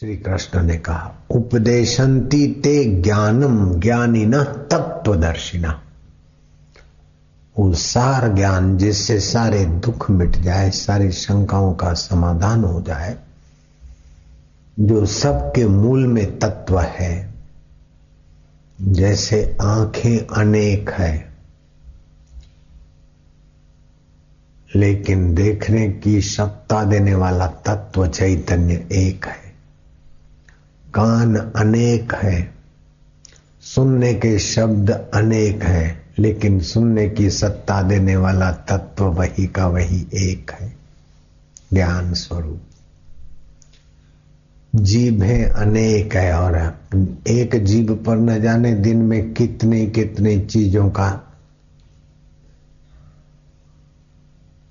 श्री 0.00 0.16
कृष्ण 0.16 0.62
ने 0.62 0.78
कहा, 0.78 1.14
उपदेशंती 1.30 2.46
ते 2.46 2.84
ज्ञानम 2.84 3.80
ज्ञानी 3.80 4.26
न 4.26 4.44
तत्वदर्शिना। 4.44 5.82
वो 7.58 7.74
सार 7.74 8.34
ज्ञान 8.34 8.78
जिससे 8.78 9.20
सारे 9.20 9.64
दुख 9.64 10.10
मिट 10.10 10.30
जाए, 10.30 10.70
सारी 10.70 11.12
शंकाओं 11.12 11.74
का 11.74 11.92
समाधान 11.92 12.64
हो 12.64 12.82
जाए, 12.82 13.16
जो 14.80 15.06
सबके 15.06 15.66
मूल 15.66 16.06
में 16.06 16.38
तत्व 16.38 16.80
है, 16.80 17.34
जैसे 18.82 19.56
आँखें 19.62 20.26
अनेक 20.26 20.90
है, 20.90 21.32
लेकिन 24.76 25.34
देखने 25.34 25.88
की 25.90 26.20
सत्ता 26.20 26.84
देने 26.84 27.14
वाला 27.14 27.46
तत्व 27.46 28.06
चैतन्य 28.06 28.88
एक 28.92 29.26
है। 29.26 29.49
कान 30.94 31.36
अनेक 31.36 32.14
है। 32.14 32.54
सुनने 33.60 34.14
के 34.14 34.38
शब्द 34.38 34.90
अनेक 35.14 35.62
है, 35.62 36.02
लेकिन 36.18 36.60
सुनने 36.60 37.08
की 37.08 37.30
सत्ता 37.30 37.82
देने 37.82 38.16
वाला 38.16 38.50
तत्व 38.50 39.04
वही 39.04 39.46
का 39.46 39.66
वही 39.66 40.06
एक 40.14 40.50
है। 40.50 40.76
ज्ञान 41.72 42.14
स्वरूप। 42.14 42.60
जीभें 44.74 45.44
अनेक 45.44 46.16
है 46.16 46.34
और 46.34 46.78
एक 47.28 47.64
जीभ 47.64 48.04
पर 48.06 48.16
न 48.16 48.42
जाने 48.42 48.74
दिन 48.74 48.96
में 48.96 49.34
कितनी 49.34 49.86
कितनी 49.86 50.40
चीज़ों 50.40 50.90
का 50.90 51.34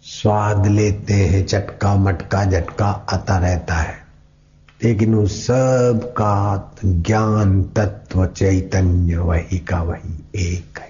स्वाद 0.04 0.68
लेते 0.68 1.14
हैं, 1.14 1.46
चटका, 1.46 1.96
मटका, 1.96 2.46
झटका 2.46 2.86
आता 2.86 3.38
रहता 3.38 3.76
है। 3.76 3.99
लेकिन 4.84 5.16
उस 5.16 5.44
सब 5.44 6.14
का 6.18 6.76
ज्ञान 6.86 7.64
तत्व 7.64 8.26
चैतन्य 8.26 9.18
वही 9.18 9.60
का 9.60 9.82
वही 9.84 10.14
एक 10.36 10.80
है। 10.80 10.88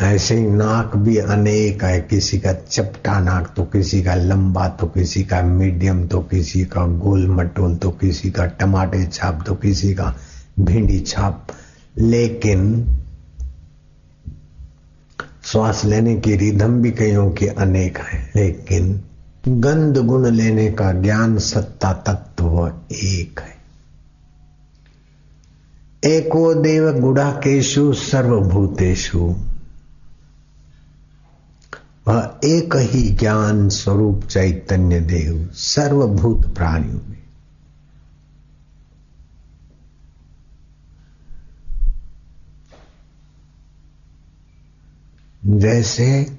ऐसे 0.00 0.34
ही 0.34 0.46
नाक 0.46 0.96
भी 0.96 1.16
अनेक 1.16 1.84
है। 1.84 2.00
किसी 2.00 2.38
का 2.38 2.52
चपटा 2.52 3.20
नाक 3.20 3.54
तो 3.56 3.64
किसी 3.64 4.02
का 4.02 4.14
लंबा 4.14 4.68
तो 4.68 4.86
किसी 4.86 5.24
का 5.24 5.42
मीडियम 5.42 6.06
तो 6.06 6.20
किसी 6.20 6.64
का 6.64 6.86
गोल 6.86 7.28
मटोल 7.28 7.76
तो 7.76 7.90
किसी 7.90 8.30
का 8.30 8.46
टमाटे 8.46 9.04
छाप 9.06 9.44
तो 9.46 9.54
किसी 9.54 9.94
का 9.94 10.14
भिंडी 10.60 11.00
छाप। 11.00 11.46
लेकिन 11.98 12.84
श्वास 15.44 15.84
लेने 15.84 16.16
की 16.16 16.36
रिधम 16.36 16.82
भी 16.82 16.90
कईयों 16.90 17.30
की 17.30 17.46
अनेक 17.46 17.98
है। 17.98 18.32
लेकिन 18.36 19.03
गंध 19.48 19.98
गुण 19.98 20.26
लेने 20.26 20.72
का 20.72 20.92
ज्ञान 20.92 21.38
सत्ता 21.38 21.92
तत्व 21.92 22.80
एक 22.92 23.40
है। 23.40 23.54
एको 26.04 26.54
देव 26.54 27.00
गुड़ाकेशु 27.00 27.92
सर्वभूतेशु। 27.92 29.36
वह 32.08 32.40
एक 32.44 32.76
ही 32.76 33.10
ज्ञान 33.10 33.68
स्वरूप 33.68 34.24
चैतन्य 34.24 35.00
देव 35.00 35.50
सर्वभूत 35.54 36.54
प्राणियों 36.54 37.00
में। 37.08 37.24
जैसे 45.58 46.38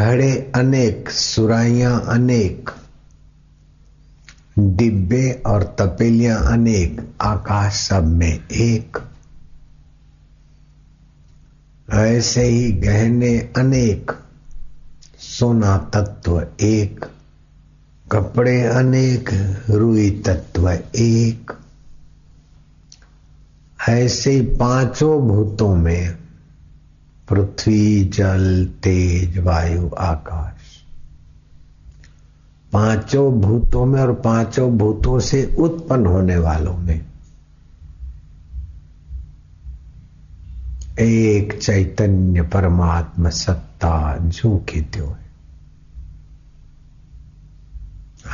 घड़े 0.00 0.52
अनेक 0.54 1.10
सुराइयाँ 1.10 2.00
अनेक 2.08 2.70
डिब्बे 4.58 5.30
और 5.46 5.62
तपेलियाँ 5.78 6.38
अनेक 6.52 7.00
आकाश 7.20 7.80
सब 7.88 8.06
में 8.06 8.48
एक 8.50 8.98
ऐसे 11.88 12.44
ही 12.44 12.72
गहने 12.72 13.38
अनेक 13.56 14.12
सोना 15.18 15.76
तत्व 15.94 16.40
एक 16.60 17.04
कपड़े 18.12 18.60
अनेक 18.62 19.30
रुई 19.70 20.10
तत्व 20.10 20.70
एक 20.70 21.52
ऐसे 23.88 24.40
पाँचों 24.60 25.20
भूतों 25.28 25.74
में 25.76 26.18
पृथ्वी, 27.30 28.04
जल, 28.04 28.66
तेज, 28.82 29.38
वायु, 29.38 29.90
आकाश। 29.98 30.60
पाँचों 32.72 33.40
भूतों 33.40 33.86
में 33.86 34.00
और 34.00 34.14
पाँचों 34.14 34.78
भूतों 34.78 35.20
से 35.20 35.56
उत्पन्न 35.58 36.06
होने 36.06 36.36
वालों 36.36 36.76
में 36.76 37.10
एक 41.00 41.58
चैतन्य 41.62 42.42
परमात्मा 42.42 43.30
सत्ता 43.30 44.16
जो 44.16 44.58
की 44.58 44.80
त्यो 44.80 45.06
है। 45.06 45.30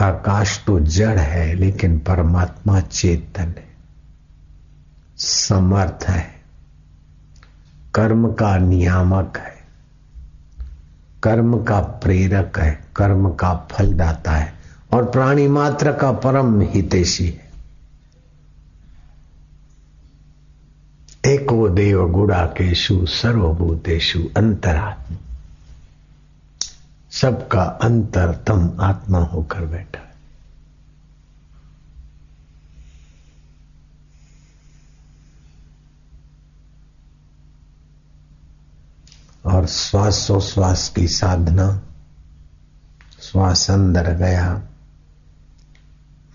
आकाश 0.00 0.64
तो 0.66 0.80
जड़ 0.80 1.18
है, 1.18 1.54
लेकिन 1.54 1.98
परमात्मा 1.98 2.80
चेतन 2.80 3.42
है। 3.42 3.76
समर्थ 5.16 6.04
है। 6.04 6.35
कर्म 7.96 8.32
का 8.32 8.58
नियामक 8.58 9.38
है। 9.38 9.56
कर्म 11.22 11.64
का 11.64 11.80
प्रेरक 11.80 12.58
है, 12.58 12.84
कर्म 12.96 13.30
का 13.30 13.68
फल 13.70 13.94
दाता 13.94 14.32
है 14.32 14.54
और 14.92 15.10
प्राणी 15.10 15.48
मात्र 15.48 15.92
का 15.92 16.12
परम 16.12 16.60
हितेशी 16.60 17.26
है। 17.26 17.46
एको 21.34 21.68
देव 21.68 22.08
गुड़ाकेशु 22.08 23.06
सर्वभूतेशु 23.06 24.20
अंतरात्म। 24.36 25.16
सबका 27.10 27.62
अंतरतम 27.62 28.70
आत्मा 28.80 29.18
होकर 29.18 29.60
बैठा 29.60 30.15
और 39.46 39.66
श्वासोश्वास 39.66 40.88
की 40.88 41.08
साधना। 41.08 41.82
श्वास 43.20 43.70
अंदर 43.70 44.12
गया। 44.14 44.62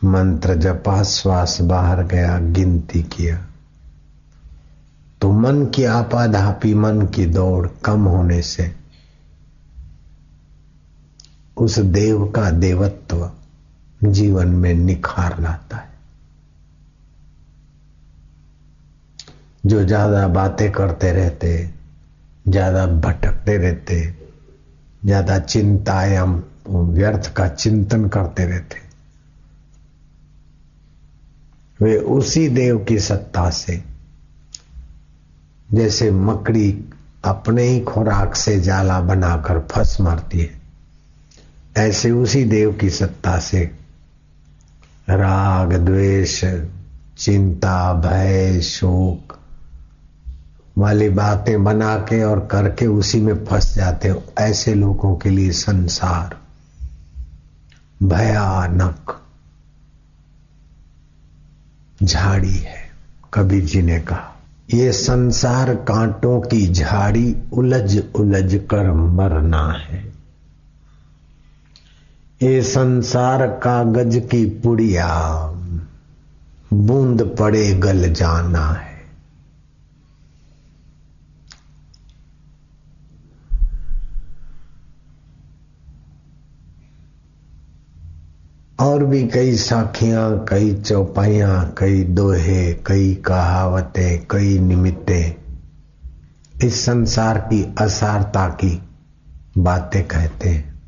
मंत्र 0.04 0.56
जपा, 0.56 1.04
श्वास 1.04 1.62
बाहर 1.62 2.04
गया, 2.04 2.40
गिनती 2.40 3.04
किया। 3.04 3.46
तो 5.22 5.32
मन 5.32 5.66
की 5.66 5.84
आपाधापी, 5.84 6.74
मन 6.74 7.08
की 7.08 7.26
दौड़ 7.26 7.68
कम 7.86 8.06
होने 8.06 8.42
से 8.42 8.76
उस 11.58 11.80
देव 11.80 12.26
का 12.26 12.50
देवत्व 12.52 13.32
जीवन 14.04 14.48
में 14.48 14.74
निखार 14.74 15.42
लाता 15.42 15.78
है। 15.78 15.92
जो 19.66 19.84
ज़्यादा 19.84 20.28
बातें 20.28 20.72
करते 20.72 21.12
रहते 21.12 21.74
ज़्यादा 22.46 22.86
भटकते 22.86 23.58
रहते, 23.58 24.02
ज़्यादा 25.06 25.38
चिंता 25.40 26.04
या 26.06 26.24
व्यर्थ 26.68 27.34
का 27.34 27.48
चिंतन 27.48 28.08
करते 28.08 28.46
रहते। 28.46 28.80
वे 31.80 31.98
उसी 31.98 32.48
देव 32.50 32.78
की 32.80 32.98
सत्ता 33.00 33.50
से, 33.50 33.82
जैसे 35.70 36.10
मकड़ी 36.12 36.70
अपने 37.26 37.64
ही 37.64 37.80
खुराक 37.82 38.36
से 38.36 38.60
जाला 38.60 39.00
बनाकर 39.02 39.60
फंस 39.72 39.98
मारती 40.02 40.40
है, 40.40 40.60
ऐसे 41.78 42.12
उसी 42.12 42.44
देव 42.46 42.72
की 42.74 42.90
सत्ता 42.90 43.38
से 43.40 43.64
राग, 45.10 45.74
द्वेष, 45.76 46.44
चिंता, 47.18 47.94
भय, 47.94 48.60
शोक 48.62 49.38
वाली 50.78 51.10
बातें 51.10 51.64
बना 51.64 51.98
के 51.98 52.24
और 52.24 52.40
करके 52.52 52.88
उसी 52.88 53.22
में 53.22 53.46
फंस 53.46 53.76
जाते 53.76 54.08
हो। 54.08 54.24
ऐसे 54.40 54.74
लोगों 54.74 55.16
के 55.16 55.30
लिए 55.30 55.52
संसार 55.52 56.38
भयानक 58.04 59.22
झाड़ी 62.04 62.56
है, 62.56 62.92
कबीर 63.34 63.66
जी 63.66 63.82
ने 63.82 64.00
कहा। 64.00 64.36
ये 64.74 64.92
संसार 64.92 65.76
कांटों 65.76 66.42
की 66.42 66.74
झाड़ी 66.74 67.36
उलझ 67.54 68.00
उलझ 68.16 68.56
कर 68.56 68.92
मरना 68.94 69.72
है। 69.72 70.14
ये 72.42 72.62
संसार 72.62 73.48
कागज़ 73.48 74.20
की 74.20 74.46
पुड़िया, 74.46 75.42
बूंद 76.74 77.36
पड़े 77.40 77.74
गल 77.74 78.14
जाना 78.14 78.68
है। 78.68 78.91
और 88.82 89.06
भी 89.06 89.28
कई 89.28 89.56
साखियाँ, 89.56 90.46
कई 90.50 90.74
चौपाइयाँ, 90.74 91.76
कई 91.78 92.04
दोहे, 92.04 92.74
कई 92.74 93.16
कहावतें, 93.16 94.28
कई 94.32 94.60
निमित्तें 94.60 95.42
इस 96.68 96.86
संसार 96.86 97.38
की 97.38 97.76
असारता 97.80 98.48
की 98.48 98.82
बातें 99.58 100.08
कहते 100.08 100.50
हैं। 100.50 100.82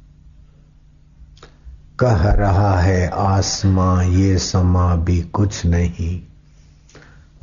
कह 1.99 2.31
रहा 2.31 2.79
है, 2.79 3.07
आसमां, 3.07 4.05
ये 4.05 4.37
समा 4.37 4.95
भी 4.95 5.21
कुछ 5.21 5.65
नहीं। 5.65 6.21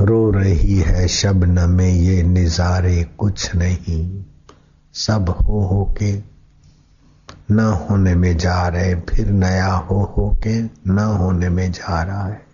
रो 0.01 0.31
रही 0.31 0.77
है 0.77 1.09
शबन 1.09 1.71
में, 1.71 1.91
ये 1.91 2.23
निजारे 2.23 3.05
कुछ 3.19 3.55
नहीं। 3.55 4.25
सब 4.95 5.29
हो 5.29 5.61
हो 5.61 5.95
के 5.99 6.30
न 7.51 7.61
होने 7.61 8.15
में 8.15 8.37
जा 8.37 8.69
रहे, 8.69 8.95
फिर 8.95 9.31
नया 9.31 9.67
हो 9.67 10.15
हो 10.19 10.39
के 10.47 10.63
न 10.93 10.99
होने 10.99 11.49
में 11.49 11.73
जा 11.73 12.03
रहा 12.03 12.27
है। 12.27 12.51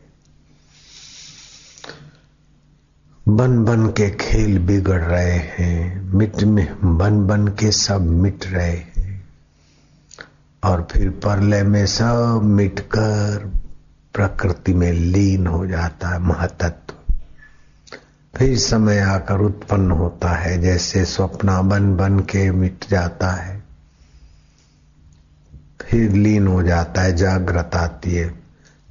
बन 3.28 3.64
बन 3.64 3.86
के 3.86 4.10
खेल 4.10 4.58
बिगड़ 4.58 5.00
रहे 5.00 5.32
हैं, 5.32 6.00
मिट 6.00 6.42
में 6.42 6.98
बन 6.98 7.26
बन 7.26 7.48
के 7.48 7.72
सब 7.72 8.00
मिट 8.00 8.44
रहे 8.46 8.76
हैं। 8.76 9.28
और 10.64 10.88
फिर 10.90 11.10
परले 11.10 11.62
में 11.62 11.86
सब 11.86 12.40
मिटकर 12.44 13.52
प्रकृति 14.14 14.74
में 14.74 14.92
लीन 14.92 15.46
हो 15.46 15.66
जाता 15.66 16.08
है 16.08 16.18
महतत्व। 16.18 17.14
फिर 18.36 18.58
समय 18.58 18.98
आकर 18.98 19.38
उत्पन्न 19.38 19.90
होता 19.90 20.28
है, 20.28 20.60
जैसे 20.60 21.04
स्वप्ना 21.04 21.62
बन 21.62 21.96
बन 21.96 22.18
के 22.18 22.50
मिट 22.50 22.84
जाता 22.90 23.30
है। 23.30 23.55
फिर 25.86 26.12
लीन 26.12 26.46
हो 26.46 26.62
जाता 26.62 27.02
है, 27.02 27.16
जागृत 27.16 27.70
आती 27.74 28.14
है। 28.14 28.40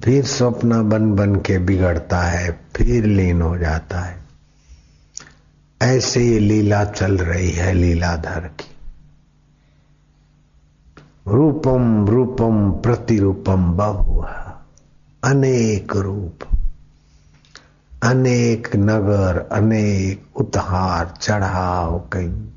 फिर 0.04 0.26
स्वप्न 0.26 0.90
बन 0.90 1.12
बन 1.12 1.36
के 1.36 1.58
बिगड़ता 1.58 2.22
है, 2.22 2.60
फिर 2.76 3.06
लीन 3.06 3.42
हो 3.42 3.58
जाता 3.58 4.00
है। 4.00 4.26
ऐसे 5.82 6.24
ये 6.24 6.40
लीला 6.40 6.86
चल 6.86 7.18
रही 7.18 7.52
है 7.52 7.74
लीलाधर 7.74 8.40
की। 8.40 8.76
रूपम 11.28 12.08
रूपम 12.08 12.72
प्रतिरूपम 12.72 13.74
बहु 13.74 14.24
अनेक 15.24 15.96
रूप। 15.96 16.40
अनेक 18.04 18.76
नगर, 18.76 19.50
अनेक 19.52 20.38
उतार 20.38 21.14
चढ़ाव 21.22 22.10
कई 22.14 22.52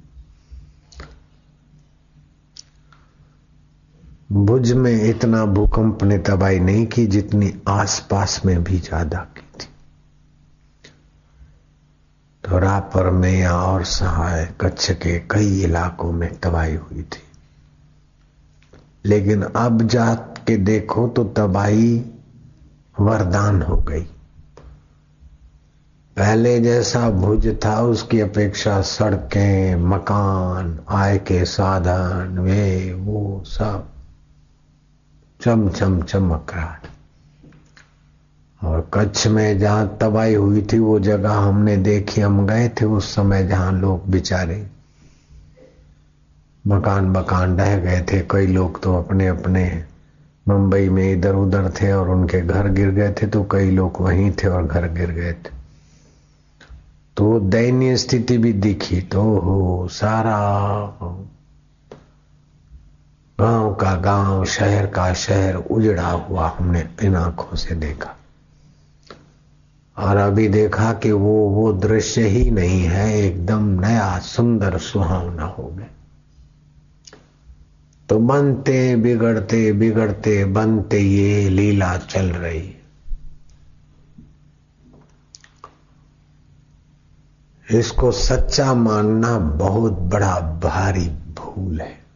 भुज 4.33 4.73
में 4.73 5.05
इतना 5.05 5.45
भूकंप 5.45 6.03
ने 6.03 6.19
तबाही 6.19 6.61
नहीं 6.61 6.87
की 6.87 7.07
जितनी 7.07 7.53
आसपास 7.69 8.41
में 8.45 8.65
भी 8.65 8.79
ज़्यादा 8.79 9.19
की 9.19 9.47
थी। 9.61 9.69
तो 12.45 12.59
रापर 12.59 13.11
में 13.11 13.47
और 13.47 13.85
सहाय 13.85 14.55
कच्छ 14.61 14.91
के 14.93 15.19
कई 15.19 15.63
इलाकों 15.63 16.13
में 16.13 16.39
तबाही 16.41 16.75
हुई 16.75 17.03
थी। 17.03 17.23
लेकिन 19.05 19.43
अब 19.43 19.83
जात 19.83 20.45
के 20.47 20.57
देखो 20.57 21.09
तो 21.09 21.25
तबाही 21.25 22.05
वरदान 23.01 23.63
हो 23.63 23.77
गई। 23.77 24.07
पहले 26.17 26.61
जैसा 26.61 27.11
भुज 27.11 27.57
था, 27.65 27.81
उसकी 27.81 28.21
अपेक्षा 28.21 28.81
सड़कें, 28.81 29.77
मकान, 29.77 30.79
आय 30.89 31.19
के 31.19 31.45
साधन, 31.45 32.39
वे, 32.39 32.93
वो 32.95 33.43
सब 33.47 33.89
चम 35.49 35.69
चम, 35.69 36.01
चमक 36.03 36.53
रहा 36.55 36.79
और 38.61 38.81
कच्छ 38.95 39.27
में 39.27 39.59
जहाँ 39.59 39.99
तबाही 40.01 40.35
हुई 40.35 40.63
थी, 40.63 40.79
वो 40.79 40.99
जगह 41.01 41.33
हमने 41.33 41.77
देखी, 41.77 42.21
हम 42.21 42.47
गए 42.47 42.69
थे 42.81 42.85
उस 42.85 43.15
समय 43.15 43.47
जहाँ 43.47 43.73
लोग 43.73 44.09
बेचारे 44.11 44.67
मकान 46.65 47.09
मकान 47.11 47.57
ढह 47.57 47.77
गए 47.77 48.01
थे। 48.03 48.21
कई 48.31 48.47
लोग 48.47 48.83
तो 48.83 48.95
अपने 48.95 49.27
अपने 49.27 49.65
मुंबई 50.49 50.89
में 50.89 51.13
इधर 51.13 51.35
उधर 51.35 51.71
थे 51.81 51.93
और 51.93 52.09
उनके 52.09 52.41
घर 52.41 52.69
गिर 52.69 52.91
गए 52.91 53.13
थे 53.13 53.27
तो 53.27 53.43
कई 53.53 53.71
लोग 53.71 54.01
वहीं 54.01 54.31
थे 54.33 54.49
और 54.49 54.67
घर 54.67 54.89
गिर 54.93 55.11
गए 55.11 55.33
थे। 55.33 55.57
तो 57.17 57.39
दयनीय 57.41 57.97
स्थिति 57.97 58.39
भी 58.39 58.53
दिखी 58.53 59.01
तो 59.01 59.23
हो 59.39 59.89
सारा 59.91 60.37
गाँव 63.41 63.75
का 63.75 63.95
गाँव, 63.95 64.45
शहर 64.45 64.87
का 64.87 65.15
शहर 65.15 65.55
उजड़ा 65.55 66.11
हुआ 66.11 66.49
हमने 66.49 66.89
इन 67.03 67.17
आँखों 67.17 67.57
से 67.57 67.75
देखा। 67.75 68.17
और 69.99 70.17
अभी 70.17 70.49
देखा 70.49 70.93
कि 70.93 71.13
वो 71.13 71.49
वो 71.49 71.73
दृश्य 71.73 72.23
ही 72.23 72.51
नहीं 72.51 72.83
है, 72.83 73.19
एकदम 73.19 73.81
नया, 73.81 74.19
सुंदर 74.19 74.79
सुहावना 74.79 75.45
हो 75.45 75.65
गया। 75.65 75.87
तो 78.09 78.19
बनते, 78.19 78.97
बिगड़ते 78.97 79.73
बिगड़ते, 79.73 80.45
बनते 80.45 80.99
ये 80.99 81.49
लीला 81.49 81.97
चल 81.97 82.27
रही। 82.27 82.75
इसको 87.71 88.13
सच्चा 88.13 88.75
मानना 88.75 89.39
बहुत 89.39 89.93
बड़ा 89.93 90.41
भारी 90.41 91.09
भूल 91.09 91.81
है। 91.81 92.08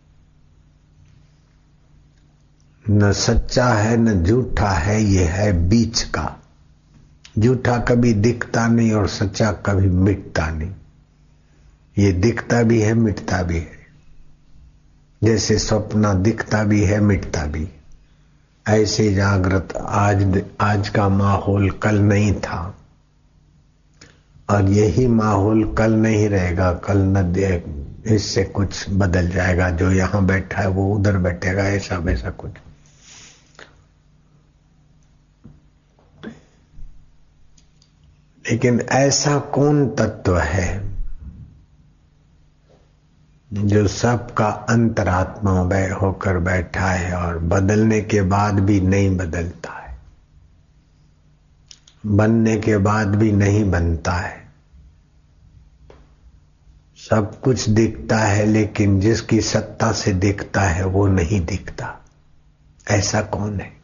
न 2.91 3.13
सच्चा 3.13 3.67
है, 3.67 3.97
न 3.97 4.25
झूठा 4.25 4.71
है, 4.71 5.03
ये 5.03 5.25
है 5.25 5.69
बीच 5.69 6.03
का। 6.03 6.43
झूठा 7.39 7.79
कभी 7.79 8.13
दिखता 8.13 8.67
नहीं 8.67 8.93
और 8.93 9.09
सच्चा 9.09 9.53
कभी 9.53 9.89
मिटता 9.89 10.51
नहीं। 10.51 10.71
ये 11.99 12.13
दिखता 12.13 12.63
भी 12.63 12.81
है, 12.81 12.95
मिटता 12.95 13.43
भी 13.43 13.57
है। 13.57 13.83
जैसे 15.25 15.59
सपना 15.59 16.15
दिखता 16.15 16.65
भी 16.65 16.83
है, 16.85 17.01
मिटता 17.01 17.45
भी। 17.45 17.69
ऐसे 18.69 19.15
जागृत 19.15 19.69
आज 19.77 20.43
आज 20.61 20.89
का 20.89 21.09
माहौल 21.09 21.71
कल 21.71 21.99
नहीं 21.99 22.35
था। 22.35 22.77
और 24.51 24.69
यही 24.69 25.07
माहौल 25.07 25.75
कल 25.75 25.93
नहीं 25.93 26.29
रहेगा, 26.29 26.73
कल 26.73 26.99
न 26.99 27.35
इससे 28.07 28.45
कुछ 28.45 28.87
बदल 28.91 29.29
जाएगा। 29.29 29.71
जो 29.71 29.91
यहाँ 29.91 30.27
बैठा 30.27 30.61
है, 30.61 30.69
वो 30.69 30.95
उधर 30.95 31.19
बैठेगा 31.19 31.63
ऐसा 31.63 31.97
वैसा 31.97 32.31
कुछ। 32.31 32.51
लेकिन 38.51 38.81
ऐसा 38.81 39.39
कौन 39.39 39.89
तत्व 39.89 40.39
है 40.39 40.93
जो 43.53 43.89
सबका 43.89 44.47
अंतरात्मा 44.47 45.63
बै 45.63 45.91
होकर 45.91 46.39
बैठा 46.39 46.87
है 46.87 47.17
और 47.17 47.39
बदलने 47.39 48.01
के 48.01 48.23
बाद 48.23 48.61
भी 48.61 48.81
नहीं 48.81 49.17
बदलता 49.17 49.71
है? 49.71 49.99
बनने 52.07 52.57
के 52.57 52.77
बाद 52.77 53.09
भी 53.09 53.33
नहीं 53.33 53.71
बनता 53.71 54.13
है। 54.13 54.49
सब 57.11 57.41
कुछ 57.41 57.69
दिखता 57.69 58.19
है, 58.19 58.47
लेकिन 58.47 59.01
जिसकी 59.01 59.41
सत्ता 59.41 59.93
से 59.93 60.13
दिखता 60.13 60.61
है, 60.61 60.85
वो 60.85 61.07
नहीं 61.07 61.47
दिखता। 61.47 62.05
ऐसा 62.91 63.23
कौन 63.23 63.61
है? 63.61 63.82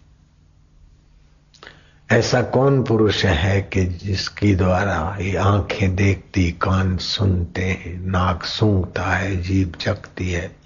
ऐसा 2.13 2.43
कौन 2.43 2.83
पुरुष 2.83 3.25
है 3.25 3.63
कि 3.63 3.87
जिसकी 3.87 4.55
द्वारा 4.55 5.17
ये 5.21 5.37
आँखें 5.37 5.97
देखती, 5.97 6.51
कान 6.53 6.97
सुनते 6.97 7.63
हैं, 7.63 8.07
नाक 8.07 8.45
सूंघता 8.45 9.03
है, 9.03 9.43
जीभ 9.43 9.75
चकती 9.81 10.33
है, 10.33 10.57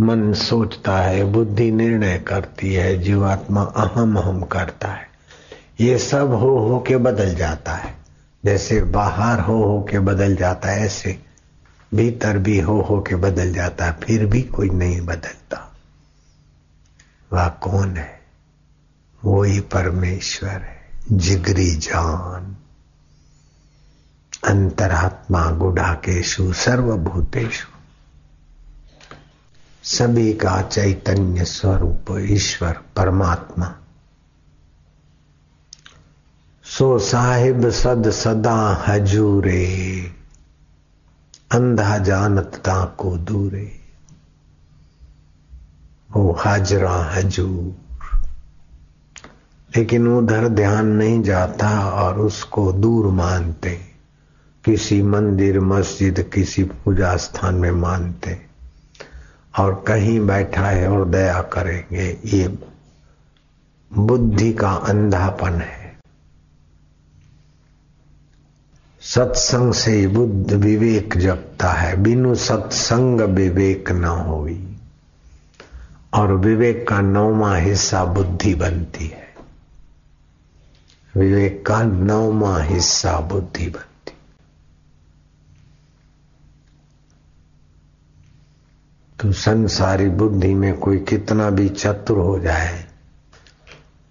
मन 0.00 0.32
सोचता 0.32 0.98
है, 0.98 1.24
बुद्धि 1.24 1.70
निर्णय 1.70 2.18
करती 2.18 2.74
है, 2.74 2.98
जीवात्मा 2.98 3.62
अहम 3.62 4.16
अहम 4.16 4.42
करता 4.42 4.88
है। 4.88 5.08
ये 5.80 5.98
सब 5.98 6.32
हो 6.32 6.58
हो 6.58 6.84
के 6.88 6.96
बदल 6.96 7.34
जाता 7.34 7.72
है। 7.72 7.94
जैसे 8.44 8.80
बाहर 8.80 9.40
हो 9.40 9.64
हो 9.64 9.86
के 9.90 9.98
बदल 9.98 10.36
जाता 10.36 10.68
है, 10.68 10.80
ऐसे 10.80 11.18
भीतर 11.94 12.38
भी 12.38 12.60
हो 12.60 12.80
हो 12.80 13.00
के 13.00 13.14
बदल 13.14 13.52
जाता 13.52 13.86
है, 13.86 13.92
फिर 13.92 14.26
भी 14.26 14.42
कोई 14.42 14.70
नहीं 14.70 15.00
बदलता। 15.00 15.76
वह 17.32 17.48
कौन 17.48 17.96
है? 17.96 18.17
वो 19.24 19.42
ही 19.42 19.60
परमेश्वर 19.60 20.50
है, 20.50 20.90
जिगरी 21.12 21.74
जान। 21.74 22.56
अंतरात्मा 24.44 25.50
गुडाकेशु 25.50 26.52
सर्वभूतेशु। 26.52 27.68
सभी 29.82 30.32
का 30.32 30.62
चैतन्य 30.62 31.44
स्वरूप 31.44 32.04
ईश्वर, 32.18 32.72
परमात्मा। 32.96 33.74
सो 36.64 36.98
साहिब 36.98 37.70
सद 37.70 38.10
सदा 38.10 38.84
हजूरे, 38.88 40.02
अंधा 41.50 41.98
जानत 41.98 42.62
को 42.68 43.16
दूरे। 43.16 43.80
वो 46.10 46.32
हाजरा 46.32 46.96
हजूर 46.96 47.87
लेकिन 49.78 50.08
उधर 50.08 50.48
ध्यान 50.48 50.86
नहीं 50.86 51.22
जाता 51.22 51.90
और 51.90 52.18
उसको 52.20 52.72
दूर 52.72 53.06
मानते। 53.06 53.80
किसी 54.64 55.02
मंदिर, 55.02 55.60
मस्जिद, 55.60 56.30
किसी 56.34 56.64
पूजा 56.64 57.16
स्थान 57.16 57.54
में 57.54 57.70
मानते। 57.70 58.40
और 59.58 59.84
कहीं 59.88 60.20
बैठा 60.26 60.66
है 60.66 60.88
और 60.88 61.08
दया 61.08 61.42
करेंगे, 61.42 62.18
ये 62.24 62.58
बुद्धि 63.98 64.52
का 64.52 64.70
अंधापन 64.70 65.52
है। 65.52 65.98
सत्संग 69.00 69.72
से 69.72 70.06
बुद्ध 70.06 70.52
विवेक 70.52 71.16
जगता 71.16 71.68
है, 71.68 71.96
बिनु 71.96 72.34
सत्संग 72.34 73.20
विवेक 73.20 73.90
न 73.90 74.04
होई। 74.04 74.76
और 76.14 76.32
विवेक 76.32 76.88
का 76.88 77.00
नौवा 77.00 77.56
हिस्सा 77.56 78.04
बुद्धि 78.04 78.54
बनती 78.54 79.06
है। 79.06 79.27
विवेक 81.14 81.64
का 81.66 81.82
नौवा 81.82 82.56
हिस्सा 82.62 83.18
बुद्धि 83.20 83.66
बनती। 83.66 84.12
तो 89.18 89.32
संसारी 89.32 90.08
बुद्धि 90.08 90.54
में 90.54 90.76
कोई 90.78 90.98
कितना 90.98 91.48
भी 91.50 91.68
चतुर 91.68 92.18
हो 92.18 92.38
जाए, 92.38 92.84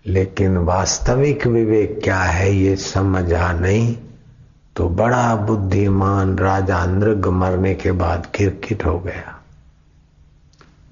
लेकिन 0.05 0.57
वास्तविक 0.57 1.47
विवेक 1.47 1.99
क्या 2.03 2.19
है 2.19 2.51
ये 2.53 2.75
समझा 2.75 3.51
नहीं 3.53 3.97
तो 4.75 4.89
बड़ा 4.89 5.35
बुद्धिमान 5.35 6.37
राजा 6.37 6.85
नृग 6.85 7.27
मरने 7.27 7.73
के 7.75 7.91
बाद 7.91 8.25
किरकिट 8.35 8.85
हो 8.85 8.99
गया। 8.99 9.33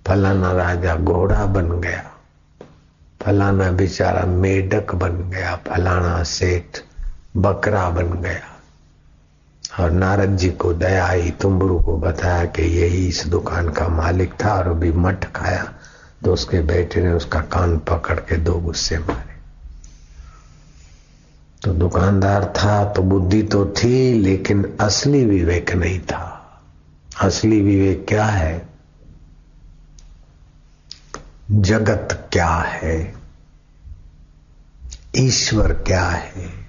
फलाना 0.08 0.52
राजा 0.52 0.96
घोड़ा 0.96 1.46
बन 1.46 1.70
गया। 1.82 2.12
फलाना 3.26 3.70
बेचारा 3.72 4.26
मेढक 4.26 4.94
बन 4.96 5.30
गया, 5.30 5.56
फलाना 5.68 6.24
सेठ 6.24 6.80
बकरा 7.38 7.90
बन 7.90 8.12
गया। 8.22 8.52
और 9.80 9.92
नारद 9.92 10.36
जी 10.38 10.50
को 10.50 10.74
दया 10.74 11.06
आई, 11.06 11.32
तुम्बरू 11.32 11.80
को 11.80 11.98
बताया 11.98 12.46
कि 12.46 12.62
यही 12.62 13.08
इस 13.08 13.26
दुकान 13.28 13.70
का 13.70 13.88
मालिक 13.88 14.34
था 14.44 14.54
और 14.54 14.68
अभी 14.68 14.92
मठ 14.92 15.26
खाया 15.32 15.64
तो 16.24 16.34
उसके 16.34 16.60
बेटे 16.60 17.02
ने 17.02 17.14
उसका 17.14 17.40
कान 17.40 17.78
पकड़ 17.78 18.20
के 18.20 18.36
दो 18.36 18.54
गुस्से 18.54 18.98
मारे। 18.98 19.34
तो 21.64 21.74
दुकानदार 21.74 22.46
था 22.58 22.84
तो 22.94 23.02
बुद्धि 23.02 23.42
तो 23.44 23.66
थी, 23.78 24.14
लेकिन 24.14 24.78
असली 24.82 25.26
विवेक 25.26 25.72
नहीं 25.72 26.00
था। 26.00 26.24
असली 27.22 27.62
विवेक 27.62 28.06
क्या 28.08 28.26
है? 28.26 28.75
जगत 31.52 32.30
क्या 32.32 32.50
है? 32.50 33.14
ईश्वर 35.16 35.74
क्या 35.74 36.06
है? 36.06 36.68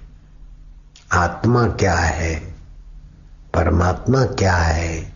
आत्मा 1.11 1.67
क्या 1.67 1.95
है? 1.95 2.35
परमात्मा 3.53 4.25
क्या 4.25 4.55
है? 4.55 5.13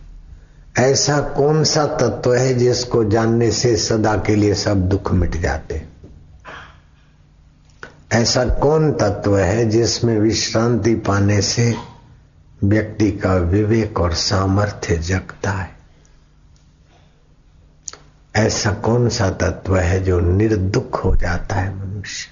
ऐसा 0.78 1.20
कौन 1.20 1.64
सा 1.64 1.86
तत्व 1.86 2.34
है 2.34 2.54
जिसको 2.54 3.04
जानने 3.04 3.50
से 3.50 3.76
सदा 3.76 4.16
के 4.16 4.34
लिए 4.34 4.54
सब 4.54 4.88
दुख 4.88 5.12
मिट 5.12 5.36
जाते? 5.36 5.86
ऐसा 8.12 8.44
कौन 8.44 8.92
तत्व 8.92 9.38
है 9.38 9.68
जिसमें 9.68 10.18
विश्रांति 10.18 10.94
पाने 10.94 11.42
से 11.42 11.74
व्यक्ति 12.64 13.12
का 13.12 13.34
विवेक 13.34 14.00
और 14.00 14.14
सामर्थ्य 14.14 14.96
जगता 14.96 15.50
है? 15.50 15.81
ऐसा 18.36 18.72
कौन 18.72 19.08
सा 19.08 19.30
तत्व 19.30 19.76
है 19.76 20.02
जो 20.04 20.20
निर्दुख 20.20 21.04
हो 21.04 21.16
जाता 21.16 21.56
है 21.56 21.74
मनुष्य? 21.76 22.28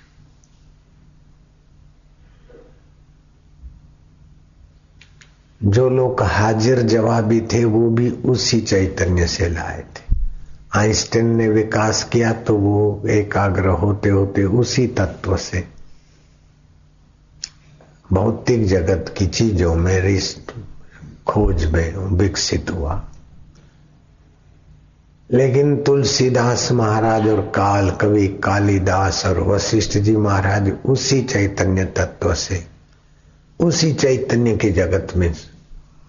जो 5.63 5.89
लोग 5.91 6.23
हाजिर 6.23 6.83
जवाबी 6.83 7.41
थे, 7.41 7.65
वो 7.65 7.91
भी 7.91 8.11
उसी 8.11 8.61
चैतन्य 8.61 9.27
से 9.27 9.49
लाए 9.49 9.81
थे। 9.81 10.17
आइंस्टीन 10.75 11.27
ने 11.27 11.49
विकास 11.49 12.05
किया 12.05 12.33
तो 12.33 12.57
वो 12.57 13.03
एकाग्र 13.09 13.67
होते 13.67 14.09
होते 14.09 14.45
उसी 14.45 14.87
तत्व 14.87 15.37
से 15.37 15.69
भौतिक 18.13 18.67
जगत 18.67 19.15
की 19.19 19.27
चीज़ों 19.27 19.75
में 19.75 20.21
खोज 21.27 21.65
में 21.65 21.97
विकसित 21.97 22.71
हुआ। 22.71 23.10
लेकिन 25.33 25.77
तुलसीदास 25.77 26.73
महाराज 26.73 27.29
और 27.29 27.41
काल 27.41 27.91
कवि 27.91 28.29
कालिदास 28.29 29.27
और 29.27 29.41
वशिष्ठ 29.41 29.99
जी 29.99 30.17
महाराज 30.17 30.73
उसी 30.85 31.23
चैतन्य 31.23 31.85
तत्व 31.85 32.35
से, 32.35 32.67
उसी 33.61 33.93
चैतन्य 33.93 34.57
के 34.57 34.71
जगत 34.71 35.17
में 35.17 35.35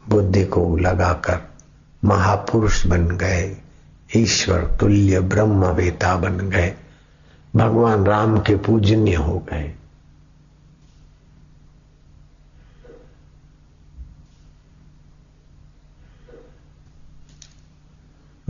बुद्धि 0.10 0.46
को 0.46 0.78
लगाकर 0.78 1.40
महापुरुष 2.06 2.88
बन 2.88 3.08
गए, 3.08 3.58
ईश्वर 4.16 4.78
तुल्य 4.80 5.20
ब्रह्मवेता 5.20 6.16
बन 6.16 6.50
गए, 6.50 6.74
भगवान 7.56 8.06
राम 8.06 8.40
के 8.40 8.56
पूजनीय 8.56 9.16
हो 9.16 9.40
गए। 9.52 9.74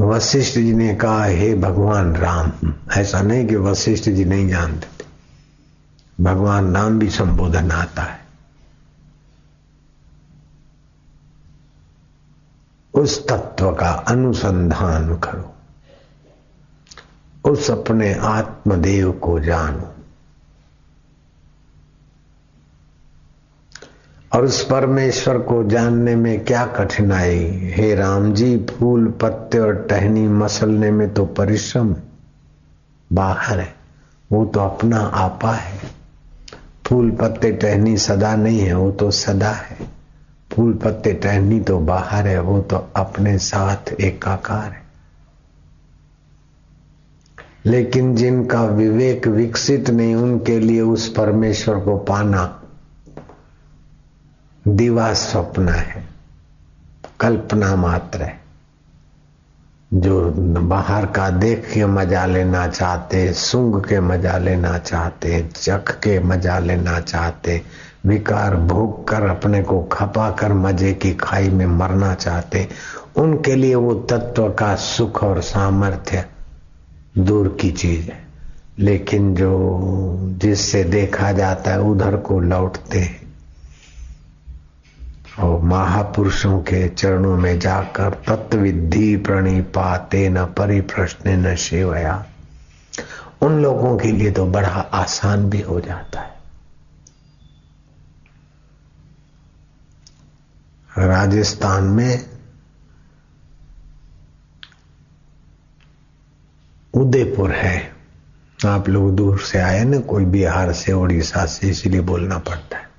वशिष्ठ 0.02 0.54
जी 0.54 0.74
ने 0.74 0.96
कहा, 0.96 1.26
हे 1.26 1.56
भगवान 1.56 2.16
राम। 2.16 2.74
ऐसा 2.98 3.22
नहीं 3.22 3.48
कि 3.48 3.56
वशिष्ठ 3.56 4.10
जी 4.10 4.26
नहीं 4.26 4.50
जानते 4.50 4.88
थे। 4.88 5.08
भगवान 6.24 6.76
राम 6.76 7.00
भी 7.00 7.10
संबोधन 7.10 7.72
आता 7.72 8.02
है। 8.02 8.22
उस 12.94 13.28
तत्व 13.28 13.72
का 13.72 13.90
अनुसंधान 13.90 15.18
करो। 15.18 15.56
उस 17.52 17.72
अपने 17.72 18.14
आत्मदेव 18.14 19.12
को 19.12 19.40
जानो। 19.40 20.01
और 24.34 24.46
उस 24.46 24.66
परमेश्वर 24.66 25.38
को 25.38 25.64
जानने 25.64 26.16
में 26.16 26.46
क्या 26.46 26.66
कठिनाई? 26.66 27.74
हे 27.76 27.96
राम 27.96 28.34
जी 28.34 28.58
फूल, 28.58 29.08
पत्ते 29.08 29.60
और 29.60 29.88
टहनी 29.90 30.28
मसलने 30.28 30.92
में 30.92 31.14
तो 31.14 31.26
परिश्रम 31.26 31.96
बाहर 33.14 33.60
है। 33.60 33.76
वो 34.32 34.46
तो 34.46 34.60
अपना 34.60 34.98
आपा 34.98 35.52
है। 35.52 35.80
फूल, 36.86 37.12
पत्ते, 37.12 37.52
टहनी 37.52 37.98
सदा 37.98 38.36
नहीं 38.36 38.60
है, 38.60 38.74
वो 38.74 38.92
तो 38.92 39.12
सदा 39.12 39.52
है। 39.52 39.78
फूल, 40.52 40.74
पत्ते, 40.74 41.14
टहनी 41.14 41.60
तो 41.60 41.80
बाहर 41.80 42.28
है, 42.28 42.42
वो 42.42 42.62
तो 42.62 42.90
अपने 42.96 43.38
साथ 43.38 44.02
एकाकार 44.02 44.72
है। 44.72 44.84
लेकिन 47.66 48.16
जिनका 48.16 48.64
विवेक 48.64 49.28
विकसित 49.28 49.90
नहीं, 49.90 50.16
उनके 50.16 50.60
लिए 50.60 50.82
उस 50.82 51.14
परमेश्वर 51.14 51.80
को 51.80 51.98
पाना 51.98 52.61
दीवा 54.68 55.14
स्वप्न 55.14 55.70
है, 55.70 56.04
कल्पना 57.20 57.76
मात्र 57.76 58.22
है। 58.22 58.42
जो 59.94 60.32
बाहर 60.62 61.06
का 61.06 61.30
देख 61.30 61.72
के 61.74 61.86
मज़ा 61.86 62.26
लेना 62.26 62.68
चाहते, 62.68 63.34
सुंग 63.34 63.82
के 63.82 64.00
मज़ा 64.00 64.38
लेना 64.38 64.78
चाहते, 64.78 65.50
चख 65.56 65.92
के 65.92 66.20
मज़ा 66.20 66.60
लेना 66.60 67.00
चाहते, 67.00 67.62
विकार 68.06 68.56
भोग 68.56 69.08
कर 69.08 69.24
अपने 69.24 69.64
को 69.64 69.82
खपा 69.84 70.32
कर 70.32 70.54
मज़े 70.54 70.94
की 70.94 71.14
खाई 71.14 71.50
में 71.50 71.66
मरना 71.66 72.16
चाहते, 72.16 72.70
उनके 73.16 73.56
लिए 73.56 73.76
वो 73.76 73.94
तत्व 73.94 74.50
का 74.50 74.76
सुख 74.76 75.24
और 75.24 75.42
सामर्थ्य 75.42 76.26
दूर 77.18 77.58
की 77.62 77.72
चीज़ 77.72 78.10
है। 78.10 78.28
लेकिन 78.80 79.36
जो 79.36 79.80
जिससे 80.22 80.84
देखा 80.84 81.32
जाता 81.32 81.72
है, 81.72 81.82
उधर 81.82 82.18
को 82.18 82.40
लौटते 82.40 83.00
हैं। 83.00 83.31
और 85.40 85.62
महापुरुषों 85.62 86.60
के 86.60 86.90
चरणों 86.90 87.38
में 87.38 87.60
जाकर 87.60 88.10
तत्विधि 88.10 89.18
प्रणिपाते 89.18 90.30
न 90.30 90.46
परिप्रश्न 90.46 91.30
न 91.30 91.56
शिवया 91.56 92.26
उन 93.42 93.62
लोगों 93.62 93.98
के 93.98 94.12
लिए 94.12 94.32
तो 94.32 94.46
बड़ा 94.46 94.70
आसान 94.70 95.50
भी 95.50 95.62
हो 95.62 95.80
जाता 95.80 96.20
है। 96.22 96.32
राजस्थान 100.98 101.84
में 101.84 102.30
उदयपुर 106.94 107.52
है। 107.52 107.96
आप 108.66 108.90
लोग 108.90 109.16
दूर 109.16 109.40
से 109.40 109.60
आए 109.60 109.84
ना, 109.84 110.00
कोई 110.00 110.26
बिहार 110.26 110.74
से 110.74 110.94
उड़ीसा 110.94 111.46
से, 111.46 111.70
इसलिए 111.70 112.02
बोलना 112.02 112.38
पड़ता 112.38 112.78
है। 112.78 112.91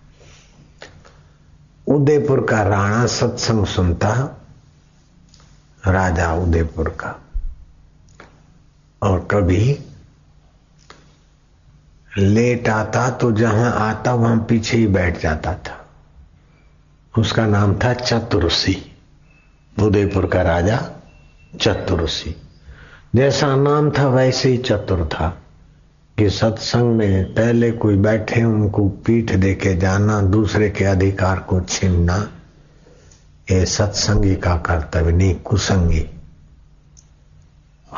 उदयपुर 1.92 2.40
का 2.40 2.62
राणा 2.62 3.06
सत्संग 3.06 3.66
सुनता 3.66 4.12
राजा 5.87 6.32
उदयपुर 6.34 6.88
का। 7.00 7.18
और 9.02 9.28
कभी 9.30 9.78
लेट 12.18 12.68
आता 12.68 13.11
तो 13.11 13.32
जहाँ 13.32 13.72
आता 13.80 14.14
वहाँ 14.14 14.37
पीछे 14.49 14.76
ही 14.76 14.87
बैठ 14.87 15.20
जाता 15.20 15.54
था। 15.54 15.78
उसका 17.18 17.46
नाम 17.46 17.75
था 17.75 17.92
चतुर्सी 17.94 18.76
उदयपुर 19.76 20.26
का 20.26 20.42
राजा 20.42 20.80
चतुर्सी 21.61 22.34
जैसा 23.14 23.54
नाम 23.56 23.90
था 23.90 24.08
वैसे 24.08 24.49
ही 24.49 24.58
चतुर 24.58 25.08
था। 25.08 25.41
कि 26.19 26.31
सत्संग 26.31 26.97
में 26.97 27.35
पहले 27.35 27.71
कोई 27.71 27.97
बैठे, 27.97 28.45
उनको 28.45 28.88
पीठ 28.88 29.33
देके 29.33 29.75
जाना, 29.76 30.23
दूसरे 30.23 30.71
के 30.71 30.85
अधिकार 30.85 31.38
को 31.38 31.61
छीनना, 31.61 32.31
ये 33.50 33.66
सत्संगी 33.66 34.37
का 34.37 34.57
कर्तव्य 34.57 35.12
नहीं, 35.12 35.35
कुसंगी। 35.35 36.11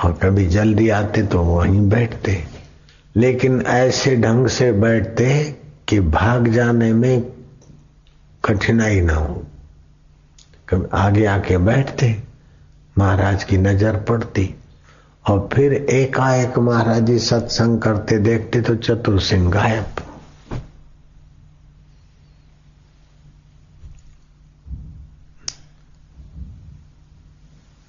और 0.05 0.13
कभी 0.13 0.47
जल्दी 0.47 0.89
आते 0.89 1.23
तो 1.23 1.43
वहीं 1.43 1.89
बैठते। 1.89 2.45
लेकिन 3.17 3.63
ऐसे 3.63 4.17
ढंग 4.17 4.47
से 4.47 4.73
बैठते 4.73 5.57
कि 5.89 6.01
भाग 6.01 6.49
जाने 6.49 6.93
में 6.93 7.23
कठिनाई 8.45 9.01
ना 9.01 9.15
हो। 9.15 9.47
कभी 10.69 10.87
आगे 10.93 11.25
आके 11.25 11.59
बैठते, 11.59 12.23
महाराज 12.99 13.45
की 13.45 13.57
नज़र 13.57 13.97
पड़ती। 13.97 14.55
और 15.25 15.49
फिर 15.53 15.73
एकाएक 15.73 16.59
महाराज 16.59 17.03
जी 17.03 17.19
सत्संग 17.19 17.81
करते 17.81 18.19
देखते 18.21 18.61
तो 18.61 18.75
चतुर 18.77 19.21
सिंह 19.21 19.51
गायब। 19.51 20.01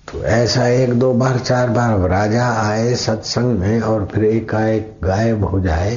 तो 0.08 0.24
ऐसा 0.24 0.68
एक 0.68 0.94
दो 1.00 1.12
बार, 1.14 1.40
चार 1.40 1.70
बार 1.70 2.08
राजा 2.10 2.48
आए 2.62 2.96
सत्संग 2.96 3.60
में 3.60 3.82
और 3.82 4.06
फिर 4.14 4.24
एकाएक 4.26 4.98
गायब 5.04 5.44
हो 5.44 5.60
जाए 5.60 5.96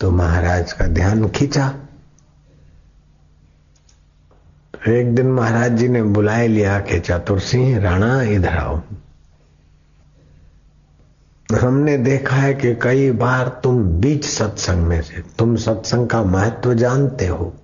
तो 0.00 0.10
महाराज 0.10 0.72
का 0.72 0.86
ध्यान 0.88 1.28
खींचा। 1.28 1.68
तो 4.74 4.90
एक 4.92 5.14
दिन 5.14 5.30
महाराज 5.32 5.76
जी 5.78 5.88
ने 5.88 6.02
बुलाए 6.02 6.46
लिया 6.48 6.78
कि 6.80 7.00
चतुर 7.00 7.40
सिंह, 7.40 7.78
राणा, 7.78 8.22
इधर 8.22 8.56
आओ। 8.56 8.80
हमने 11.54 11.98
देखा 11.98 12.36
है 12.36 12.54
कि 12.54 12.74
कई 12.74 13.10
बार 13.10 13.60
तुम 13.62 13.82
बीच 13.82 14.24
सत्संग 14.24 14.82
में 14.82 15.02
से 15.02 15.24
तुम 15.38 15.56
सत्संग 15.56 16.08
का 16.08 16.22
महत्व 16.22 16.74
जानते 16.74 17.26
हो। 17.26 17.54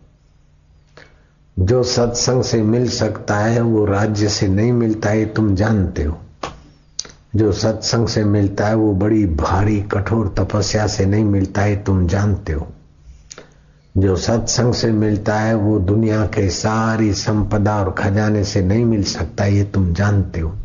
जो 1.58 1.82
सत्संग 1.82 2.42
से 2.42 2.62
मिल 2.62 2.88
सकता 2.88 3.36
है, 3.36 3.60
वो 3.60 3.84
राज्य 3.84 4.28
से 4.28 4.48
नहीं 4.48 4.72
मिलता 4.72 5.08
है 5.08 5.26
तुम 5.26 5.54
जानते 5.54 6.02
हो। 6.02 6.18
जो 7.36 7.52
सत्संग 7.52 8.08
से 8.08 8.24
मिलता 8.24 8.66
है, 8.66 8.74
वो 8.74 8.92
बड़ी 8.92 9.26
भारी, 9.26 9.80
कठोर 9.80 10.34
तपस्या 10.38 10.86
से 10.86 11.06
नहीं 11.06 11.24
मिलता 11.24 11.62
है 11.62 11.84
तुम 11.84 12.06
जानते 12.06 12.52
हो। 12.52 12.68
जो 13.96 14.16
सत्संग 14.16 14.74
से 14.74 14.92
मिलता 14.92 15.34
है, 15.34 15.54
वो 15.54 15.78
दुनिया 15.78 16.26
के 16.26 16.50
सारी 16.50 17.14
संपदा 17.14 17.76
और 17.76 17.90
खजाने 17.90 18.44
से 18.44 18.62
नहीं 18.62 18.84
मिल 18.84 19.02
सकता, 19.02 19.44
ये 19.44 19.64
तुम 19.64 19.94
जानते 19.94 20.40
हो। 20.40 20.56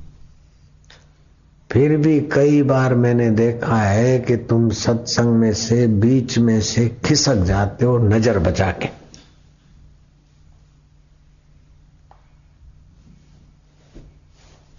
फिर 1.72 1.98
भी 1.98 2.20
कई 2.22 2.62
बार 2.62 2.96
मैंने 2.96 3.30
देखा 3.30 3.75
है 3.75 4.20
कि 4.20 4.38
तुम 4.38 4.70
सत्संग 4.70 5.28
में 5.28 5.54
से, 5.54 5.88
बीच 5.88 6.38
में 6.38 6.62
से 6.62 6.90
खिसक 7.06 7.36
जाते 7.36 7.86
हो, 7.86 7.98
नज़र 7.98 8.40
बचा 8.40 8.72
के। 8.72 8.90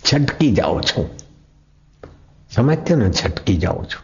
छटकी 0.05 0.53
जाओ 0.53 0.81
छो। 0.81 1.11
समझते 2.55 2.93
हो 2.93 3.01
ना? 3.01 3.11
छटकी 3.11 3.57
जाओ 3.57 3.85
छो। 3.85 4.01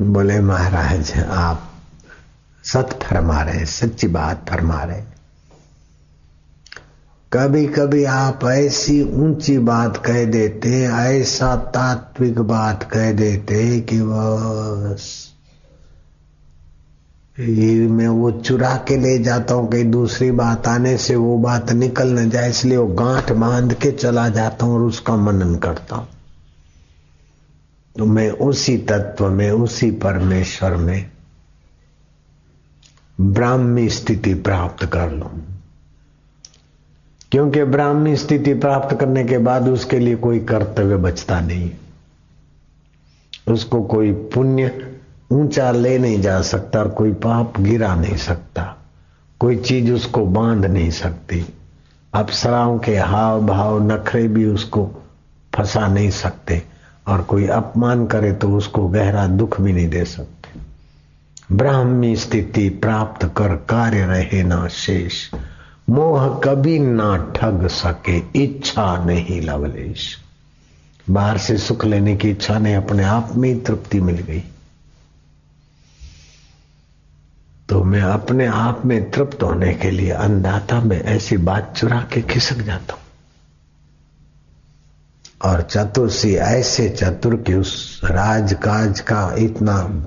बोले, 0.00 0.40
महाराज, 0.40 1.12
आप 1.20 1.72
सत 2.64 2.98
फरमा 3.02 3.42
रहे 3.42 3.66
सच्ची 3.66 4.06
बात 4.06 4.50
फरमा 4.50 4.84
रहे 4.84 5.13
कभी 7.34 7.64
कभी 7.66 8.04
आप 8.04 8.44
ऐसी 8.44 9.00
ऊँची 9.02 9.56
बात 9.58 9.96
कह 9.96 10.24
देते, 10.24 10.68
ऐसा 10.84 11.54
तात्विक 11.56 12.38
बात 12.40 12.82
कह 12.82 13.10
देते 13.12 13.80
कि 13.80 13.98
बस। 14.02 15.06
ये 17.38 17.88
मैं 17.88 18.08
वो 18.08 18.30
चुरा 18.30 18.74
के 18.88 18.96
ले 18.96 19.16
जाता 19.18 19.54
हूँ 19.54 19.68
कहीं 19.70 19.90
दूसरी 19.90 20.30
बात 20.30 20.68
आने 20.68 20.96
से 20.98 21.16
वो 21.16 21.36
बात 21.38 21.72
निकल 21.72 22.08
न 22.10 22.28
जाए, 22.30 22.50
इसलिए 22.50 22.76
वो 22.76 22.86
गांठ 22.94 23.32
बाँध 23.32 23.74
के 23.74 23.90
चला 23.92 24.28
जाता 24.28 24.66
हूँ 24.66 24.74
और 24.74 24.82
उसका 24.82 25.16
मनन 25.16 25.54
करता 25.54 25.96
हूँ। 25.96 26.06
तो 27.96 28.06
मैं 28.06 28.30
उसी 28.30 28.76
तत्व 28.78 29.28
में, 29.28 29.50
उसी 29.50 29.90
परमेश्वर 29.90 30.76
में 30.76 31.10
ब्राह्मी 33.20 33.88
स्थिति 33.88 34.34
प्राप्त 34.34 34.84
कर 34.86 35.10
लू। 35.10 35.30
क्योंकि 37.34 37.64
ब्राह्मी 37.64 38.16
स्थिति 38.16 38.54
प्राप्त 38.54 38.96
करने 38.96 39.24
के 39.24 39.38
बाद 39.38 39.68
उसके 39.68 39.98
लिए 39.98 40.16
कोई 40.16 40.40
कर्तव्य 40.40 40.96
बचता 40.96 41.40
नहीं। 41.40 41.70
उसको 43.48 43.82
कोई 43.82 44.12
पुण्य 44.12 44.92
ऊँचा 45.32 45.70
ले 45.70 45.98
नहीं 45.98 46.20
जा 46.20 46.40
सकता 46.40 46.80
और 46.80 46.88
कोई 46.88 47.12
पाप 47.12 47.60
गिरा 47.60 47.94
नहीं 47.94 48.16
सकता। 48.16 48.76
कोई 49.40 49.56
चीज़ 49.56 49.92
उसको 49.92 50.26
बाँध 50.26 50.64
नहीं 50.64 50.90
सकती। 50.90 51.46
अप्सराओं 52.14 52.78
के 52.78 52.96
हाव 52.96 53.46
भाव 53.46 53.92
नखरे 53.92 54.28
भी 54.28 54.46
उसको 54.46 54.90
फंसा 55.54 55.88
नहीं 55.88 56.10
सकते 56.10 56.62
और 57.08 57.22
कोई 57.22 57.46
अपमान 57.46 58.06
करे 58.06 58.32
तो 58.32 58.56
उसको 58.56 58.88
गहरा 58.88 59.26
दुख 59.26 59.60
भी 59.60 59.72
नहीं 59.72 59.88
दे 59.88 60.04
सकते। 60.04 60.60
ब्राह्मी 61.52 62.16
स्थिति 62.16 62.68
प्राप्त 62.68 63.24
कर 63.36 63.48
कार्य 63.48 64.06
रहे 64.06 64.42
ना 64.42 64.68
शेष। 64.68 65.30
मोह 65.90 66.40
कभी 66.44 66.78
ना 66.78 67.32
ठग 67.36 67.66
सके, 67.66 68.44
इच्छा 68.44 69.04
नहीं 69.04 69.40
लवलेश। 69.40 70.18
बाहर 71.10 71.38
से 71.38 71.58
सुख 71.58 71.84
लेने 71.84 72.16
की 72.16 72.30
इच्छा 72.30 72.58
नहीं, 72.58 72.76
अपने 72.76 73.04
आप 73.04 73.32
में 73.36 73.48
ही 73.48 73.60
तृप्ति 73.60 74.00
मिल 74.00 74.16
गई। 74.16 74.44
तो 77.68 77.84
मैं 77.84 78.02
अपने 78.02 78.46
आप 78.46 78.82
में 78.84 79.10
तृप्त 79.10 79.42
होने 79.42 79.74
के 79.74 79.90
लिए 79.90 80.10
अंधाता 80.10 80.80
में 80.80 81.00
ऐसी 81.00 81.36
बात 81.36 81.74
चुरा 81.76 82.08
के 82.12 82.22
खिसक 82.22 82.56
जाता 82.56 82.94
हूँ। 82.94 83.02
और 85.44 85.62
चतुर्सी, 85.62 86.34
ऐसे 86.34 86.88
चतुर 86.88 87.36
के 87.36 87.54
उस 87.54 88.00
राजकाज 88.04 89.00
का 89.00 89.34
इतना 89.38 90.04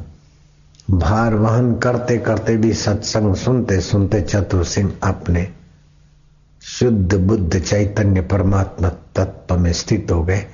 भार 0.90 1.36
वहन 1.36 1.76
करते 1.76 2.18
करते 2.18 2.58
भी 2.58 2.74
सत्संग 2.74 3.36
सुनते 3.36 3.82
सुनते 3.82 4.22
चतुर 4.22 4.64
सिंह 4.64 4.94
अपने 5.04 5.57
शुद्ध 6.68 7.16
बुद्ध 7.16 7.60
चैतन्य 7.60 8.22
परमात्मा 8.22 8.90
तत्व 8.90 9.58
में 9.58 9.74
स्थित 9.74 10.08
हो 10.12 10.24
गए। 10.24 10.46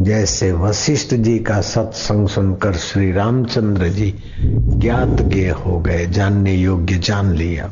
जैसे 0.00 0.52
वशिष्ठ 0.52 1.14
जी 1.14 1.38
का 1.38 1.60
सत्संग 1.60 2.28
सुनकर 2.28 2.72
श्री 2.72 3.12
रामचंद्र 3.12 3.88
जी 3.88 4.14
ज्ञात 4.54 5.22
गे 5.22 5.50
हो 5.50 5.80
गए, 5.80 6.06
जानने 6.06 6.54
योग्य 6.54 6.98
जान 6.98 7.32
लिया। 7.32 7.70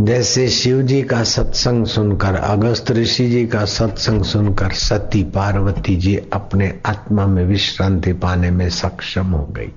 जैसे 0.00 0.48
शिव 0.48 0.82
जी 0.82 1.02
का 1.02 1.24
सत्संग 1.24 1.86
सुनकर, 1.86 2.34
अगस्त 2.34 2.90
ऋषि 2.90 3.30
जी 3.30 3.46
का 3.46 3.64
सत्संग 3.64 4.24
सुनकर 4.24 4.72
सती 4.72 5.24
पार्वती 5.24 5.96
जी 5.96 6.16
अपने 6.32 6.80
आत्मा 6.86 7.26
में 7.26 7.44
विश्रांति 7.44 8.12
पाने 8.12 8.50
में 8.50 8.70
सक्षम 8.70 9.26
हो 9.26 9.44
गई। 9.44 9.72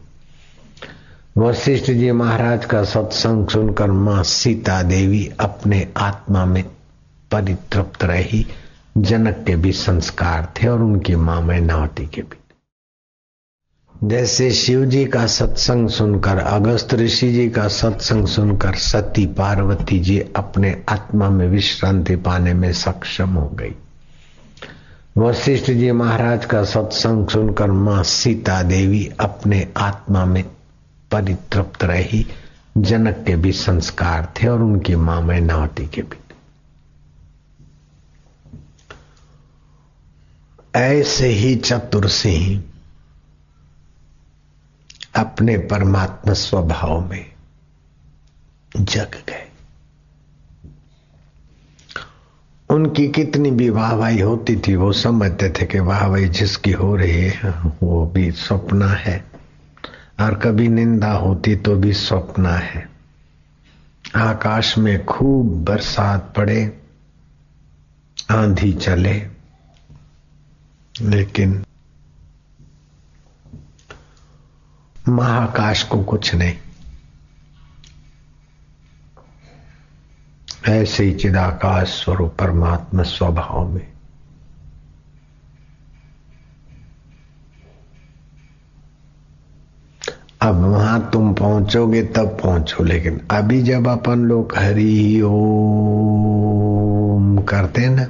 वशिष्ठ 1.37 1.85
जी 1.85 2.11
महाराज 2.11 2.65
का 2.65 2.83
सत्संग 2.83 3.47
सुनकर 3.47 3.91
माँ 3.91 4.23
सीता 4.23 4.81
देवी 4.83 5.31
अपने 5.39 5.87
आत्मा 5.97 6.43
में 6.45 6.63
परितृप्त 7.31 8.03
रही। 8.03 8.45
जनक 8.97 9.43
के 9.47 9.55
भी 9.55 9.71
संस्कार 9.71 10.53
थे 10.57 10.67
और 10.67 10.81
उनकी 10.81 11.15
माँ 11.15 11.41
मैनावती 11.41 12.07
के 12.07 12.21
भी 12.21 12.39
जैसे 14.07 14.51
शिव 14.51 14.85
जी 14.85 15.05
का 15.05 15.25
सत्संग 15.27 15.89
सुनकर, 15.89 16.37
अगस्त 16.37 16.93
ऋषि 16.93 17.31
जी 17.33 17.49
का 17.49 17.67
सत्संग 17.67 18.27
सुनकर 18.27 18.75
सती 18.75 19.25
पार्वती 19.25 19.99
जी 19.99 20.19
अपने 20.35 20.83
आत्मा 20.89 21.29
में 21.29 21.47
विश्रांति 21.47 22.15
पाने 22.15 22.53
में 22.53 22.71
सक्षम 22.73 23.29
हो 23.29 23.49
गई। 23.49 23.75
वशिष्ठ 25.17 25.71
जी 25.71 25.91
महाराज 25.91 26.45
का 26.45 26.63
सत्संग 26.63 27.27
सुनकर 27.27 27.71
माँ 27.71 28.03
सीता 28.03 28.63
देवी 28.63 29.09
अपने 29.19 29.67
आत्मा 29.77 30.25
में 30.25 30.43
परितृप्त 31.11 31.83
रही, 31.83 32.27
जनक 32.77 33.23
के 33.27 33.35
भी 33.35 33.51
संस्कार 33.51 34.33
थे 34.37 34.47
और 34.47 34.61
उनकी 34.61 34.95
माँ 34.95 35.21
मैनावती 35.21 35.87
के 35.87 36.01
भी 36.01 36.17
ऐसे 40.75 41.27
ही 41.27 41.55
चतुर 41.55 42.07
सिंह 42.07 42.63
अपने 45.15 45.57
परमात्मा 45.57 46.33
स्वभाव 46.33 47.09
में 47.09 47.31
जग 48.77 49.11
गए। 49.29 49.51
उनकी 52.69 53.07
कितनी 53.07 53.51
भी 53.51 53.69
वाहवाही 53.69 54.19
होती 54.19 54.55
थी, 54.55 54.75
वो 54.75 54.93
समझते 54.93 55.49
थे 55.49 55.65
कि 55.65 55.79
वाहवाही 55.79 56.29
जिसकी 56.29 56.71
हो 56.71 56.95
रही 56.95 57.21
है, 57.21 57.51
वो 57.83 58.05
भी 58.05 58.31
स्वप्न 58.31 58.83
है। 58.83 59.30
और 60.21 60.35
कभी 60.35 60.67
निंदा 60.67 61.11
होती 61.11 61.55
तो 61.55 61.75
भी 61.75 61.93
स्वप्न 61.93 62.45
है। 62.45 62.89
आकाश 64.15 64.77
में 64.77 65.05
खूब 65.05 65.65
बरसात 65.65 66.33
पड़े, 66.37 66.81
आंधी 68.31 68.73
चले, 68.73 69.27
लेकिन 71.01 71.65
महाकाश 75.09 75.83
को 75.83 76.03
कुछ 76.03 76.35
नहीं। 76.35 76.53
ऐसे 80.69 81.03
ही 81.03 81.13
चिदाकाश 81.13 81.87
स्वरूप 81.87 82.35
परमात्मा 82.39 83.03
स्वभाव 83.03 83.69
में। 83.69 83.90
अब 90.41 90.55
वहाँ 90.55 91.09
तुम 91.13 91.33
पहुंचोगे, 91.33 92.03
तब 92.03 92.37
पहुंचो। 92.43 92.83
लेकिन 92.83 93.21
अभी 93.31 93.61
जब 93.61 93.87
अपन 93.87 94.19
लोग 94.19 94.53
हरि 94.57 95.21
ओम 95.21 97.37
करते 97.37 97.89
ना 97.89 98.05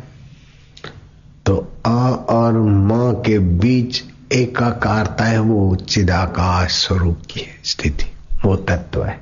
तो 1.45 1.73
अ 1.85 2.25
और 2.29 2.53
म 2.53 3.23
के 3.25 3.39
बीच 3.39 4.03
एकाकारता 4.31 5.25
है 5.25 5.39
वो 5.39 5.75
चिदाकाश 5.75 6.71
स्वरूप 6.71 7.21
की 7.29 7.39
है, 7.39 7.59
स्थिति। 7.63 8.05
वो 8.45 8.55
तत्व 8.55 9.03
है। 9.03 9.21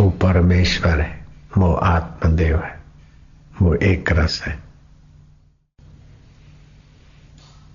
वो 0.00 0.10
परमेश्वर 0.10 1.00
है, 1.00 1.26
वो 1.58 1.74
आत्मदेव 1.74 2.56
है, 2.56 2.80
वो 3.62 3.74
एक 3.74 4.12
रस 4.12 4.42
है। 4.46 4.58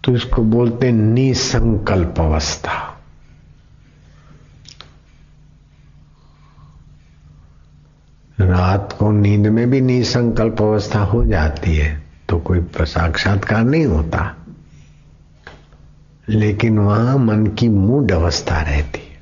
तो 0.04 0.16
इसको 0.16 0.42
बोलते 0.42 0.92
निसंकल्प 0.92 2.16
अवस्था। 2.20 2.95
रात 8.40 8.96
को 9.00 9.12
नींद 9.12 9.48
में 9.48 9.70
भी 9.70 9.82
निसंकल्प 9.82 10.62
अवस्था 10.62 11.00
हो 11.00 11.26
जाती 11.26 11.76
है 11.76 12.04
तो 12.30 12.40
कोई 12.40 12.66
साक्षात्कार 12.82 13.64
नहीं 13.64 13.86
होता। 13.86 14.36
लेकिन 16.30 16.80
वहाँ 16.80 17.18
मन 17.18 17.48
की 17.48 17.70
मूड 17.70 18.12
अवस्था 18.12 18.62
रहती 18.62 19.00
है। 19.00 19.16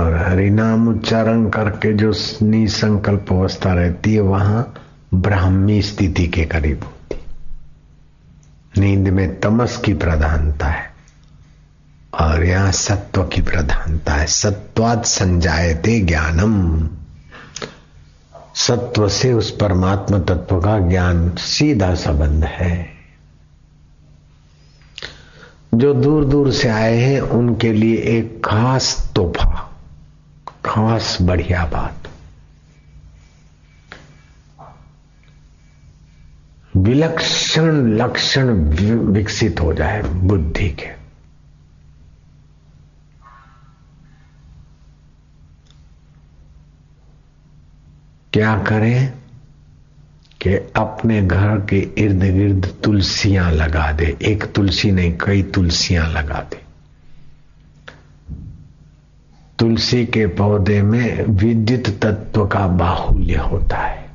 और 0.00 0.16
हरिनाम 0.16 0.88
उच्चारण 0.88 1.48
करके 1.48 1.92
जो 1.92 2.12
निसंकल्प 2.42 3.26
अवस्था 3.32 3.72
रहती 3.72 4.14
है, 4.14 4.20
वहाँ 4.20 4.74
ब्राह्मी 5.14 5.82
स्थिति 5.82 6.26
के 6.26 6.44
करीब 6.44 6.80
होती 6.84 7.18
नींद 8.80 9.08
में 9.08 9.40
तमस 9.40 9.76
की 9.76 9.94
प्रधानता 9.94 10.66
है 10.66 10.92
और 12.20 12.44
यहाँ 12.44 12.72
सत्व 12.72 13.24
की 13.24 13.42
प्रधानता 13.42 14.12
है। 14.12 14.26
सत्वाद 14.26 15.02
संजायते 15.02 16.00
ज्ञानम। 16.00 16.88
सत्व 18.58 19.08
से 19.08 19.32
उस 19.32 19.50
परमात्मा 19.50 20.18
तत्व 20.18 20.60
का 20.60 20.78
ज्ञान 20.78 21.36
सीधा 21.36 21.94
संबंध 21.94 22.44
है। 22.44 22.90
जो 25.74 25.94
दूर 25.94 26.24
दूर 26.24 26.52
से 26.52 26.68
आए 26.68 26.96
हैं, 26.96 27.20
उनके 27.20 27.72
लिए 27.72 27.96
एक 27.96 28.44
खास 28.44 29.12
तोहफा, 29.14 29.76
खास 30.64 31.18
बढ़िया 31.22 31.66
बात। 31.66 32.08
विलक्षण 36.76 37.72
लक्षण 37.96 38.50
विकसित 39.12 39.60
हो 39.60 39.74
जाए 39.74 40.02
बुद्धि 40.02 40.70
के। 40.70 40.97
क्या 48.32 48.56
करें 48.58 49.12
कि 50.40 50.54
अपने 50.76 51.22
घर 51.22 51.58
के 51.60 51.78
इर्द 51.98 52.22
गिर्द 52.22 52.66
तुलसियाँ 52.84 53.50
लगा 53.52 53.90
दे। 53.92 54.16
एक 54.22 54.44
तुलसी 54.44 54.90
नहीं, 54.92 55.12
कई 55.20 55.42
तुलसियाँ 55.42 56.08
लगा 56.08 56.40
दे। 56.40 56.62
तुलसी 59.58 60.04
के 60.06 60.26
पौधे 60.26 60.82
में 60.82 61.24
विद्युत 61.24 61.88
तत्व 62.02 62.46
का 62.46 62.66
बाहुल्य 62.66 63.34
होता 63.34 63.76
है। 63.76 64.06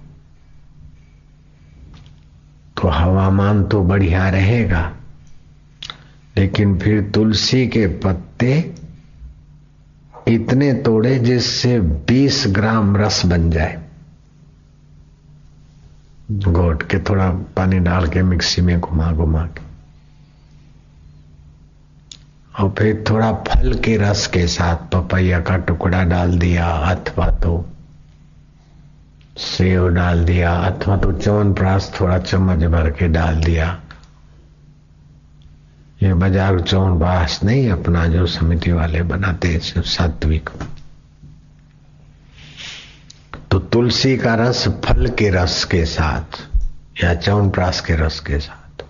तो 2.78 2.88
हवामान 2.88 3.64
तो 3.64 3.82
बढ़िया 3.84 4.30
रहेगा, 4.30 4.92
लेकिन 6.38 6.78
फिर 6.80 7.02
तुलसी 7.02 7.68
के 7.68 7.88
पत्ते 7.88 8.74
इतने 10.28 10.74
तोड़े 10.74 11.20
जिससे 11.20 11.80
20 11.80 12.44
ग्राम 12.48 12.98
रस 12.98 13.26
बन 13.26 13.50
जाए। 13.52 13.83
घोट 16.34 16.84
के 16.84 17.00
थोड़ा 17.00 17.30
पानी 17.56 17.80
डाल 17.80 18.08
के 18.08 18.22
मिक्सी 18.24 18.62
में 18.62 18.80
घुमा 18.80 19.12
घुमा 19.12 19.46
के। 19.48 19.62
और 22.54 22.70
फिर 22.78 23.04
थोड़ा 23.10 23.32
फल 23.44 23.74
के 23.74 23.96
रस 23.98 24.26
के 24.28 24.48
साथ 24.48 24.90
पपैया 24.94 25.40
का 25.40 25.58
टुकड़ा 25.58 26.04
डाल 26.04 26.38
दिया, 26.40 26.68
अथवा 26.68 27.28
तो 27.40 27.66
सेव 29.38 29.88
डाल 29.90 30.24
दिया, 30.26 30.52
अथवा 30.54 30.98
तो 30.98 31.12
चवन 31.12 31.54
प्रास 31.54 31.92
थोड़ा 32.00 32.18
चम्मच 32.20 32.64
भर 32.66 32.90
के 32.90 33.08
डाल 33.08 33.42
दिया। 33.44 33.80
ये 36.04 36.14
बाज़ार 36.14 36.60
चवन 36.60 36.98
प्रास 37.00 37.40
नहीं 37.44 37.70
अपना 37.72 38.06
जो 38.08 38.26
समिति 38.28 38.72
वाले 38.72 39.02
बनाते 39.04 39.48
हैं 39.48 39.82
सात्विक। 39.82 40.50
तो 43.54 43.60
तुलसी 43.60 44.18
का 44.18 44.36
रस 44.36 44.68
फल 44.68 45.08
के 45.08 45.30
रस 45.30 45.64
के 45.64 45.86
साथ 45.86 46.42
या 47.04 47.14
च्यवनप्राश 47.14 47.80
के 47.80 47.96
रस 47.96 48.20
के 48.20 48.40
साथ। 48.40 48.84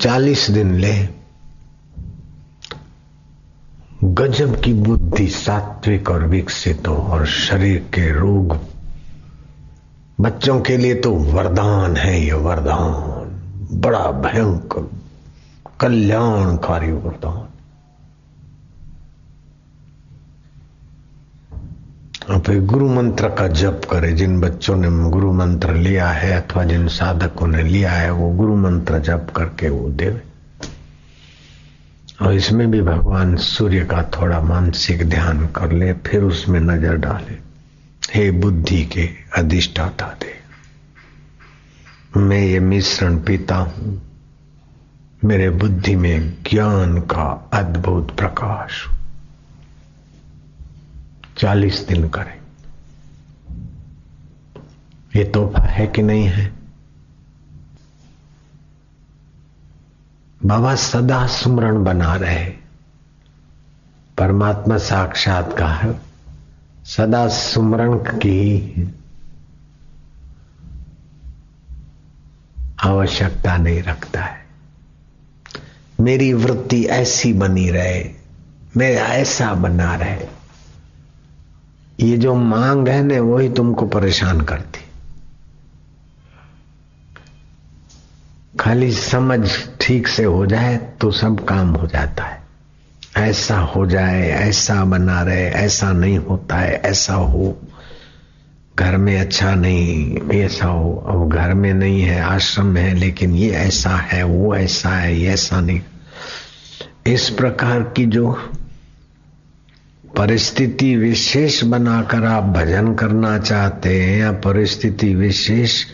चालीस 0.00 0.50
दिन 0.50 0.74
ले, 0.74 1.08
गजब 4.04 4.60
की 4.60 4.74
बुद्धि 4.74 5.28
सात्विक 5.28 6.10
और 6.10 6.26
विकसित 6.26 6.88
हो 6.88 6.94
और 6.94 7.26
शरीर 7.26 7.78
के 7.78 8.12
रोग, 8.12 8.58
बच्चों 10.20 10.60
के 10.60 10.76
लिए 10.76 10.94
तो 10.94 11.14
वरदान 11.14 11.96
है 11.96 12.20
ये 12.20 12.32
वरदान। 12.32 13.26
बड़ा 13.80 14.10
भयंकर, 14.10 14.90
कल्याणकारी 15.80 16.92
वरदान। 16.92 17.49
फिर 22.20 22.60
गुरु 22.64 22.88
मंत्र 22.88 23.28
का 23.28 23.46
जप 23.48 23.80
करे, 23.90 24.12
जिन 24.12 24.40
बच्चों 24.40 24.76
ने 24.76 24.88
गुरु 25.10 25.32
मंत्र 25.32 25.74
लिया 25.74 26.08
है 26.08 26.32
अथवा 26.32 26.64
जिन 26.64 26.88
साधकों 26.88 27.46
ने 27.46 27.62
लिया 27.62 27.92
है, 27.92 28.10
वो 28.10 28.30
गुरु 28.30 28.56
मंत्र 28.56 28.98
जप 28.98 29.32
करके 29.36 29.68
वो 29.68 29.88
देवे। 29.88 30.22
और 32.22 32.34
इसमें 32.34 32.70
भी 32.70 32.82
भगवान 32.82 33.36
सूर्य 33.36 33.84
का 33.84 34.02
थोड़ा 34.02 34.40
मानसिक 34.40 35.08
ध्यान 35.08 35.46
कर 35.46 35.72
ले, 35.72 35.92
फिर 35.92 36.22
उसमें 36.22 36.60
नज़र 36.60 36.96
डाले। 36.96 37.38
हे 38.14 38.30
बुद्धि 38.30 38.84
के 38.84 39.08
अधिष्ठाता 39.36 40.06
दे, 40.20 40.34
मैं 42.16 42.42
ये 42.42 42.60
मिश्रण 42.60 43.16
पीता 43.18 43.56
हूँ। 43.56 44.00
मेरे 45.24 45.50
बुद्धि 45.50 45.96
में 45.96 46.34
ज्ञान 46.50 46.98
का 47.00 47.50
अद्भुत 47.52 48.16
प्रकाश 48.16 48.86
चालीस 51.40 51.86
दिन 51.88 52.08
करें। 52.08 52.40
ये 55.16 55.24
तोहफा 55.24 55.62
है 55.62 55.86
कि 55.86 56.02
नहीं 56.02 56.24
है? 56.24 56.52
बाबा 60.44 60.74
सदा 60.74 61.26
सुमरण 61.26 61.84
बना 61.84 62.14
रहे। 62.14 62.44
परमात्मा 64.18 64.78
साक्षात 64.78 65.58
का 65.58 65.68
है 65.68 66.00
सदा 66.84 67.28
सुमरण 67.28 67.98
की 67.98 68.72
आवश्यकता 72.84 73.56
नहीं 73.56 73.82
रखता 73.82 74.20
है। 74.20 74.46
मेरी 76.00 76.32
वृत्ति 76.32 76.84
ऐसी 76.84 77.32
बनी 77.32 77.70
रहे 77.70 78.10
मेरा 78.76 79.02
ऐसा 79.02 79.54
बना 79.54 79.96
रहे। 79.96 80.39
ये 82.00 82.16
जो 82.16 82.34
मांग 82.34 82.88
है 82.88 83.02
ना, 83.02 83.20
वही 83.20 83.48
तुमको 83.48 83.86
परेशान 83.86 84.40
करती। 84.40 84.80
खाली 88.60 88.92
समझ 88.92 89.50
ठीक 89.80 90.08
से 90.08 90.24
हो 90.24 90.46
जाए 90.46 90.76
तो 90.76 91.10
सब 91.10 91.44
काम 91.44 91.68
हो 91.68 91.86
जाता 91.86 92.24
है। 92.24 92.40
ऐसा 93.16 93.58
हो 93.58 93.86
जाए, 93.86 94.28
ऐसा 94.28 94.84
बना 94.84 95.22
रहे, 95.22 95.46
ऐसा 95.46 95.92
नहीं 95.92 96.18
होता 96.18 96.56
है, 96.56 96.74
ऐसा 96.74 97.14
हो। 97.14 97.58
घर 98.76 98.96
में 98.96 99.20
अच्छा 99.20 99.54
नहीं, 99.54 100.16
ऐसा 100.32 100.66
हो। 100.66 101.04
अब 101.08 101.28
घर 101.28 101.54
में 101.54 101.74
नहीं 101.74 102.02
है, 102.02 102.20
आश्रम 102.20 102.66
में 102.66 102.82
है, 102.82 102.94
लेकिन 102.94 103.34
ये 103.34 103.50
ऐसा 103.50 103.90
है, 103.90 104.22
वो 104.22 104.56
ऐसा 104.56 104.90
है, 104.90 105.20
ये 105.20 105.28
ऐसा 105.28 105.60
नहीं। 105.60 105.80
इस 107.06 107.30
प्रकार 107.30 107.82
की 107.82 108.06
जो 108.06 108.52
परिस्थिति 110.16 110.96
विशेष 110.96 111.64
बनाकर 111.64 112.24
आप 112.24 112.44
भजन 112.44 112.94
करना 112.94 113.38
चाहते 113.38 114.02
हैं 114.02 114.18
या 114.18 114.32
परिस्थिति 114.32 115.14
विशेष 115.14 115.84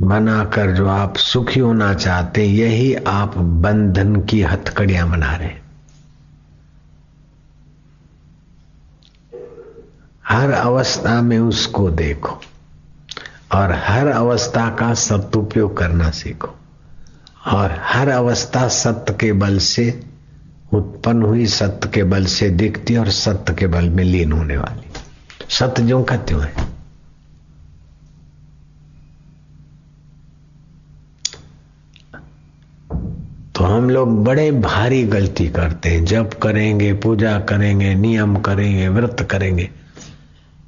बनाकर 0.00 0.70
जो 0.70 0.88
आप 0.88 1.16
सुखी 1.16 1.60
होना 1.60 1.94
चाहते 1.94 2.46
हैं, 2.46 2.54
यही 2.54 2.94
आप 2.94 3.38
बंधन 3.38 4.16
की 4.16 4.42
हथकड़ियाँ 4.42 5.10
बना 5.10 5.36
रहे 5.36 5.50
हर 10.28 10.50
अवस्था 10.50 11.22
में 11.22 11.38
उसको 11.38 11.90
देखो 11.90 12.40
और 13.54 13.72
हर 13.72 14.06
अवस्था 14.06 14.70
का 14.70 14.94
सदुपयोग 14.94 15.76
करना 15.76 16.10
सीखो 16.10 16.54
और 17.46 17.76
हर 17.82 18.08
अवस्था 18.08 18.68
सत्य 18.68 19.12
के 19.12 19.32
बल 19.32 19.58
से 19.58 20.09
उत्पन्न 20.72 21.22
हुई 21.22 21.46
सत्य 21.46 21.88
के 21.94 22.04
बल 22.04 22.24
से 22.24 22.50
दिखती 22.50 22.96
और 22.96 23.10
सत्य 23.10 23.54
के 23.54 23.66
बल 23.66 23.88
में 23.88 24.04
लीन 24.04 24.32
होने 24.32 24.56
वाली। 24.56 24.92
सत्य 25.50 25.82
जो 25.82 26.02
का 26.02 26.16
त्यों 26.16 26.42
है? 26.42 26.70
तो 33.54 33.64
हम 33.64 33.90
लोग 33.90 34.24
बड़े 34.24 34.52
भारी 34.52 35.04
गलती 35.04 35.48
करते 35.48 35.88
हैं। 35.88 36.04
जब 36.04 36.38
करेंगे, 36.38 36.92
पूजा 36.92 37.40
करेंगे, 37.40 37.94
नियम 37.94 38.36
करेंगे, 38.36 38.88
व्रत 38.88 39.28
करेंगे। 39.30 39.70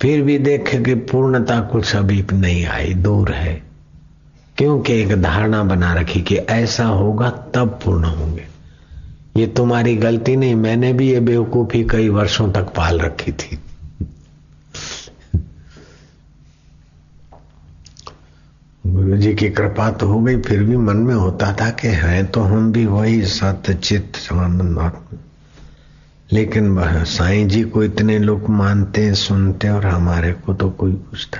फिर 0.02 0.22
भी 0.22 0.38
देखें 0.38 0.82
कि 0.82 0.94
पूर्णता 0.94 1.60
कुछ 1.60 1.96
अभी 1.96 2.26
नहीं 2.32 2.66
आई, 2.66 2.94
दूर 2.94 3.32
है। 3.32 3.62
क्योंकि 4.58 4.92
एक 4.92 5.22
धारणा 5.22 5.62
बना 5.62 5.94
रखी 5.94 6.22
कि 6.22 6.36
ऐसा 6.36 6.84
होगा 6.84 7.30
तब 7.30 7.80
पूर्ण 7.84 8.04
होंगे। 8.04 8.51
ये 9.36 9.46
तुम्हारी 9.46 9.94
गलती 9.96 10.36
नहीं, 10.36 10.54
मैंने 10.54 10.92
भी 10.92 11.08
ये 11.10 11.20
बेवकूफ़ी 11.20 11.82
कई 11.84 12.08
वर्षों 12.08 12.50
तक 12.52 12.72
पाल 12.76 13.00
रखी 13.00 13.32
थी। 13.32 13.58
गुरु 18.86 19.16
जी 19.16 19.34
की 19.34 19.48
कृपा 19.50 19.90
तो 19.90 20.06
हो 20.06 20.20
गई, 20.20 20.40
फिर 20.40 20.62
भी 20.62 20.76
मन 20.76 20.96
में 20.96 21.14
होता 21.14 21.52
था 21.52 21.70
कि 21.70 21.88
है 21.88 22.24
तो 22.24 22.40
हम 22.40 22.72
भी 22.72 22.86
वही 22.86 23.22
सत्य 23.26 23.74
चित्त 23.74 24.18
लेकिन 26.32 26.76
साईं 27.04 27.48
जी 27.48 27.62
को 27.62 27.82
इतने 27.84 28.18
लोग 28.18 28.48
मानते, 28.50 29.14
सुनते 29.14 29.68
और 29.68 29.86
हमारे 29.86 30.32
को 30.32 30.54
तो 30.54 30.70
कोई 30.70 30.92
पूछता। 30.92 31.38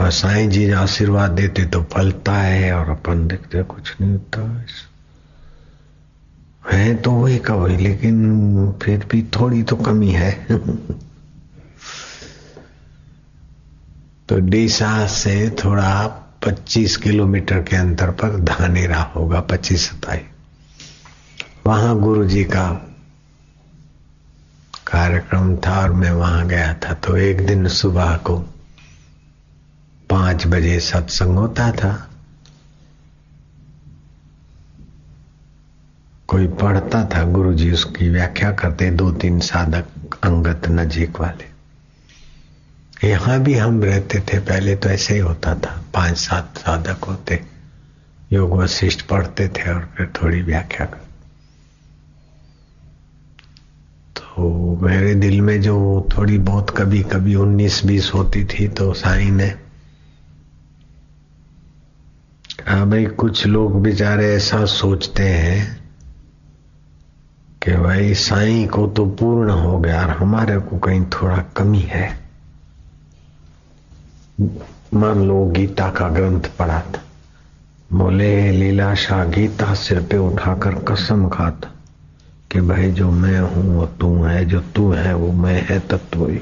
और 0.00 0.10
साईं 0.10 0.50
जी 0.50 0.70
आशीर्वाद 0.70 1.30
देते 1.30 1.64
तो 1.66 1.82
फलता 1.92 2.32
है 2.32 2.72
और 2.72 2.90
अपन 2.90 3.26
देखते 3.28 3.62
कुछ 3.62 3.94
नहीं 4.00 4.10
होता। 4.12 4.64
तो 7.02 7.10
वही 7.10 7.38
का 7.38 7.54
वही 7.54 7.76
लेकिन 7.76 8.72
फिर 8.82 9.06
भी 9.10 9.22
थोड़ी 9.22 9.62
तो 9.62 9.76
कमी 9.76 10.10
है। 10.10 10.32
तो 14.28 14.38
डीसा 14.40 15.06
से 15.06 15.56
थोड़ा 15.64 16.06
25 16.46 16.96
किलोमीटर 16.96 17.62
के 17.62 17.76
अंतर 17.76 18.10
पर 18.10 18.38
धानेरा 18.40 19.00
होगा, 19.16 19.40
पच्चीस 19.40 19.88
सताई। 19.90 20.20
वहाँ 21.66 21.98
गुरु 21.98 22.24
जी 22.24 22.44
का 22.44 22.68
कार्यक्रम 24.86 25.56
था 25.56 25.80
और 25.82 25.92
मैं 25.92 26.10
वहाँ 26.10 26.46
गया 26.48 26.74
था 26.74 26.94
तो 26.94 27.16
एक 27.16 27.46
दिन 27.46 27.68
सुबह 27.68 28.16
को 28.16 28.36
पाँच 30.10 30.46
बजे 30.46 30.80
सत्संग 30.80 31.38
होता 31.38 31.72
था। 31.72 32.07
कोई 36.28 36.46
पढ़ता 36.60 37.02
था 37.04 37.22
गुरु 37.32 37.52
जी 37.54 37.70
उसकी 37.72 38.08
व्याख्या 38.08 38.50
करते 38.52 38.90
दो 38.90 39.10
तीन 39.12 39.38
साधक 39.40 40.16
अंगत 40.24 40.68
नजीक 40.70 41.20
वाले। 41.20 41.46
यहाँ 43.08 43.38
भी 43.42 43.54
हम 43.54 43.82
रहते 43.84 44.20
थे, 44.20 44.38
पहले 44.40 44.74
तो 44.76 44.88
ऐसे 44.88 45.14
ही 45.14 45.20
होता 45.20 45.54
था। 45.54 45.82
पाँच 45.94 46.16
सात 46.16 46.58
साधक 46.58 47.04
होते, 47.04 47.40
योग 48.32 48.52
वशिष्ठ 48.52 49.06
पढ़ते 49.08 49.48
थे 49.48 49.72
और 49.72 49.88
फिर 49.96 50.12
थोड़ी 50.16 50.42
व्याख्या 50.42 50.86
कर। 50.86 51.06
तो 54.16 54.78
मेरे 54.82 55.14
दिल 55.14 55.40
में 55.40 55.60
जो 55.62 55.76
थोड़ी 56.16 56.38
बहुत 56.40 56.74
कभी 56.78 57.02
कभी 57.12 57.34
उन्नीस 57.36 57.84
बीस 57.86 58.10
होती 58.14 58.44
थी 58.44 58.68
तो 58.68 58.92
साई 58.94 59.30
ने 59.30 59.48
हाँ 62.68 62.88
भाई, 62.90 63.04
कुछ 63.06 63.46
लोग 63.46 63.82
बेचारे 63.82 64.32
ऐसा 64.34 64.64
सोचते 64.66 65.22
हैं 65.22 65.78
कि 67.68 67.76
भाई 67.76 68.14
साईं 68.14 68.68
को 68.68 68.86
तो 68.86 69.04
पूर्ण 69.06 69.50
हो 69.50 69.78
गया 69.78 70.02
और 70.02 70.10
हमारे 70.10 70.58
को 70.58 70.78
कहीं 70.78 71.04
थोड़ा 71.04 71.36
कमी 71.56 71.78
है। 71.78 72.20
मान 74.94 75.22
लो 75.22 75.44
गीता 75.46 75.90
का 75.90 76.08
ग्रंथ 76.08 76.40
पढ़ा 76.58 76.80
था। 76.80 77.02
बोले, 77.92 78.50
लीलाशाह 78.50 79.24
गीता 79.24 79.74
सिर 79.74 80.00
पे 80.00 80.16
उठाकर 80.16 80.74
कसम 80.74 81.28
खाता 81.28 81.70
कि 82.52 82.60
भाई 82.60 82.90
जो 82.92 83.10
मैं 83.10 83.40
हूँ, 83.40 83.76
वो 83.76 83.86
तू 83.86 84.22
है, 84.22 84.44
जो 84.44 84.60
तू 84.60 84.90
है, 84.92 85.14
वो 85.14 85.32
मैं 85.32 85.66
है 85.68 85.78
तत्व 85.80 86.28
ही 86.28 86.40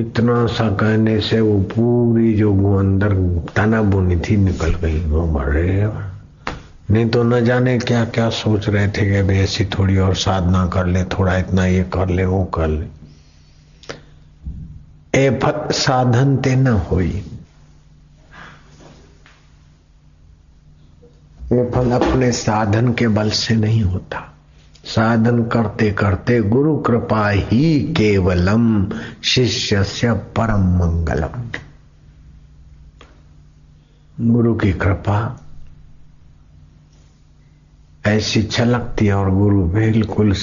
इतना 0.00 0.46
सा 0.46 0.70
कहने 0.70 1.20
से 1.20 1.40
वो 1.40 1.60
पूरी 1.60 2.34
जो 2.34 2.74
अंदर 2.74 3.14
ताना 3.56 3.82
बुनी 3.82 4.16
थी 4.16 4.36
निकल 4.36 4.74
गई, 4.74 5.04
वो 5.04 5.26
बड़े 5.26 6.11
नहीं 6.92 7.08
तो 7.10 7.22
न 7.22 7.44
जाने 7.44 7.78
क्या 7.78 8.04
क्या 8.04 8.30
सोच 8.30 8.68
रहे 8.68 8.88
थे 8.88 9.10
कि 9.10 9.22
भाई 9.22 9.36
ऐसी 9.36 9.64
थोड़ी 9.64 9.98
और 9.98 10.14
साधना 10.14 10.66
कर 10.66 10.86
ले, 10.86 11.04
थोड़ा 11.04 11.36
इतना 11.36 11.66
ये 11.66 11.84
कर 11.84 12.08
ले, 12.08 12.24
वो 12.24 12.44
कर 12.44 12.68
ले। 12.68 12.86
ए 15.14 15.40
फत 15.42 15.68
साधन 15.72 16.36
ते 16.36 16.56
न 16.56 16.68
ये 21.52 21.70
फल 21.70 21.90
अपने 21.90 22.32
साधन 22.32 22.92
के 22.92 23.08
बल 23.08 23.30
से 23.30 23.54
नहीं 23.54 23.82
होता। 23.82 24.34
साधन 24.84 25.42
करते 25.44 25.90
करते 25.90 26.40
गुरु 26.40 26.78
कृपा 26.78 27.28
ही 27.28 27.80
केवलम 27.80 28.92
शिष्य 29.24 29.84
से 29.84 30.12
परम 30.12 30.78
मंगलम। 30.78 31.50
गुरु 34.32 34.54
की 34.54 34.72
कृपा 34.72 35.41
ऐसी 38.06 38.42
छलकती 38.42 39.10
और 39.10 39.30
गुरु 39.30 39.64
बिल्कुल 39.64 40.34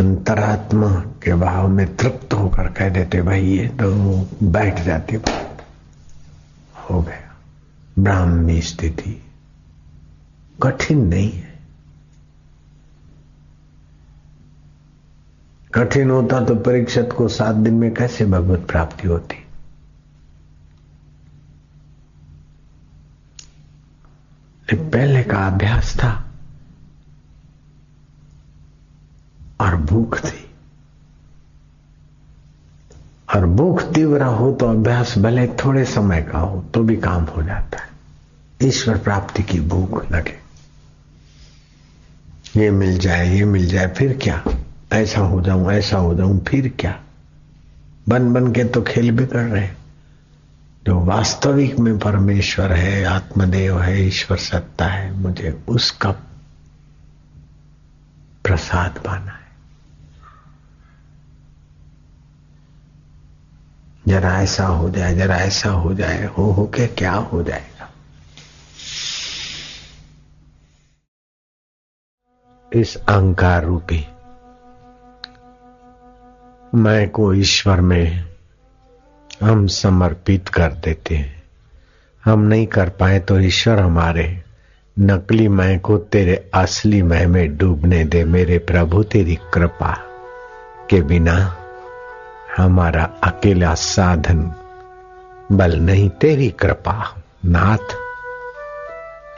अंतरात्मा 0.00 1.00
के 1.00 1.34
भाव 1.34 1.68
में 1.68 1.96
तृप्त 1.96 2.34
होकर 2.34 2.68
कह 2.68 2.88
देते, 2.88 3.22
भाई, 3.22 3.46
ये 3.46 3.68
तो 3.68 4.28
बैठ 4.42 4.80
जाती 4.80 5.16
हो 6.90 7.02
गया। 7.02 7.36
ब्राह्मी 7.98 8.62
स्थिति 8.62 9.22
कठिन 10.62 11.06
नहीं 11.06 11.32
है। 11.32 11.58
कठिन 15.74 16.10
होता 16.10 16.44
तो 16.44 16.54
परीक्षित 16.54 17.12
को 17.12 17.28
सात 17.28 17.54
दिन 17.54 17.74
में 17.74 17.94
कैसे 17.94 18.26
भगवत 18.26 18.60
प्राप्ति 18.60 19.08
होती? 19.08 19.41
पहले 24.74 25.22
का 25.22 25.46
अभ्यास 25.46 25.94
था। 25.94 26.24
और 29.60 29.76
भूख 29.76 30.18
थी। 30.18 30.50
और 33.34 33.46
भूख 33.46 33.82
तीव्र 33.82 34.22
हो 34.22 34.52
तो 34.52 34.66
अभ्यास 34.66 35.18
भले 35.18 35.46
थोड़े 35.46 35.84
समय 35.84 36.22
का 36.22 36.38
हो 36.38 36.64
तो 36.74 36.82
भी 36.82 36.96
काम 36.96 37.24
हो 37.24 37.42
जाता 37.42 37.78
है। 37.78 37.88
ईश्वर 38.68 38.98
प्राप्ति 38.98 39.42
की 39.42 39.60
भूख 39.60 40.12
लगे। 40.12 40.42
ये 42.56 42.70
मिल 42.70 42.98
जाए, 42.98 43.34
ये 43.34 43.44
मिल 43.44 43.66
जाए, 43.66 43.88
फिर 43.88 44.18
क्या? 44.22 44.44
ऐसा 44.92 45.20
हो 45.20 45.40
जाऊँ, 45.42 45.72
ऐसा 45.72 45.98
हो 45.98 46.14
जाऊँ, 46.14 46.44
फिर 46.44 46.72
क्या? 46.78 47.00
बन 48.08 48.32
बन 48.32 48.52
के 48.52 48.64
तो 48.64 48.82
खेल 48.82 49.10
भी 49.10 49.26
कर 49.26 49.44
रहे 49.44 49.68
जो 50.86 51.00
वास्तविक 51.00 51.78
में 51.78 51.98
परमेश्वर 51.98 52.72
है, 52.72 53.04
आत्मदेव 53.04 53.80
है, 53.80 54.06
ईश्वर 54.06 54.36
सत्ता 54.36 54.86
है, 54.86 55.12
मुझे 55.12 55.64
उसका 55.68 56.10
प्रसाद 58.44 58.98
पाना 58.98 59.32
है। 59.32 59.42
जरा 64.08 64.42
ऐसा 64.42 64.66
हो 64.66 64.90
जाए, 64.90 65.14
जरा 65.14 65.36
ऐसा 65.36 65.70
हो 65.70 65.94
जाए, 65.94 66.26
हो 66.26 66.52
हो 66.52 66.66
के 66.66 66.86
क्या 66.86 67.12
हो 67.12 67.42
जाएगा? 67.42 67.90
इस 72.74 72.96
अहंकार 72.96 73.64
रूपी, 73.64 74.06
मैं 76.74 77.10
को 77.10 77.34
ईश्वर 77.34 77.80
में 77.80 78.31
हम 79.42 79.66
समर्पित 79.66 80.48
कर 80.48 80.72
देते 80.72 81.14
हैं। 81.14 81.42
हम 82.24 82.40
नहीं 82.40 82.66
कर 82.66 82.88
पाए 82.88 83.18
तो 83.18 83.40
ईश्वर 83.40 83.78
हमारे, 83.78 84.42
नकली 84.98 85.48
मैं 85.48 85.80
को 85.80 85.98
तेरे 85.98 86.50
असली 86.54 87.02
मैं 87.02 87.26
में 87.26 87.56
डूबने 87.56 88.04
दे। 88.04 88.24
मेरे 88.24 88.58
प्रभु, 88.58 89.02
तेरी 89.02 89.38
कृपा 89.54 89.98
के 90.90 91.00
बिना 91.00 91.56
हमारा 92.56 93.10
अकेला 93.22 93.74
साधन 93.74 94.52
बल 95.52 95.76
नहीं। 95.76 96.10
तेरी 96.10 96.50
कृपा, 96.50 97.22
नाथ, 97.44 97.96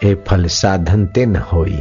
ए 0.04 0.24
फल 0.28 0.46
साधन 0.46 1.06
ते 1.06 1.26
न 1.26 1.36
होई। 1.36 1.80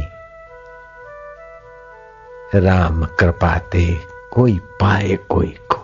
राम 2.54 3.04
कृपा 3.04 3.58
ते 3.58 3.96
कोई 4.32 4.60
पाए 4.80 5.18
कोई 5.28 5.56
ओ 5.70 5.83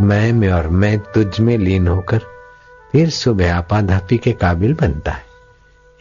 मैं 0.00 0.32
में 0.32 0.52
और 0.52 0.68
मैं 0.68 0.98
तुझ 0.98 1.40
में 1.40 1.58
लीन 1.58 1.88
होकर 1.88 2.18
फिर 2.92 3.10
सुबह 3.10 3.54
आपाधापी 3.54 4.18
के 4.18 4.32
काबिल 4.32 4.74
बनता 4.74 5.12
है। 5.12 5.22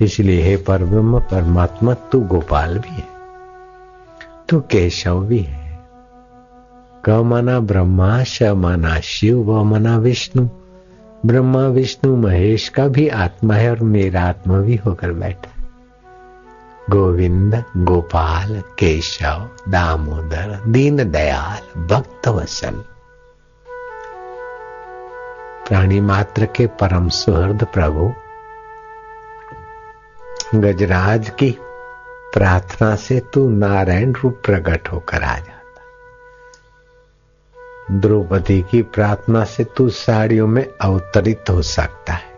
इसलिए 0.02 0.42
हे 0.42 0.58
पर 0.58 0.84
ब्रह्म 0.84 1.20
परमात्मा, 1.20 1.94
तू 1.94 2.20
गोपाल 2.20 2.78
भी 2.78 2.90
है। 2.90 3.08
तू 4.50 4.60
केशव 4.60 5.26
भी 5.26 5.40
है। 5.40 5.80
क 7.06 7.10
मना 7.10 7.60
ब्रह्मा 7.60 8.24
श 8.24 8.44
मना 8.44 9.00
शिव 9.00 9.52
व 9.52 9.64
मना 9.64 9.98
विष्णु। 9.98 10.48
ब्रह्मा, 11.26 11.68
विष्णु, 11.68 12.16
महेश 12.16 12.70
का 12.70 12.88
भी 12.88 13.08
आत्मा 13.08 13.54
है 13.54 13.70
और 13.70 13.80
मेरा 13.80 14.22
आत्मा 14.22 14.58
भी 14.58 14.76
होकर 14.76 15.12
बैठा 15.12 15.52
गोविंद, 16.90 17.64
गोपाल, 17.78 18.64
केशव, 18.80 19.50
दामोदर 19.70 20.64
दीन 20.68 21.12
दयाल 21.12 21.88
भक्त 21.88 22.28
वसल 22.28 22.84
प्राणी 25.72 26.02
मात्र 26.02 26.46
के 26.46 26.68
परम 26.68 27.10
सुहृद 27.10 27.64
प्रभु। 27.64 28.14
गजराज 30.56 31.30
की 31.30 31.58
प्रार्थना 32.34 32.96
से 32.96 33.20
तू 33.20 33.50
नारायण 33.50 34.14
रूप 34.14 34.42
प्रकट 34.46 34.88
होकर 34.92 35.24
आ 35.24 35.36
जाता। 35.36 35.82
द्रौपदी 37.92 38.62
की 38.62 38.82
प्रार्थना 38.82 39.44
से 39.44 39.64
तू 39.64 39.90
साड़ियों 39.90 40.48
में 40.48 40.68
अवतरित 40.82 41.44
हो 41.50 41.62
सकता 41.62 42.14
है। 42.14 42.32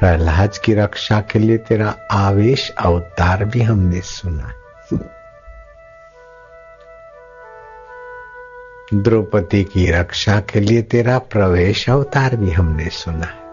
प्रहलाद 0.00 0.50
की 0.64 0.74
रक्षा 0.74 1.20
के 1.20 1.38
लिए 1.38 1.58
तेरा 1.58 1.94
आवेश 2.12 2.70
अवतार 2.70 3.44
भी 3.44 3.62
हमने 3.62 4.00
सुना 4.00 4.44
है। 4.44 5.13
द्रौपदी 8.94 9.64
की 9.64 9.90
रक्षा 9.90 10.40
के 10.40 10.60
लिए 10.60 10.82
तेरा 10.82 11.18
प्रवेश 11.18 11.90
अवतार 11.90 12.36
भी 12.36 12.50
हमने 12.50 12.88
सुना। 12.88 13.26
है 13.26 13.44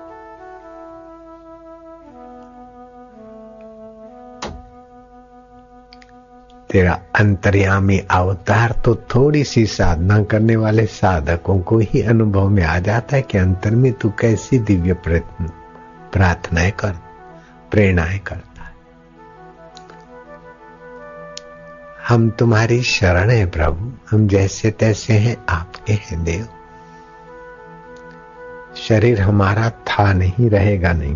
तेरा 6.69 6.99
अंतर्यामी 7.15 7.99
अवतार 7.99 8.81
तो 8.85 8.95
थोड़ी 8.95 9.43
सी 9.43 9.65
साधना 9.65 10.23
करने 10.23 10.55
वाले 10.55 10.85
साधकों 10.85 11.59
को 11.59 11.77
ही 11.77 12.01
अनुभव 12.01 12.49
में 12.49 12.63
आ 12.63 12.79
जाता 12.79 13.15
है 13.15 13.21
कि 13.21 13.37
अंतर 13.37 13.71
में 13.71 13.93
तू 13.93 14.09
कैसी 14.09 14.59
दिव्य 14.59 14.93
प्रार्थनाएँ 15.07 16.71
कर, 16.71 16.95
प्रेरणाएँ 17.71 18.19
करता 18.19 18.50
हम 22.11 22.29
तुम्हारी 22.29 22.81
शरण 22.81 23.29
है 23.29 23.45
प्रभु। 23.45 23.91
हम 24.11 24.27
जैसे 24.27 24.71
तैसे 24.71 25.13
हैं 25.13 25.45
आपके 25.49 25.93
हैं, 25.93 26.23
देव। 26.23 26.47
शरीर 28.75 29.21
हमारा 29.21 29.69
था 29.69 30.13
नहीं, 30.13 30.49
रहेगा 30.49 30.93
नहीं। 30.93 31.15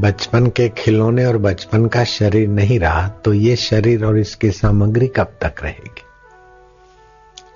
बचपन 0.00 0.46
के 0.46 0.68
खिलौने 0.68 1.26
और 1.26 1.38
बचपन 1.38 1.86
का 1.86 2.04
शरीर 2.04 2.48
नहीं 2.48 2.80
रहा 2.80 3.08
तो 3.08 3.32
ये 3.32 3.56
शरीर 3.56 4.04
और 4.04 4.18
इसकी 4.18 4.50
सामग्री 4.50 5.06
कब 5.06 5.32
तक 5.42 5.54
रहेगी? 5.62 6.02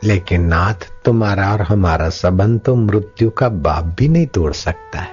लेकिन 0.04 0.44
नाथ, 0.44 1.04
तुम्हारा 1.04 1.52
और 1.52 1.62
हमारा 1.62 2.08
संबंध 2.08 2.60
तो 2.60 2.74
मृत्यु 2.74 3.30
का 3.30 3.48
बाप 3.48 3.84
भी 3.84 4.08
नहीं 4.08 4.26
तोड़ 4.26 4.52
सकता 4.52 4.98
है। 4.98 5.11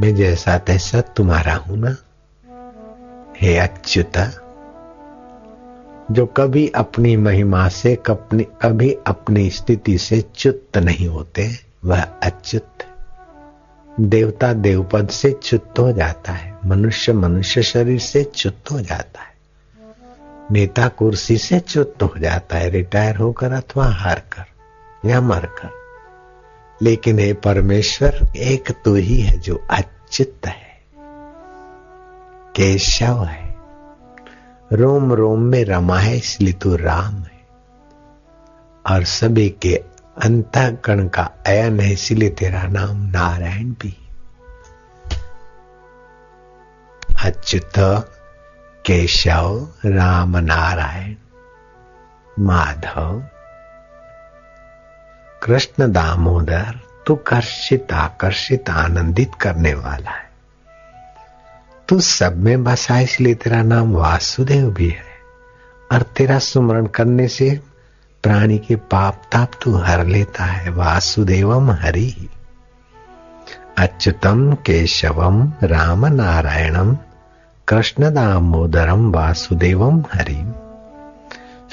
मैं 0.00 0.14
जैसा 0.14 0.56
तैसा 0.58 1.00
तुम्हारा 1.16 1.54
हूँ 1.56 1.76
ना, 1.78 1.96
हे 3.40 3.56
अच्युत, 3.58 4.16
जो 6.10 6.26
कभी 6.26 6.66
अपनी 6.68 7.16
महिमा 7.16 7.68
से 7.68 7.96
कभी 8.06 8.92
अपनी 9.06 9.48
स्थिति 9.50 9.96
से 9.98 10.20
च्युत 10.34 10.76
नहीं 10.78 11.08
होते, 11.08 11.48
वह 11.84 12.02
अच्युत, 12.02 12.84
देवता 13.88 14.52
देवपद 14.52 15.08
से 15.08 15.32
च्युत 15.42 15.78
हो 15.78 15.90
जाता 15.92 16.32
है, 16.32 16.54
मनुष्य 16.66 17.12
मनुष्य 17.12 17.62
शरीर 17.62 17.98
से 18.00 18.24
च्युत 18.24 18.70
हो 18.72 18.80
जाता 18.80 19.20
है, 19.20 19.34
नेता 20.52 20.88
कुर्सी 20.88 21.38
से 21.38 21.60
च्युत 21.60 22.02
हो 22.02 22.12
जाता 22.18 22.56
है, 22.56 22.70
रिटायर 22.70 23.16
होकर 23.16 23.52
अथवा 23.52 23.86
हार 23.94 24.22
कर 24.32 25.08
या 25.08 25.20
मर 25.20 25.46
कर 25.58 25.85
लेकिन 26.82 27.18
हे 27.18 27.32
परमेश्वर, 27.44 28.26
एक 28.36 28.70
तो 28.84 28.94
ही 28.94 29.20
है 29.20 29.38
जो 29.38 29.56
अच्युत 29.70 30.46
है, 30.46 30.64
केशव 32.56 33.24
है, 33.24 33.54
रोम 34.72 35.12
रोम 35.12 35.42
में 35.42 35.64
रमा 35.64 35.98
है, 35.98 36.16
इसलिए 36.16 36.52
तू 36.52 36.74
राम 36.76 37.14
है, 37.14 37.44
और 38.84 39.04
सभी 39.04 39.48
के 39.62 39.74
अंतकण 40.24 41.06
का 41.08 41.22
अयन 41.46 41.80
है, 41.80 41.92
इसलिए 41.92 42.30
तेरा 42.30 42.62
नाम 42.68 43.02
नारायण 43.06 43.70
भी 43.82 43.96
अच्युत 47.24 47.78
केशव, 48.86 49.68
राम 49.86 50.36
नारायण, 50.36 51.14
माधव 52.40 53.22
कृष्ण 55.46 55.92
दामोदर 55.92 56.80
तू 57.06 57.14
कर्षित 57.14 57.92
आकर्षित 57.92 58.70
आनंदित 58.70 59.34
करने 59.40 59.74
वाला 59.74 60.10
है। 60.10 60.30
तू 61.88 62.00
सब 62.00 62.36
में 62.36 62.64
बसा, 62.64 63.00
इसलिए 63.00 63.34
तेरा 63.34 63.62
नाम 63.62 63.92
वासुदेव 63.92 64.70
भी 64.70 64.88
है। 64.88 65.04
और 65.92 66.02
तेरा 66.02 66.38
सुमरण 66.38 66.86
करने 66.86 67.28
से 67.28 67.60
प्राणी 68.22 68.58
के 68.58 68.76
पाप 68.76 69.22
ताप 69.32 69.50
तू 69.62 69.76
हर 69.76 70.06
लेता 70.06 70.44
है, 70.44 70.70
वासुदेवम 70.70 71.70
हरि। 71.70 72.28
अच्युतम 73.78 74.54
केशवम 74.54 75.52
राम 75.62 76.06
नारायणम 76.06 76.98
कृष्ण 77.68 78.14
दामोदरम 78.14 79.12
वासुदेवम 79.12 80.04
हरि 80.14 80.52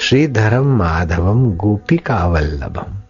श्रीधरम 0.00 0.76
माधवम 0.78 1.50
गोपिका 1.50 2.26
वल्लभम 2.26 3.00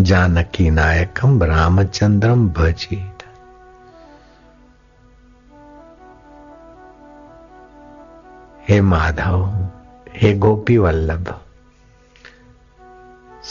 जानकी 0.00 0.70
नायकम 0.70 1.42
रामचंद्रम 1.42 2.48
भजित। 2.48 3.18
हे 8.68 8.80
माधव, 8.80 9.68
हे 10.14 10.34
गोपी 10.34 10.76
वल्लभ 10.76 11.40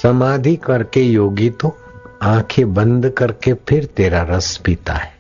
समाधि 0.01 0.55
करके 0.55 1.01
योगी 1.01 1.49
तो 1.49 1.77
आँखें 2.21 2.73
बंद 2.73 3.09
करके 3.09 3.53
फिर 3.53 3.85
तेरा 3.85 4.21
रस 4.21 4.57
पीता 4.57 4.93
है। 4.93 5.15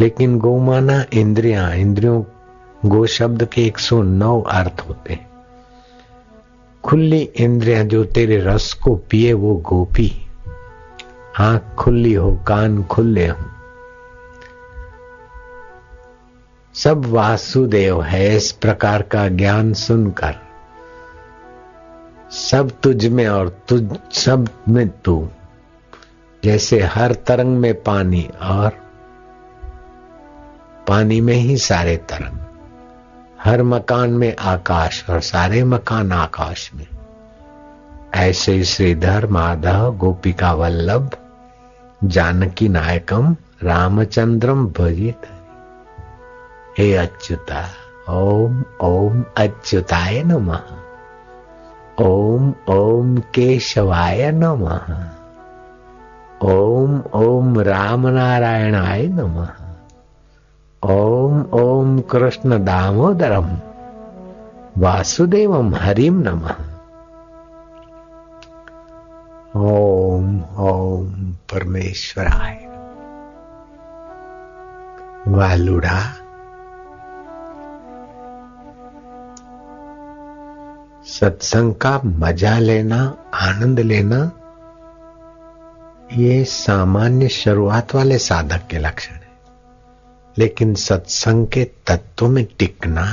लेकिन 0.00 0.38
गोमाना 0.38 1.04
इंद्रिया, 1.12 1.72
इंद्रियों, 1.72 2.24
गो 2.86 3.06
शब्द 3.06 3.44
के 3.44 3.62
109 3.62 4.42
अर्थ 4.42 4.84
होते 4.88 5.12
हैं। 5.12 5.30
खुली 6.84 7.20
इंद्रिया 7.20 7.84
जो 7.84 8.04
तेरे 8.04 8.36
रस 8.36 8.72
को 8.72 8.96
पिए 8.96 9.32
वो 9.32 9.56
गोपी 9.56 10.28
आँख 11.40 11.74
खुली 11.78 12.14
हो, 12.14 12.40
कान 12.48 12.84
खुले 12.84 13.28
हो। 13.28 13.44
सब 16.74 17.06
वासुदेव 17.06 18.02
है 18.02 18.36
इस 18.36 18.52
प्रकार 18.52 19.02
का 19.02 19.28
ज्ञान 19.28 19.72
सुनकर। 19.72 20.34
सब 22.30 22.70
तुझ 22.82 23.06
में 23.06 23.28
और 23.28 23.48
तुझ, 23.68 23.96
सब 24.12 24.48
में 24.68 24.88
तू। 24.88 25.28
जैसे 26.44 26.80
हर 26.80 27.14
तरंग 27.14 27.56
में 27.56 27.82
पानी 27.82 28.30
और 28.42 28.70
पानी 30.88 31.20
में 31.20 31.34
ही 31.34 31.56
सारे 31.56 31.96
तरंग। 31.96 32.38
हर 33.44 33.62
मकान 33.62 34.10
में 34.10 34.36
आकाश 34.36 35.04
और 35.10 35.20
सारे 35.20 35.64
मकान 35.64 36.12
आकाश 36.12 36.70
में। 36.74 36.86
ऐसे 38.14 38.64
श्रीधर 38.64 39.26
माधव, 39.26 39.96
गोपिका 39.96 40.52
वल्लभ 40.52 41.10
जानकी 42.04 42.68
नायकम 42.68 43.36
रामचंद्रम 43.62 44.66
भजित। 44.66 45.20
हे 46.78 46.94
अच्युता, 46.94 47.66
ओम 48.08 48.64
ओम 48.80 49.24
अच्युताय 49.36 50.22
नमः। 50.22 50.60
ओम 52.04 52.54
ओम 52.68 53.16
केशवाय 53.16 54.32
नमः। 54.32 55.08
ओम 56.48 57.02
ओम 57.14 57.60
राम 57.60 58.08
नारायणाय 58.08 59.06
नमः। 59.06 59.48
ओम 60.90 61.42
ओम 61.42 62.00
कृष्ण 62.00 62.64
दामोदरम 62.64 63.58
वासुदेवम 64.78 65.74
हरिम 65.74 66.20
नमः। 66.20 66.71
ओम 69.56 70.28
ओम 70.58 71.32
परमेश्वराय 71.52 72.54
वालुड़ा 75.28 75.98
सत्संग 81.08 81.74
का 81.74 82.00
मज़ा 82.04 82.58
लेना 82.58 83.02
आनंद 83.34 83.80
लेना 83.80 84.20
ये 86.16 86.42
सामान्य 86.44 87.28
शुरुआत 87.28 87.94
वाले 87.94 88.18
साधक 88.18 88.66
के 88.70 88.78
लक्षण 88.78 89.14
है 89.14 89.30
लेकिन 90.36 90.74
सत्संग 90.86 91.46
के 91.48 91.64
तत्व 91.86 92.28
में 92.28 92.44
टिकना 92.58 93.06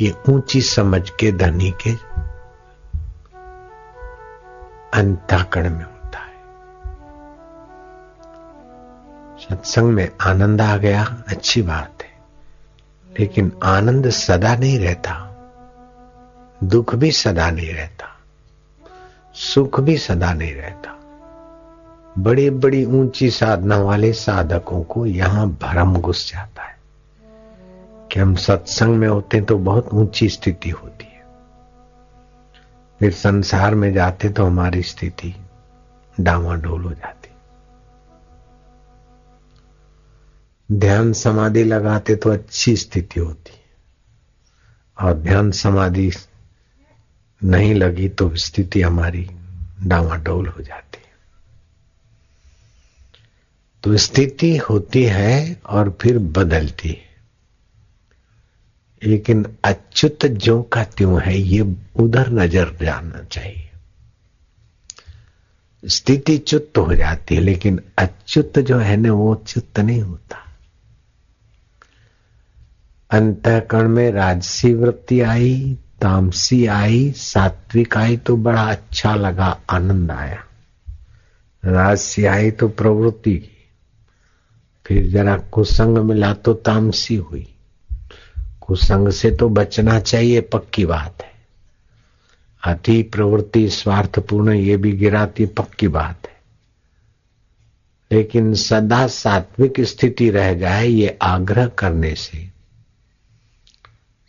ये 0.00 0.14
ऊँची 0.28 0.60
समझ 0.74 1.08
के 1.10 1.32
धनी 1.32 1.70
के 1.86 2.07
अंताकरण 4.94 5.70
में 5.70 5.84
होता 5.84 6.18
है। 6.18 6.38
सत्संग 9.38 9.84
में 9.84 10.12
आनंद 10.20 10.60
आ 10.60 10.76
गया, 10.76 11.22
अच्छी 11.28 11.62
बात 11.62 12.02
है। 12.02 12.08
लेकिन 13.20 13.52
आनंद 13.62 14.10
सदा 14.10 14.56
नहीं 14.56 14.78
रहता। 14.78 15.24
दुख 16.64 16.94
भी 16.94 17.12
सदा 17.12 17.50
नहीं 17.50 17.74
रहता। 17.74 18.06
सुख 19.34 19.80
भी 19.80 19.96
सदा 19.96 20.32
नहीं 20.32 20.54
रहता। 20.54 20.94
बड़ी 22.18 22.50
बड़ी 22.50 22.84
ऊँची 22.84 23.30
साधना 23.30 23.76
वाले 23.76 24.12
साधकों 24.12 24.82
को 24.82 25.06
यहाँ 25.06 25.48
भरम 25.48 25.94
घुस 25.96 26.32
जाता 26.32 26.62
है। 26.62 26.78
कि 28.12 28.20
हम 28.20 28.34
सत्संग 28.34 28.96
में 28.96 29.08
होते 29.08 29.36
हैं 29.36 29.46
तो 29.46 29.58
बहुत 29.58 29.88
ऊँची 29.94 30.28
स्थिति 30.28 30.70
होती 30.70 31.04
है। 31.04 31.17
फिर 33.00 33.12
संसार 33.12 33.74
में 33.74 33.92
जाते 33.92 34.28
तो 34.28 34.44
हमारी 34.44 34.82
स्थिति 34.82 35.34
डामाडोल 36.20 36.84
हो 36.84 36.90
जाती। 36.90 37.28
ध्यान 40.78 41.12
समाधि 41.12 41.64
लगाते 41.64 42.16
तो 42.16 42.30
अच्छी 42.30 42.76
स्थिति 42.76 43.20
होती। 43.20 43.52
और 45.02 45.14
ध्यान 45.14 45.50
समाधि 45.50 46.12
नहीं 47.44 47.74
लगी 47.74 48.08
तो 48.08 48.36
स्थिति 48.36 48.82
हमारी 48.82 49.30
डामाडोल 49.82 50.48
हो 50.48 50.62
जाती। 50.62 50.98
तो 53.82 53.96
स्थिति 53.96 54.56
होती 54.56 55.04
है 55.04 55.60
और 55.66 55.98
फिर 56.00 56.18
बदलती 56.18 56.88
है। 56.88 57.07
लेकिन 59.04 59.46
अच्युत 59.64 60.26
जो 60.26 60.62
का 60.62 60.84
त्यों 60.84 61.22
है, 61.22 61.38
ये 61.38 61.76
उधर 61.96 62.30
नज़र 62.30 62.76
जाना 62.82 63.22
चाहिए। 63.22 63.64
स्थिति 65.84 66.38
च्युत 66.38 66.72
हो 66.78 66.94
जाती 66.94 67.34
है, 67.34 67.40
लेकिन 67.40 67.80
अच्युत 67.98 68.58
जो 68.58 68.78
है 68.78 68.96
ना, 68.96 69.12
वो 69.12 69.34
च्युत 69.34 69.80
नहीं 69.80 70.02
होता। 70.02 70.36
अंतकरण 73.10 73.88
में 73.88 74.10
राजसी 74.10 74.74
वृत्ति 74.74 75.20
आई, 75.20 75.78
तामसी 76.00 76.66
आई, 76.66 77.12
सात्विक 77.12 77.96
आई 77.96 78.16
तो 78.16 78.36
बड़ा 78.36 78.62
अच्छा 78.62 79.14
लगा, 79.14 79.60
आनंद 79.70 80.10
आया। 80.10 80.44
राजसी 81.64 82.24
आई 82.24 82.50
तो 82.50 82.68
प्रवृत्ति 82.68 83.36
की। 83.36 83.68
फिर 84.86 85.10
जरा 85.10 85.36
कुसंग 85.36 85.98
मिला 85.98 86.34
तो 86.34 86.54
तामसी 86.54 87.16
हुई। 87.16 87.54
कुसंग 88.68 89.08
से 89.08 89.30
तो 89.30 89.48
बचना 89.48 90.00
चाहिए, 90.00 90.40
पक्की 90.40 90.86
बात 90.86 91.22
है। 91.22 91.32
अति 92.62 93.02
प्रवृत्ति 93.02 93.70
स्वार्थपूर्ण, 93.70 94.52
ये 94.52 94.76
भी 94.76 94.92
गिराती, 94.92 95.46
पक्की 95.46 95.88
बात 95.88 96.26
है। 96.26 96.38
लेकिन 98.12 98.54
सदा 98.54 99.06
सात्विक 99.06 99.80
स्थिति 99.80 100.30
रह 100.30 100.54
जाए 100.54 100.86
ये 100.86 101.18
आग्रह 101.22 101.66
करने 101.66 102.14
से 102.14 102.50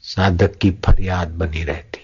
साधक 0.02 0.56
की 0.56 0.72
फरियाद 0.72 1.28
बनी 1.28 1.64
रहती। 1.64 2.00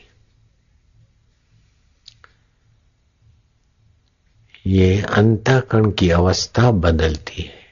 ये 4.68 5.02
अंतकरण 5.02 5.92
की 5.92 6.10
अवस्था 6.10 6.72
बदलती 6.72 7.42
है। 7.42 7.65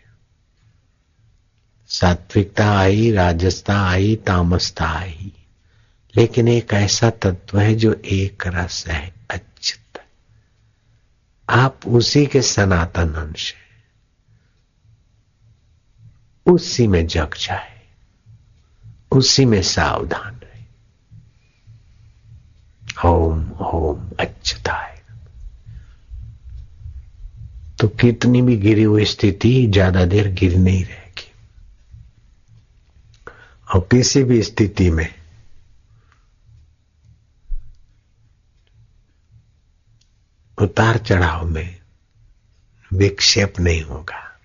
सात्विकता 1.93 2.77
आई 2.77 3.11
राजस्ता 3.11 3.81
आई 3.81 4.15
तामसता 4.15 4.85
आई 4.85 5.31
लेकिन 6.15 6.47
एक 6.47 6.73
ऐसा 6.73 7.09
तत्व 7.09 7.59
है 7.59 7.75
जो 7.75 7.93
एक 7.93 8.43
रस 8.47 8.87
है, 8.87 9.13
अच्युत। 9.31 10.01
आप 11.49 11.79
उसी 11.87 12.25
के 12.25 12.41
सनातन 12.41 13.13
अंश 13.13 13.53
है। 13.53 13.63
उसी 16.53 16.87
में 16.87 17.07
जग 17.07 17.33
जाए। 17.39 17.81
उसी 19.11 19.45
में 19.45 19.61
सावधान 19.61 20.35
रहे। 20.35 20.65
ओम 23.09 23.51
ओम 23.51 24.09
अच्युताय। 24.19 25.01
तो 27.79 27.87
कितनी 27.87 28.41
भी 28.41 28.57
गिरी 28.57 28.83
हुई 28.83 29.05
स्थिति, 29.05 29.67
ज़्यादा 29.67 30.05
देर 30.05 30.27
गिर 30.27 30.57
नहीं 30.57 30.85
रहेगी 30.85 31.02
और 33.74 33.80
किसी 33.80 34.24
भी 34.24 34.43
स्थिति 34.43 34.89
में 34.89 35.15
उतार 40.61 40.97
चढ़ाव 40.97 41.45
में 41.45 41.82
विक्षेप 42.93 43.53
नहीं 43.59 43.84
होगा। 43.84 44.39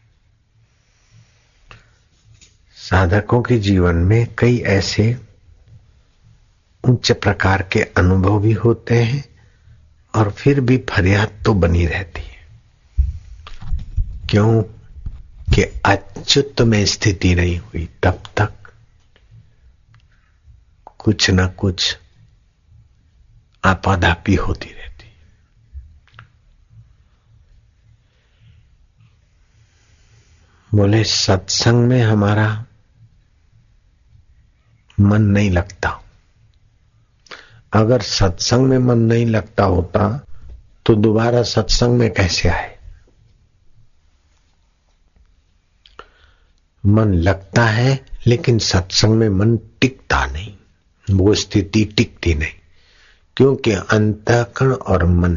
साधकों 2.77 3.43
के 3.43 3.59
जीवन 3.59 3.95
में 3.95 4.35
कई 4.39 4.59
ऐसे 4.59 5.21
उच्च 6.85 7.13
प्रकार 7.13 7.63
के 7.63 7.81
अनुभव 7.81 8.41
भी 8.41 8.53
होते 8.53 9.03
हैं 9.03 9.25
और 10.15 10.31
फिर 10.31 10.61
भी 10.61 10.79
फरियाद 10.79 11.43
तो 11.45 11.55
बनी 11.55 11.87
रहती 11.87 12.23
है। 12.23 12.39
क्यों? 14.31 14.63
कि 15.55 15.63
अच्युत 15.63 16.61
में 16.61 16.87
स्थिति 16.87 17.35
नहीं 17.35 17.59
हुई, 17.59 17.89
तब 18.03 18.23
तक 18.37 18.58
कुछ 20.99 21.31
ना 21.31 21.47
कुछ 21.47 21.99
आपाधापी 23.65 24.35
होती 24.35 24.69
रहती 24.69 24.89
बोले, 30.75 31.05
सत्संग 31.05 31.89
में 31.89 32.03
हमारा 32.03 32.65
मन 35.01 35.23
नहीं 35.23 35.51
लगता। 35.51 36.03
अगर 37.73 38.03
सत्संग 38.03 38.67
में 38.67 38.79
मन 38.79 38.99
नहीं 38.99 39.27
लगता 39.27 39.65
होता 39.65 40.27
तो 40.87 40.95
दोबारा 40.95 41.43
सत्संग 41.43 41.99
में 41.99 42.15
कैसे 42.15 42.49
आए? 42.49 42.79
मन 46.87 47.15
लगता 47.15 47.65
है, 47.65 48.07
लेकिन 48.27 48.59
सत्संग 48.59 49.11
में 49.11 49.29
मन 49.29 49.57
टिकता 49.57 50.27
नहीं। 50.27 50.58
वो 51.11 51.35
स्थिति 51.35 51.85
टिकती 51.85 52.35
नहीं। 52.35 52.53
क्योंकि 53.37 53.71
अंतकरण 53.71 54.73
और 54.73 55.05
मन 55.05 55.35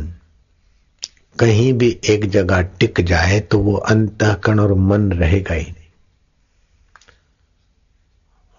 कहीं 1.40 1.74
भी 1.74 2.00
एक 2.06 2.30
जगह 2.30 2.62
टिक 2.62 3.02
जाए 3.02 3.40
तो 3.40 3.60
वो 3.60 3.76
अंतकरण 3.76 4.60
और 4.60 4.74
मन 4.74 5.12
रहेगा 5.12 5.54
ही 5.54 5.64
नहीं। 5.64 5.88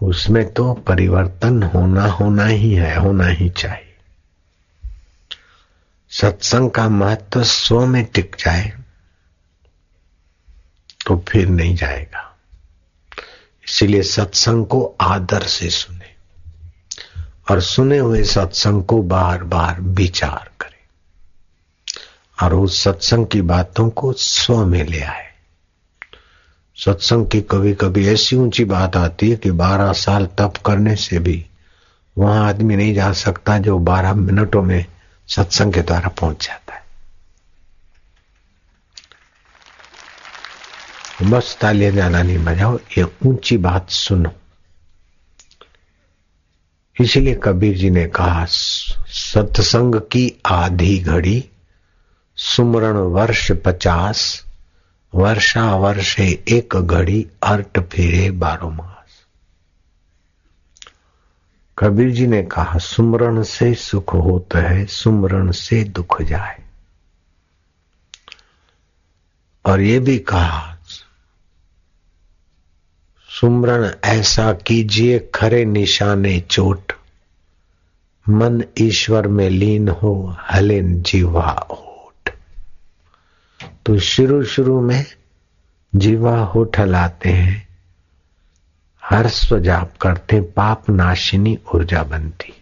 उसमें 0.09 0.53
तो 0.53 0.75
परिवर्तन 0.75 1.63
होना 1.63 2.05
होना 2.05 2.47
ही 2.47 2.75
है, 2.75 2.97
होना 2.97 3.27
ही 3.27 3.51
चाहिए। 3.51 3.89
सत्संग 6.11 6.71
का 6.71 6.89
महत्व 6.89 7.43
स्व 7.43 7.87
में 7.87 8.05
टिक 8.05 8.37
जाए 8.39 8.73
तो 11.07 11.25
फिर 11.29 11.49
नहीं 11.49 11.77
जाएगा। 11.77 12.37
इसीलिए 13.69 14.03
सत्संग 14.03 14.67
को 14.67 14.97
आदर 15.01 15.43
से 15.43 15.71
सुने। 15.71 16.02
और 17.53 17.61
सुने 17.61 17.99
हुए 17.99 18.25
सत्संग 18.25 18.85
को 18.85 19.03
बार 19.03 19.43
बार 19.45 19.81
विचार 19.81 20.51
करें। 20.61 20.71
और 22.43 22.55
उस 22.55 22.83
सत्संग 22.85 23.27
की 23.27 23.43
बातों 23.43 23.91
को 23.91 24.13
स्व 24.13 24.67
में 24.67 24.85
ले 24.85 25.01
आए। 25.01 25.31
सत्संग 26.77 27.27
की 27.27 27.41
कभी 27.41 27.75
कभी 27.75 28.09
ऐसी 28.09 28.37
ऊँची 28.37 28.65
बात 28.65 28.97
आती 28.97 29.31
है 29.31 29.37
कि 29.37 29.51
बारह 29.51 29.93
साल 29.93 30.27
तप 30.27 30.55
करने 30.67 30.97
से 30.97 31.19
भी 31.19 31.47
वहाँ 32.19 32.49
आदमी 32.49 32.77
नहीं 32.77 32.95
जा 32.95 33.13
सकता 33.13 33.59
जो 33.59 33.79
बारह 33.79 34.15
मिनटों 34.15 34.63
में 34.63 34.85
सत्संग 35.29 35.73
के 35.73 35.83
द्वारा 35.83 36.09
पहुँच 36.09 36.47
जाता 36.47 36.75
है। 36.75 36.83
बस 41.31 41.59
तालियाँ 41.61 41.93
जाना 41.93 42.23
नहीं 42.23 42.45
बजाओ 42.45 42.79
ये 42.99 43.05
ऊँची 43.27 43.57
बात 43.57 43.91
सुनो। 43.91 44.33
इसलिए 47.01 47.41
कबीर 47.43 47.77
जी 47.77 47.91
ने 47.91 48.07
कहा, 48.07 48.47
सत्संग 49.09 49.95
की 49.95 50.41
आधी 50.47 50.99
घड़ी, 50.99 51.49
सुमरण 52.37 52.97
वर्ष 52.97 53.53
पचास 53.53 54.45
वर्षा 55.15 55.77
वर्षे 55.77 56.45
एक 56.49 56.77
घड़ी, 56.77 57.27
अर्ट 57.43 57.81
फिरे 57.81 58.31
बारो 58.31 58.71
मास। 58.71 59.27
कबीर 61.79 62.11
जी 62.11 62.27
ने 62.27 62.43
कहा, 62.43 62.79
सुमरण 62.79 63.43
से 63.43 63.75
सुख 63.75 64.15
होता 64.15 64.59
है, 64.59 64.87
सुमरण 64.87 65.51
से 65.51 65.85
दुख 65.85 66.23
जाए। 66.23 66.63
और 69.65 69.81
ये 69.81 69.99
भी 69.99 70.19
कहा 70.19 70.72
सुमरण, 73.43 73.89
ऐसा 74.05 74.53
कीजिए 74.67 75.19
खरे 75.35 75.65
निशाने 75.65 76.39
चोट। 76.51 76.93
मन 78.27 78.63
ईश्वर 78.79 79.27
में 79.29 79.49
लीन 79.51 79.89
हो 79.89 80.13
हले 80.51 80.81
जीवा 80.83 81.51
होठ 81.71 82.31
तो 83.87 83.99
शुरू 84.01 84.43
शुरू 84.45 84.81
में 84.81 85.05
जीवा 85.93 86.37
होठ 86.45 86.79
हलाते 86.79 87.31
हैं 87.31 87.67
हर्ष 89.03 89.43
जाप 89.55 89.97
करते 90.01 90.41
पाप 90.57 90.91
नाशिनी 90.91 91.59
ऊर्जा 91.75 92.03
बनती। 92.05 92.55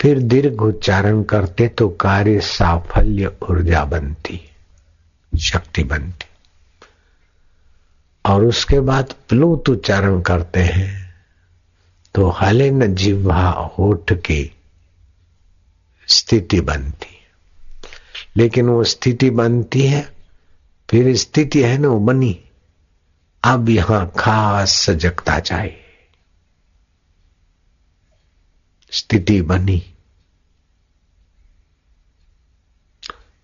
फिर 0.00 0.18
दीर्घ 0.20 0.60
उच्चारण 0.62 1.22
करते 1.24 1.68
तो 1.68 1.88
कार्य 2.00 2.40
साफल्य 2.40 3.36
ऊर्जा 3.50 3.84
बनती, 3.84 4.40
शक्ति 5.32 5.84
बनती। 5.84 6.29
और 8.24 8.44
उसके 8.44 8.80
बाद 8.80 9.14
प्लूत 9.28 9.68
उच्चारण 9.68 10.20
करते 10.20 10.60
हैं। 10.60 11.14
तो 12.14 12.28
हले 12.28 12.70
न 12.70 12.94
जिह्वा 12.94 13.50
होठ 13.78 14.12
की 14.12 14.56
स्थिति 16.08 16.60
बनती 16.60 17.16
लेकिन 18.36 18.68
वो 18.68 18.84
स्थिति 18.84 19.30
बनती 19.30 19.86
है, 19.86 20.12
फिर 20.90 21.16
स्थिति 21.16 21.62
है 21.62 21.78
ना 21.78 21.88
वो 21.88 22.00
बनी। 22.00 22.40
अब 23.44 23.68
यहाँ 23.68 24.12
खास 24.18 24.72
सजगता 24.72 25.40
चाहिए। 25.40 25.84
स्थिति 28.90 29.42
बनी। 29.42 29.94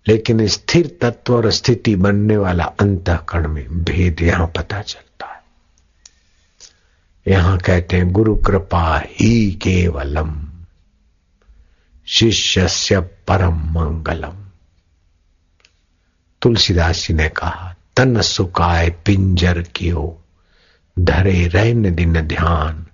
लेकिन 0.07 0.47
स्थिर 0.47 0.97
तत्व 1.01 1.35
और 1.35 1.51
स्थिति 1.51 1.95
बनने 1.95 2.37
वाला 2.37 2.63
अंतकरण 2.63 3.47
में 3.47 3.83
भेद 3.83 4.21
यहाँ 4.21 4.47
पता 4.47 4.81
चलता 4.81 5.25
है। 5.25 5.43
यहाँ 7.27 7.57
कहते 7.57 7.97
हैं, 7.97 8.11
गुरु 8.11 8.35
कृपा 8.35 9.03
ही 9.05 9.51
केवलम 9.51 10.47
शिष्य 12.07 12.67
से 12.67 12.99
परम 12.99 13.55
मंगलम। 13.55 14.33
तुलसीदास 16.41 17.07
जी 17.07 17.13
ने 17.13 17.29
कहा, 17.29 17.75
तन 17.95 18.21
सुकाय 18.21 18.89
पिंजर 18.89 19.61
कियो, 19.61 20.21
धरे 20.99 21.47
रहन 21.47 21.95
दिन 21.95 22.21
ध्यान, 22.21 22.87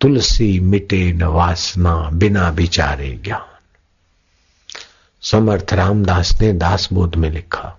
तुलसी 0.00 0.60
मिटे 0.60 1.12
न 1.12 1.22
वासना 1.22 2.10
बिना 2.10 2.48
विचारे 2.48 3.20
ज्ञान। 3.24 3.55
समर्थ 5.30 5.72
रामदास 5.72 6.40
ने 6.40 6.52
दास 6.52 6.88
बोध 6.92 7.14
में 7.14 7.30
लिखा 7.30 7.78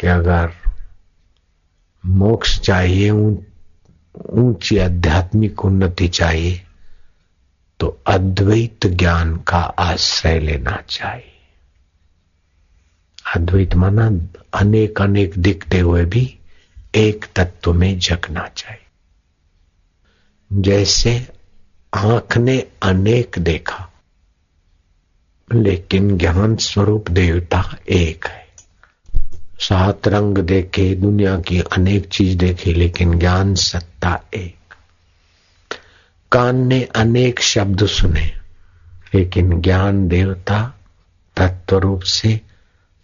कि 0.00 0.06
अगर 0.06 0.52
मोक्ष 2.06 2.58
चाहिए 2.60 3.10
ऊँची 3.10 4.78
आध्यात्मिक 4.78 5.64
उन्नति 5.64 6.08
चाहिए 6.08 6.62
तो 7.80 8.02
अद्वैत 8.06 8.86
ज्ञान 8.86 9.36
का 9.36 9.58
आश्रय 9.58 10.38
लेना 10.40 10.76
चाहिए। 10.88 11.32
अद्वैत 13.36 13.74
माना 13.74 14.06
अनेक 14.54 15.00
अनेक 15.02 15.38
दिखते 15.38 15.78
हुए 15.78 16.04
भी 16.04 16.38
एक 16.94 17.24
तत्व 17.36 17.72
में 17.72 17.98
जगना 17.98 18.46
चाहिए। 18.46 18.86
जैसे 20.50 21.28
आँख 21.94 22.36
ने 22.38 22.58
अनेक 22.82 23.38
देखा 23.38 23.89
लेकिन 25.54 26.18
ज्ञान 26.18 26.56
स्वरूप 26.56 27.10
देवता 27.10 27.76
एक 27.88 28.26
है। 28.26 28.46
सात 29.60 30.08
रंग 30.08 30.38
देखे, 30.38 30.94
दुनिया 30.94 31.40
की 31.40 31.60
अनेक 31.60 32.08
चीज़ 32.08 32.38
देखी, 32.38 32.72
लेकिन 32.72 33.18
ज्ञान 33.18 33.54
सत्ता 33.54 34.20
एक। 34.34 34.74
कान 36.32 36.56
ने 36.56 36.82
अनेक 36.82 37.40
शब्द 37.40 37.86
सुने, 37.86 38.40
लेकिन 39.14 39.60
ज्ञान 39.60 40.08
देवता 40.08 40.80
तत्व 41.36 41.78
रूप 41.78 42.02
से 42.02 42.40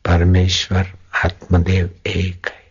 परमेश्वर, 0.05 0.93
आत्मदेव 1.25 1.91
एक 2.07 2.47
है। 2.47 2.67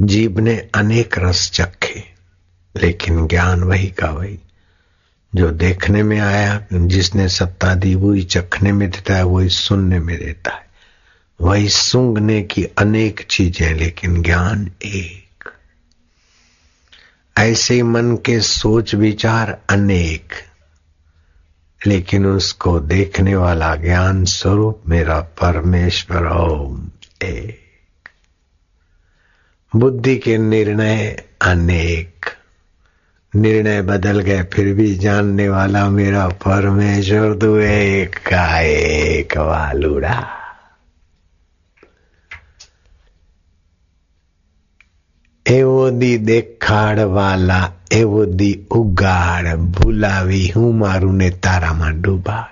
जीव 0.00 0.40
ने 0.40 0.68
अनेक 0.74 1.18
रस 1.18 1.50
चखे, 1.50 2.04
लेकिन 2.82 3.26
ज्ञान 3.26 3.60
वही 3.60 3.86
का 3.86 4.10
वही। 4.10 4.38
जो 5.34 5.50
देखने 5.50 6.02
में 6.02 6.20
आया, 6.20 6.66
जिसने 6.72 7.28
सत्ता 7.28 7.74
दी, 7.74 7.94
वही 7.94 8.22
चखने 8.22 8.72
में 8.72 8.90
देता 8.90 9.14
है, 9.14 9.22
वही 9.22 9.48
सुनने 9.48 9.98
में 9.98 10.18
देता 10.18 10.54
है। 10.54 10.66
वही 11.40 11.68
सूंघने 11.68 12.42
की 12.42 12.64
अनेक 12.64 13.26
चीज़ें, 13.30 13.74
लेकिन 13.74 14.22
ज्ञान 14.22 14.70
एक। 14.84 15.50
ऐसे 17.38 17.82
मन 17.82 18.16
के 18.16 18.40
सोच 18.40 18.94
विचार 18.94 19.58
अनेक, 19.70 20.32
लेकिन 21.86 22.26
उसको 22.26 22.80
देखने 22.80 23.36
वाला 23.36 23.76
ज्ञान 23.76 24.24
स्वरूप 24.24 24.82
मेरा 24.88 25.20
परमेश्वर 25.20 26.26
ओम 26.26 26.88
एक। 27.22 28.08
बुद्धि 29.76 30.16
के 30.16 30.38
निर्णय 30.38 31.24
अनेक। 31.42 32.35
निर्णय 33.33 33.81
बदल 33.81 34.19
गए 34.21 34.43
फिर 34.53 34.73
भी 34.75 34.93
जानने 34.97 35.47
वाला 35.49 35.89
मेरा 35.89 36.27
परमेश्वर 36.45 37.33
तू 37.41 37.55
एक 37.59 38.17
का 38.27 38.45
एक 38.59 39.37
वालुड़ा 39.39 40.19
એવો 45.45 45.77
દી 46.01 46.17
દેખાડ 46.27 46.99
વાલા 47.15 47.59
એવો 47.91 48.23
દી 48.39 48.49
ઉગાડ 48.79 49.47
ભૂલાવી 49.75 50.43
हूं 50.55 50.69
मारू 50.73 51.11
ने 51.11 51.29
तारा 51.45 51.71
में 51.79 52.01
डूबाड़ 52.01 52.51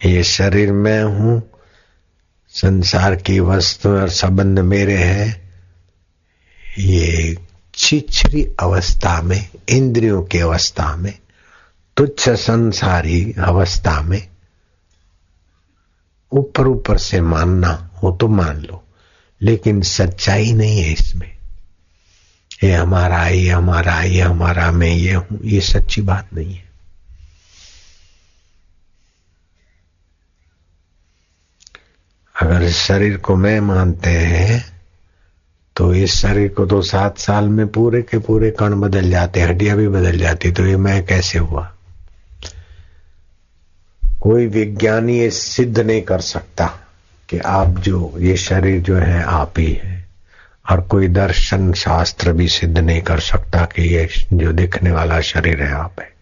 ये 0.00 0.22
शरीर 0.26 0.72
में 0.84 1.02
हूं 1.16 1.34
संसार 2.54 3.16
की 3.26 3.38
वस्तु 3.50 3.88
और 4.00 4.08
संबंध 4.20 4.58
मेरे 4.72 4.96
हैं 4.98 5.28
ये 6.78 7.08
छिछरी 7.77 8.47
अवस्था 8.59 9.21
में, 9.21 9.49
इंद्रियों 9.69 10.23
की 10.23 10.39
अवस्था 10.39 10.95
में, 10.95 11.19
तुच्छ 11.97 12.29
संसारी 12.29 13.33
अवस्था 13.39 14.01
में, 14.01 14.27
ऊपर 16.31 16.67
ऊपर 16.67 16.97
से 16.97 17.21
मानना 17.21 17.89
हो 18.03 18.11
तो 18.11 18.27
मान 18.27 18.61
लो, 18.61 18.83
लेकिन 19.41 19.81
सच्चाई 19.81 20.53
नहीं 20.53 20.81
है 20.81 20.93
इसमें। 20.93 21.37
ये 22.63 22.73
हमारा 22.73 23.27
ये 23.27 23.49
हमारा 23.49 24.01
ये 24.01 24.21
हमारा, 24.21 24.71
मैं 24.71 24.95
ये 24.95 25.13
हूँ, 25.13 25.39
ये 25.43 25.61
सच्ची 25.61 26.01
बात 26.01 26.29
नहीं 26.33 26.55
है। 26.55 26.67
अगर 32.41 32.71
शरीर 32.71 33.17
को 33.17 33.35
मैं 33.35 33.59
मानते 33.59 34.09
हैं 34.09 34.76
तो 35.77 35.93
इस 35.93 36.13
शरीर 36.15 36.49
को 36.49 36.65
तो 36.65 36.81
सात 36.81 37.17
साल 37.17 37.49
में 37.49 37.67
पूरे 37.67 38.01
के 38.01 38.17
पूरे 38.17 38.51
कण 38.51 38.73
बदल 38.73 39.09
जाते, 39.09 39.41
हड्डियाँ 39.41 39.77
भी 39.77 39.87
बदल 39.87 40.17
जाती 40.17 40.51
तो 40.51 40.65
ये 40.65 40.77
मैं 40.77 41.05
कैसे 41.05 41.39
हुआ? 41.39 41.73
कोई 44.21 44.47
विज्ञानी 44.47 45.19
ये 45.19 45.31
सिद्ध 45.31 45.79
नहीं 45.79 46.01
कर 46.01 46.21
सकता 46.21 46.79
कि 47.29 47.39
आप 47.39 47.67
जो, 47.67 48.13
ये 48.17 48.37
शरीर 48.37 48.81
जो 48.81 48.97
है, 48.97 49.23
आप 49.23 49.53
ही 49.57 49.73
है। 49.73 50.07
और 50.71 50.81
कोई 50.81 51.07
दर्शन 51.07 51.73
शास्त्र 51.73 52.33
भी 52.33 52.47
सिद्ध 52.47 52.77
नहीं 52.77 53.01
कर 53.01 53.19
सकता 53.19 53.65
कि 53.65 53.81
ये 53.81 54.09
जो 54.33 54.51
दिखने 54.51 54.91
वाला 54.91 55.21
शरीर 55.21 55.63
है, 55.63 55.71
आप 55.71 55.95
है। 55.99 56.13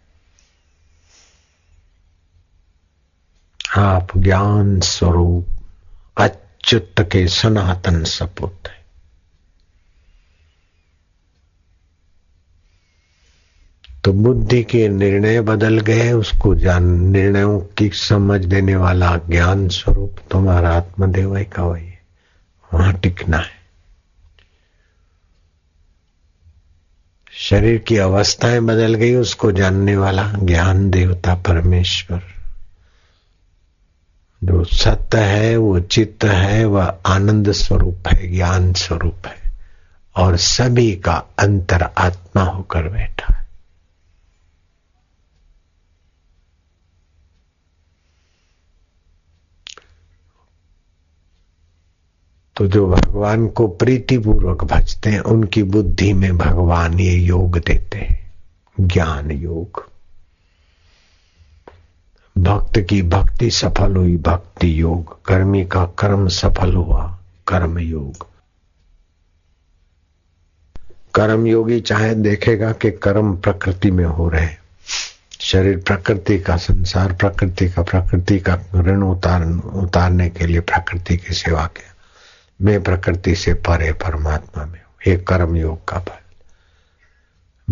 आप 3.77 4.07
ज्ञान 4.17 4.79
स्वरूप, 4.79 5.47
अच्युत 6.17 6.95
के 6.99 7.27
सनातन 7.27 8.03
सपुत 8.03 8.67
तो 14.05 14.13
बुद्धि 14.13 14.63
के 14.63 14.89
निर्णय 14.89 15.41
बदल 15.41 15.79
गए, 15.79 16.11
उसको 16.11 16.55
जान, 16.55 16.83
निर्णयों 17.11 17.59
की 17.59 17.89
समझ 17.89 18.45
देने 18.45 18.75
वाला 18.75 19.17
ज्ञान 19.17 19.67
स्वरूप 19.67 20.15
तुम्हारा 20.31 20.69
आत्मदेव 20.69 21.37
है 21.37 21.43
का 21.43 21.63
वही 21.63 21.87
है 21.87 21.99
वहाँ 22.73 22.93
टिकना 22.93 23.37
है। 23.37 23.55
शरीर 27.31 27.77
की 27.77 27.97
अवस्थाएँ 27.97 28.59
बदल 28.59 28.93
गई, 28.93 29.15
उसको 29.15 29.51
जानने 29.51 29.97
वाला 29.97 30.33
ज्ञान 30.33 30.91
देवता 30.91 31.35
परमेश्वर। 31.35 32.21
जो 34.43 34.63
सत्य 34.63 35.17
है, 35.17 35.57
वो 35.57 35.79
चित्त 35.79 36.25
है, 36.25 36.65
वह 36.65 36.97
आनंद 37.05 37.51
स्वरूप 37.51 38.07
है, 38.07 38.35
ज्ञान 38.35 38.73
स्वरूप 38.73 39.27
है। 39.27 39.51
और 40.15 40.37
सभी 40.37 40.95
का 40.95 41.23
अंतर 41.39 41.81
आत्मा 41.81 42.43
होकर 42.43 42.83
बैठा 42.83 43.33
है। 43.33 43.44
तो 52.55 52.67
जो 52.67 52.87
भगवान 52.87 53.47
को 53.47 53.67
प्रीतिपूर्वक 53.67 54.63
भजते 54.63 55.09
हैं, 55.09 55.19
उनकी 55.19 55.63
बुद्धि 55.63 56.13
में 56.13 56.37
भगवान 56.37 56.99
ये 56.99 57.13
योग 57.13 57.57
देते 57.57 57.97
हैं, 57.97 58.33
ज्ञान 58.79 59.31
योग। 59.31 59.89
भक्त 62.37 62.79
की 62.79 63.01
भक्ति 63.01 63.51
सफल 63.51 63.95
हुई, 63.95 64.17
भक्ति 64.17 64.81
योग। 64.81 65.25
कर्मी 65.25 65.65
का 65.65 65.85
कर्म 65.85 66.27
सफल 66.27 66.73
हुआ, 66.73 67.19
कर्म 67.47 67.79
योग। 67.79 68.27
कर्म 71.13 71.47
योगी 71.47 71.81
चाहे 71.81 72.15
देखेगा 72.15 72.71
कि 72.71 72.91
कर्म 72.91 73.37
प्रकृति 73.37 73.91
में 73.91 74.05
हो 74.05 74.29
रहे 74.29 74.49
शरीर 75.39 75.77
प्रकृति 75.77 76.39
का, 76.39 76.57
संसार 76.57 77.13
प्रकृति 77.13 77.69
का 77.69 77.81
प्रकृति 77.81 78.39
का 78.39 78.59
ऋण 78.75 79.03
उतार, 79.03 79.45
उतारने 79.75 80.29
के 80.29 80.47
लिए 80.47 80.59
प्रकृति 80.59 81.17
की 81.17 81.33
सेवा 81.33 81.65
किया। 81.65 81.94
मैं 82.61 82.83
प्रकृति 82.83 83.35
से 83.35 83.53
परे 83.53 83.91
परमात्मा 83.91 84.65
में 84.65 84.79
हूँ। 84.79 85.11
ये 85.11 85.17
कर्म 85.17 85.55
योग 85.55 85.87
का 85.87 85.99
फल। 85.99 86.25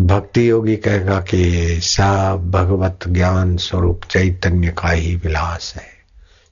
भक्ति 0.03 0.49
योगी 0.49 0.75
कहेगा 0.75 1.19
कि 1.19 1.79
सब 1.83 2.51
भगवत 2.53 2.99
ज्ञान 3.07 3.57
स्वरूप 3.57 4.01
चैतन्य 4.09 4.67
का 4.67 4.89
ही 4.89 5.15
विलास 5.15 5.73
है। 5.75 5.93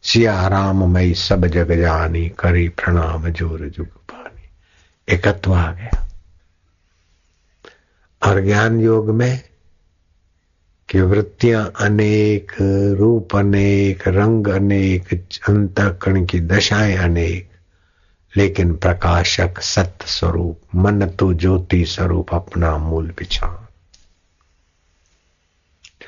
सिया 0.03 0.47
राम 0.47 0.93
मई 0.93 1.13
सब 1.13 1.45
जग 1.45 1.71
जानी, 1.71 2.29
करी 2.29 2.69
प्रणाम 2.69 3.29
ज़ोर 3.29 3.59
जुग 3.59 3.87
पानी। 3.87 4.49
एकत्व 5.13 5.53
आ 5.53 5.71
गया। 5.71 6.07
और 8.25 8.41
ज्ञान 8.41 8.81
योग 8.81 9.09
में 9.09 9.41
कि 10.89 11.01
वृत्तियाँ 11.01 11.73
अनेक, 11.79 12.51
रूप 12.99 13.35
अनेक, 13.35 14.07
रंग 14.07 14.47
अनेक 14.47 15.27
अंतकण 15.49 16.25
की 16.25 16.39
दशाएँ 16.39 16.97
अनेक 16.97 17.50
लेकिन 18.37 18.75
प्रकाशक 18.75 19.59
सत्य 19.59 20.07
स्वरूप 20.07 20.75
मन 20.75 21.07
तो 21.07 21.33
ज्योति 21.33 21.85
स्वरूप 21.85 22.33
अपना 22.33 22.77
मूल 22.77 23.11
पिछाण 23.11 23.57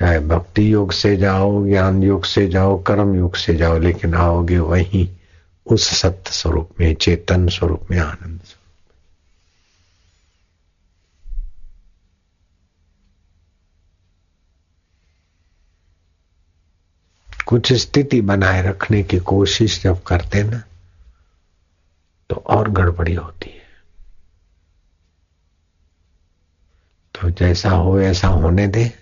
चाहे 0.00 0.18
भक्ति 0.18 0.72
योग 0.72 0.92
से 0.92 1.16
जाओ, 1.16 1.66
ज्ञान 1.66 2.02
योग 2.02 2.24
से 2.24 2.48
जाओ, 2.48 2.82
कर्म 2.82 3.14
योग 3.14 3.36
से 3.36 3.54
जाओ, 3.54 3.78
लेकिन 3.78 4.14
आओगे 4.14 4.58
वहीं 4.58 5.08
उस 5.66 5.88
सत्य 6.00 6.32
स्वरूप 6.32 6.70
में, 6.80 6.94
चेतन 6.94 7.48
स्वरूप 7.48 7.90
में 7.90 7.98
आनंद 7.98 8.40
स्वरूप। 8.40 8.60
कुछ 17.46 17.72
स्थिति 17.72 18.20
बनाए 18.20 18.62
रखने 18.62 19.02
की 19.02 19.18
कोशिश 19.18 19.82
जब 19.82 20.02
करते 20.02 20.42
ना 20.42 20.62
तो 22.34 22.40
और 22.40 22.70
गड़बड़ी 22.70 23.14
होती 23.14 23.50
है। 23.50 23.64
तो 27.14 27.30
जैसा 27.30 27.70
हो, 27.70 28.00
ऐसा 28.00 28.28
होने 28.28 28.66
दे। 28.66 28.92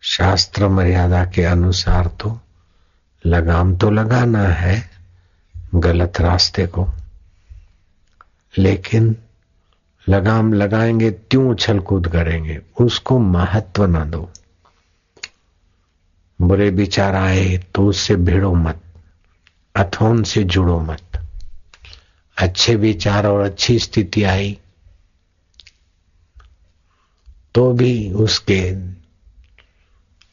शास्त्र 0.00 0.68
मर्यादा 0.68 1.24
के 1.24 1.44
अनुसार 1.44 2.06
तो 2.06 2.40
लगाम 3.26 3.76
तो 3.76 3.90
लगाना 3.90 4.42
है 4.42 4.90
गलत 5.74 6.12
रास्ते 6.20 6.66
को। 6.66 6.88
लेकिन 8.58 9.16
लगाम 10.08 10.52
लगाएँगे, 10.52 11.10
त्यों 11.10 11.50
उछल 11.50 11.80
कूद 11.80 12.08
करेंगे, 12.08 12.60
उसको 12.80 13.18
महत्व 13.18 13.86
ना 13.86 14.04
दो। 14.04 14.30
बुरे 16.40 16.70
विचार 16.70 17.14
आए 17.14 17.58
तो 17.74 17.86
उससे 17.86 18.16
भिड़ो 18.16 18.54
मत 18.54 18.80
अथवा 19.76 20.08
उनसे 20.08 20.44
जुड़ो 20.44 20.80
मत। 20.80 21.02
अच्छे 22.38 22.74
विचार 22.74 23.26
और 23.26 23.40
अच्छी 23.40 23.78
स्थिति 23.78 24.22
आई 24.22 24.58
तो 27.54 27.72
भी 27.72 28.12
उसके 28.12 28.60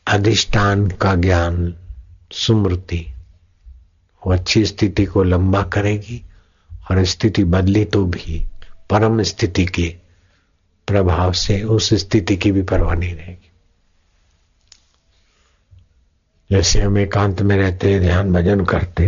अधिष्ठान 0.07 0.87
का 0.91 1.15
ज्ञान, 1.15 1.75
सुमृति, 2.31 3.13
वो 4.21 4.33
अच्छी 4.33 4.65
स्थिति 4.65 5.05
को 5.05 5.23
लंबा 5.23 5.63
करेगी 5.63 6.21
और 6.91 7.03
स्थिति 7.05 7.43
बदली 7.43 7.85
तो 7.85 8.05
भी, 8.05 8.45
परम 8.89 9.23
स्थिति 9.23 9.65
के 9.65 9.95
प्रभाव 10.87 11.31
से 11.33 11.61
उस 11.63 11.93
स्थिति 11.93 12.37
की 12.37 12.51
भी 12.51 12.61
परवाह 12.61 12.93
नहीं 12.95 13.15
रहेगी। 13.15 13.51
जैसे 16.49 16.81
हम 16.81 16.97
एकांत 16.97 17.41
में 17.41 17.57
रहते, 17.57 17.99
ध्यान 17.99 18.33
भजन 18.33 18.65
करते, 18.65 19.05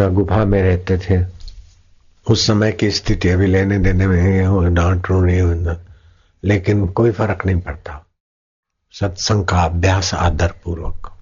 या 0.00 0.08
गुफा 0.08 0.44
में 0.44 0.62
रहते 0.62 0.98
थे 0.98 1.36
उस 2.30 2.46
समय 2.46 2.72
की 2.72 2.90
स्थिति 2.90 3.28
अभी 3.28 3.46
लेने 3.46 3.78
देने 3.78 4.06
में 4.06 4.74
डांट 4.74 5.10
रो 5.10 5.20
नहीं 5.20 5.76
लेकिन 6.44 6.86
कोई 6.86 7.10
फ़र्क 7.10 7.46
नहीं 7.46 7.60
पड़ता। 7.60 8.06
सत्संग 8.92 9.44
का 9.44 9.62
अभ्यास 9.62 10.14
आदर 10.14 10.54
पूर्वक 10.64 11.12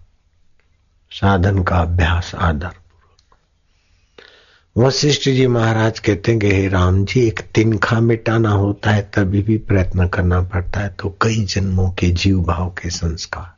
साधन 1.11 1.63
का 1.63 1.79
अभ्यास 1.79 2.35
आदर 2.35 2.67
पूर्वक 2.67 4.87
वशिष्ठ 4.87 5.21
जी 5.21 5.47
महाराज 5.47 5.99
कहते 5.99 6.33
हैं 6.33 6.41
कि, 6.41 6.53
हे 6.53 6.69
राम 6.69 7.05
जी, 7.05 7.27
एक 7.27 7.41
तिनखा 7.55 8.01
मिटाना 8.01 8.51
होता 8.51 8.91
है, 8.91 9.03
तभी 9.03 9.43
भी 9.43 9.59
प्रयत्न 9.59 10.09
करना 10.09 10.41
पड़ता 10.41 10.81
है। 10.81 10.89
तो 10.89 11.19
कई 11.23 11.45
जन्मों 11.45 11.91
के 11.91 12.11
जीव 12.11 12.41
भाव 12.41 12.71
के 12.71 12.91
संस्कार। 12.91 13.55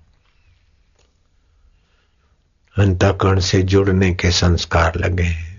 अंतकरण 2.83 3.41
से 3.41 3.63
जुड़ने 3.63 4.15
के 4.15 4.31
संस्कार 4.31 4.93
लगे 4.97 5.23
हैं। 5.23 5.56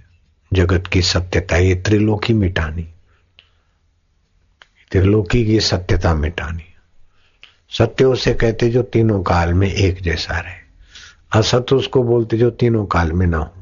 जगत 0.53 0.87
की 0.87 1.01
सत्यता 1.01 1.57
ये 1.57 1.75
त्रिलोकी 1.75 2.33
मिटानी। 2.33 2.83
त्रिलोकी 4.91 5.45
की 5.45 5.59
सत्यता 5.59 6.15
मिटानी। 6.15 6.73
सत्य 7.69 8.05
उसे 8.05 8.33
कहते 8.33 8.69
जो 8.69 8.83
तीनों 8.83 9.23
काल 9.23 9.53
में 9.53 9.73
एक 9.73 10.01
जैसा 10.01 10.39
रहे। 10.39 10.67
असत 11.39 11.65
उसको 11.73 12.03
बोलते 12.03 12.37
जो 12.37 12.49
तीनों 12.49 12.85
काल 12.85 13.11
में 13.11 13.27
ना 13.27 13.37
हो। 13.37 13.53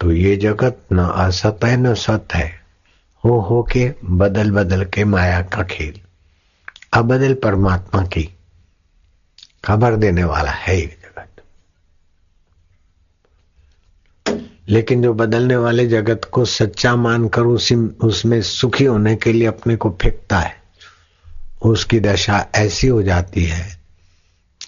तो 0.00 0.12
ये 0.12 0.36
जगत 0.36 0.78
न 0.92 0.98
असत 0.98 1.58
है, 1.64 1.76
न 1.76 1.94
सत 1.94 2.28
है। 2.34 2.60
हो 3.24 3.40
हो 3.40 3.62
के 3.72 3.92
बदल 4.04 4.50
बदल 4.50 4.84
के 4.84 5.04
माया 5.04 5.42
का 5.42 5.62
खेल। 5.62 6.00
अबदल 6.92 7.34
परमात्मा 7.34 8.06
की। 8.06 8.34
खबर 9.64 9.96
देने 9.96 10.24
वाला 10.24 10.50
है 10.50 10.99
लेकिन 14.70 15.02
जो 15.02 15.12
बदलने 15.14 15.56
वाले 15.56 15.86
जगत 15.86 16.24
को 16.32 16.44
सच्चा 16.44 16.94
मानकर 16.96 17.42
उसी, 17.42 17.74
उसमें 17.74 18.40
सुखी 18.42 18.84
होने 18.84 19.14
के 19.16 19.32
लिए 19.32 19.46
अपने 19.46 19.76
को 19.76 19.90
फेंकता 20.02 20.38
है, 20.38 20.54
उसकी 21.62 22.00
दशा 22.00 22.46
ऐसी 22.54 22.86
हो 22.86 23.02
जाती 23.02 23.44
है, 23.44 23.66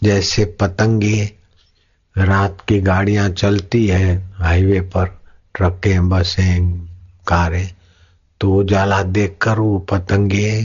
जैसे 0.02 0.44
पतंगी 0.60 1.22
रात 2.16 2.64
की 2.68 2.80
गाड़ियाँ 2.80 3.28
चलती 3.30 3.86
है, 3.86 4.16
हाईवे 4.34 4.80
पर 4.80 5.06
ट्रकें, 5.54 6.08
बसें, 6.08 6.72
कारें 7.26 7.70
तो 8.40 8.50
वो 8.50 8.62
जाला 8.64 9.02
देखकर 9.02 9.58
वो 9.58 9.78
पतंगे 9.90 10.62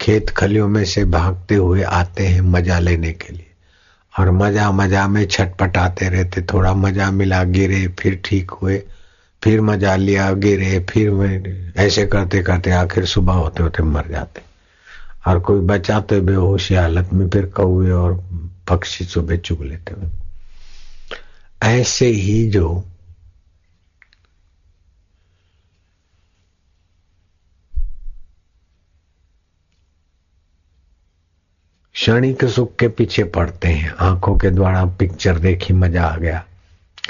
खेत 0.00 0.30
खलियों 0.30 0.68
में 0.68 0.84
से 0.84 1.04
भागते 1.04 1.54
हुए 1.54 1.82
आते 1.82 2.26
हैं 2.26 2.40
मज़ा 2.42 2.78
लेने 2.78 3.12
के 3.12 3.32
लिए। 3.32 3.45
और 4.18 4.30
मज़ा 4.30 4.70
मज़ा 4.70 5.06
में 5.08 5.26
छटपट 5.26 5.76
आते 5.76 6.08
रहते, 6.08 6.42
थोड़ा 6.42 6.74
मज़ा 6.74 7.10
मिला, 7.10 7.42
गिरे, 7.44 7.86
फिर 7.98 8.20
ठीक 8.24 8.50
हुए, 8.50 8.82
फिर 9.42 9.60
मज़ा 9.60 9.96
लिया, 9.96 10.30
गिरे, 10.32 10.78
फिर 10.90 11.72
ऐसे 11.76 12.06
करते 12.06 12.42
करते 12.42 12.70
आखिर 12.70 13.04
सुबह 13.04 13.32
होते 13.32 13.62
होते 13.62 13.82
मर 13.82 14.08
जाते। 14.10 14.42
और 15.26 15.40
कोई 15.40 15.60
बचा 15.60 16.00
तो 16.00 16.20
बेहोशी 16.20 16.74
हालत 16.74 17.08
में 17.12 17.28
फिर 17.28 17.46
कौए 17.46 17.90
और 17.90 18.14
पक्षी 18.68 19.04
सुबह 19.04 19.36
चुग 19.36 19.64
लेते 19.64 19.94
हुए। 19.94 20.10
ऐसे 21.62 22.06
ही 22.06 22.48
जो 22.50 22.84
क्षणिक 31.96 32.44
सुख 32.44 32.76
के 32.76 32.88
पीछे 32.88 33.24
पड़ते 33.24 33.68
हैं। 33.68 33.94
आँखों 33.96 34.36
के 34.38 34.50
द्वारा 34.50 34.84
पिक्चर 34.84 35.38
देखी 35.38 35.74
मज़ा 35.74 36.04
आ 36.04 36.16
गया। 36.16 36.44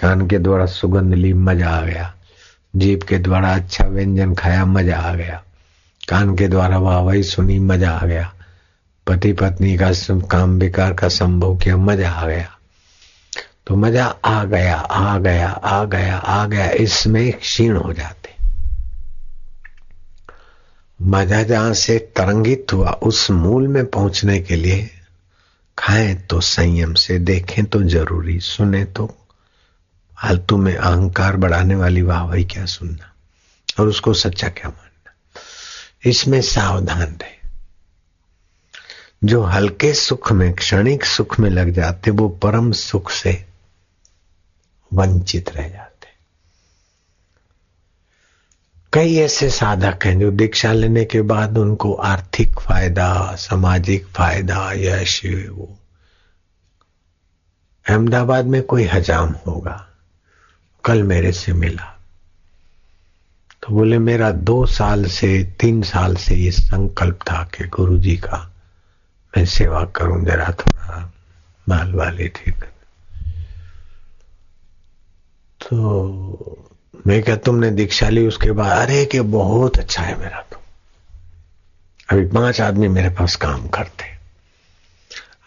कान 0.01 0.27
के 0.27 0.39
द्वारा 0.39 0.67
सुगंध 0.67 1.15
ली 1.15 1.33
मज़ा 1.33 1.71
आ 1.71 1.83
गया। 1.83 2.15
जीप 2.77 3.03
के 3.03 3.19
द्वारा 3.19 3.55
अच्छा 3.55 3.85
व्यंजन 3.85 4.35
खाया 4.35 4.65
मज़ा 4.67 4.99
आ 4.99 5.15
गया। 5.15 5.43
कान 6.09 6.37
के 6.37 6.49
द्वारा 6.49 6.79
वाह 6.79 6.99
वही 6.99 7.23
सुनी 7.23 7.59
मज़ा 7.59 7.91
आ 7.91 8.07
गया। 8.07 8.33
पति 9.07 9.33
पत्नी 9.33 9.77
का 9.77 9.91
काम 10.31 10.51
विकार 10.51 10.93
का 10.93 11.09
संभव 11.09 11.57
किया 11.57 11.77
मज़ा 11.77 12.11
आ 12.11 12.27
गया। 12.27 12.49
तो 13.67 13.77
मज़ा 13.77 14.07
आ 14.25 14.45
गया 14.45 14.77
आ 14.77 15.19
गया 15.19 15.49
आ 15.49 15.85
गया 15.85 16.17
आ 16.17 16.47
गया। 16.47 16.71
इसमें 16.71 17.33
क्षीण 17.33 17.77
हो 17.77 17.93
जाते 17.93 18.16
मज़ा 21.03 21.43
जहाँ 21.43 21.75
से 21.75 21.99
तरंगित 21.99 22.67
हुआ 22.73 22.91
उस 22.91 23.31
मूल 23.31 23.69
में 23.69 23.87
पहुँचने 23.87 24.41
के 24.41 24.57
लिए। 24.57 24.91
खाएँ 25.79 26.15
तो 26.15 26.41
संयम 26.41 26.95
से, 26.95 27.19
देखें 27.19 27.65
तो 27.65 27.83
ज़रूरी, 27.83 28.41
सुने 28.41 28.85
तो 28.85 29.07
फालतू 30.23 30.57
में 30.57 30.77
अहंकार 30.77 31.37
बढ़ाने 31.37 31.75
वाली 31.75 32.03
वाह 32.03 32.25
वही 32.25 32.45
क्या 32.45 32.67
सुनना। 32.67 33.13
और 33.81 33.89
उसको 33.89 34.15
सच्चा 34.15 34.49
क्या 34.49 34.69
मानना। 34.69 35.13
इसमें 36.11 36.41
सावधान 36.43 37.03
रहे। 37.03 37.37
जो 39.25 39.43
हल्के 39.43 39.95
सुख 39.95 40.33
में, 40.33 40.53
क्षणिक 40.53 41.05
सुख 41.05 41.41
में 41.41 41.51
लग 41.51 41.71
जाते, 41.71 42.11
वो 42.11 42.29
परम 42.29 42.73
सुख 42.73 43.11
से 43.11 43.47
वंचित 44.95 45.57
रह 45.57 45.69
जाते। 45.69 45.86
कई 48.97 49.17
ऐसे 49.17 49.51
साधक 49.51 49.99
हैं 50.05 50.19
जो 50.19 50.31
दीक्षा 50.31 50.73
लेने 50.73 51.05
के 51.05 51.21
बाद 51.21 51.59
उनको 51.59 51.95
आर्थिक 51.95 52.61
फ़ायदा, 52.61 53.35
सामाजिक 53.35 54.07
फ़ायदा 54.07 54.73
यश 54.73 55.23
वो। 55.27 55.79
अहमदाबाद 57.89 58.45
में 58.45 58.63
कोई 58.63 58.85
हजाम 58.85 59.35
होगा। 59.47 59.89
कल 60.85 61.03
मेरे 61.03 61.33
से 61.33 61.53
मिला। 61.53 61.99
तो 63.63 63.75
बोले, 63.75 63.99
मेरा 63.99 64.31
दो 64.31 64.67
साल 64.67 65.05
से, 65.05 65.45
तीन 65.61 65.83
साल 65.83 66.15
से 66.15 66.35
ये 66.35 66.51
संकल्प 66.51 67.19
था 67.31 67.43
कि 67.45 67.65
गुरु 67.65 67.99
जी 67.99 68.17
का 68.17 68.53
मैं 69.37 69.45
सेवा 69.45 69.85
करूँ, 69.85 70.25
जरा 70.25 70.47
थोड़ा 70.47 71.13
माल 71.69 71.93
वाले 71.93 72.29
ठीक 72.29 72.65
तो 75.61 76.66
मैं 77.07 77.23
क्या 77.23 77.37
तुमने 77.37 77.71
दीक्षा 77.71 78.09
ली 78.09 78.27
उसके 78.27 78.51
बाद? 78.51 78.79
अरे 78.79 79.05
कि 79.05 79.21
बहुत 79.21 79.79
अच्छा 79.79 80.03
है 80.03 80.19
मेरा 80.19 80.45
तो। 80.53 80.63
अभी 82.09 82.25
पाँच 82.27 82.61
आदमी 82.61 82.89
मेरे 82.89 83.09
पास 83.09 83.37
काम 83.37 83.69
करते। 83.69 84.17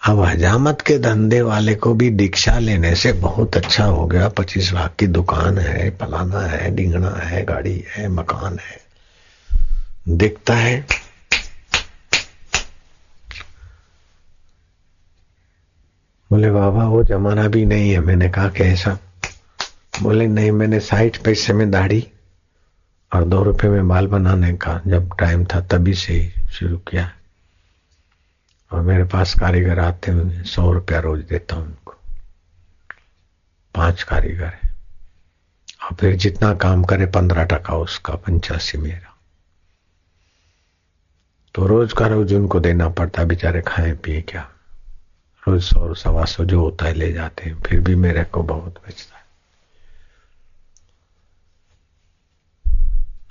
अब 0.05 0.19
हजामत 0.19 0.81
के 0.81 0.97
धंधे 0.97 1.41
वाले 1.41 1.75
को 1.75 1.93
भी 1.93 2.09
दीक्षा 2.09 2.59
लेने 2.59 2.95
से 2.95 3.13
बहुत 3.13 3.57
अच्छा 3.57 3.85
हो 3.85 4.07
गया। 4.07 4.29
पच्चीस 4.29 4.73
लाख 4.73 4.95
की 4.99 5.07
दुकान 5.07 5.57
है, 5.57 5.89
फलाना 5.89 6.41
है, 6.41 6.75
डिंगना 6.75 7.09
है, 7.09 7.45
गाड़ी 7.45 7.85
है, 7.89 8.07
मकान 8.07 8.59
है। 8.59 8.89
दिखता 10.07 10.55
है। 10.55 10.85
बोले, 16.31 16.51
बाबा, 16.51 16.83
वो 16.83 17.03
जमाना 17.03 17.47
भी 17.47 17.65
नहीं 17.65 17.91
है। 17.91 17.99
मैंने 17.99 18.29
कहा, 18.29 18.49
कैसा? 18.49 18.97
बोले, 20.01 20.27
नहीं, 20.27 20.51
मैंने 20.51 20.79
साठ 20.79 21.23
पैसे 21.23 21.53
में 21.53 21.71
दाढ़ी 21.71 22.07
और 23.15 23.25
दो 23.25 23.43
रुपए 23.43 23.67
में 23.67 23.87
बाल 23.87 24.07
बनाने 24.07 24.53
का, 24.53 24.81
जब 24.87 25.09
टाइम 25.19 25.45
था 25.45 25.61
तभी 25.61 25.93
से 25.93 26.13
ही 26.13 26.51
शुरू 26.51 26.77
किया 26.77 27.13
और 28.71 28.81
मेरे 28.81 29.03
पास 29.03 29.33
कारीगर 29.33 29.79
आते 29.79 30.11
हैं 30.11 30.43
सौ 30.43 30.71
रुपया 30.71 30.99
रोज 30.99 31.19
देता 31.19 31.55
हूँ 31.55 31.65
उनको। 31.65 31.95
पाँच 33.75 34.03
कारीगर 34.03 34.45
है। 34.45 34.69
और 35.83 35.95
फिर 35.95 36.15
जितना 36.15 36.53
काम 36.53 36.83
करे, 36.83 37.05
पंद्रह 37.05 37.43
टका 37.43 37.75
उसका, 37.75 38.15
पंचासी 38.15 38.77
मेरा। 38.77 39.17
तो 41.55 41.67
रोज 41.67 41.93
का 41.93 42.07
रोज 42.07 42.33
उनको 42.33 42.59
देना 42.59 42.89
पड़ता, 42.89 43.23
बेचारे 43.23 43.61
खाए, 43.61 43.93
पिए 43.93 44.21
क्या? 44.21 44.49
रोज 45.47 45.63
सौ 45.63 45.93
सवा 45.93 46.25
सौ 46.25 46.45
जो 46.45 46.61
होता 46.61 46.85
है, 46.85 46.93
ले 46.93 47.13
जाते 47.13 47.49
हैं। 47.49 47.61
फिर 47.61 47.79
भी 47.79 47.95
मेरे 47.95 48.23
को 48.23 48.43
बहुत 48.43 48.81
बचता 48.87 49.18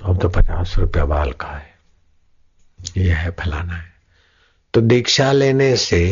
तो 0.01 0.09
अब 0.09 0.21
तो 0.23 0.29
पचास 0.29 0.75
रुपया 0.79 1.05
बाल 1.05 1.33
का 1.33 1.49
है। 1.49 1.67
यह 2.97 3.17
है 3.17 3.31
फलाना 3.31 3.75
है। 3.75 3.87
तो 4.75 4.81
दीक्षा 4.81 5.31
लेने 5.33 5.77
से 5.77 6.03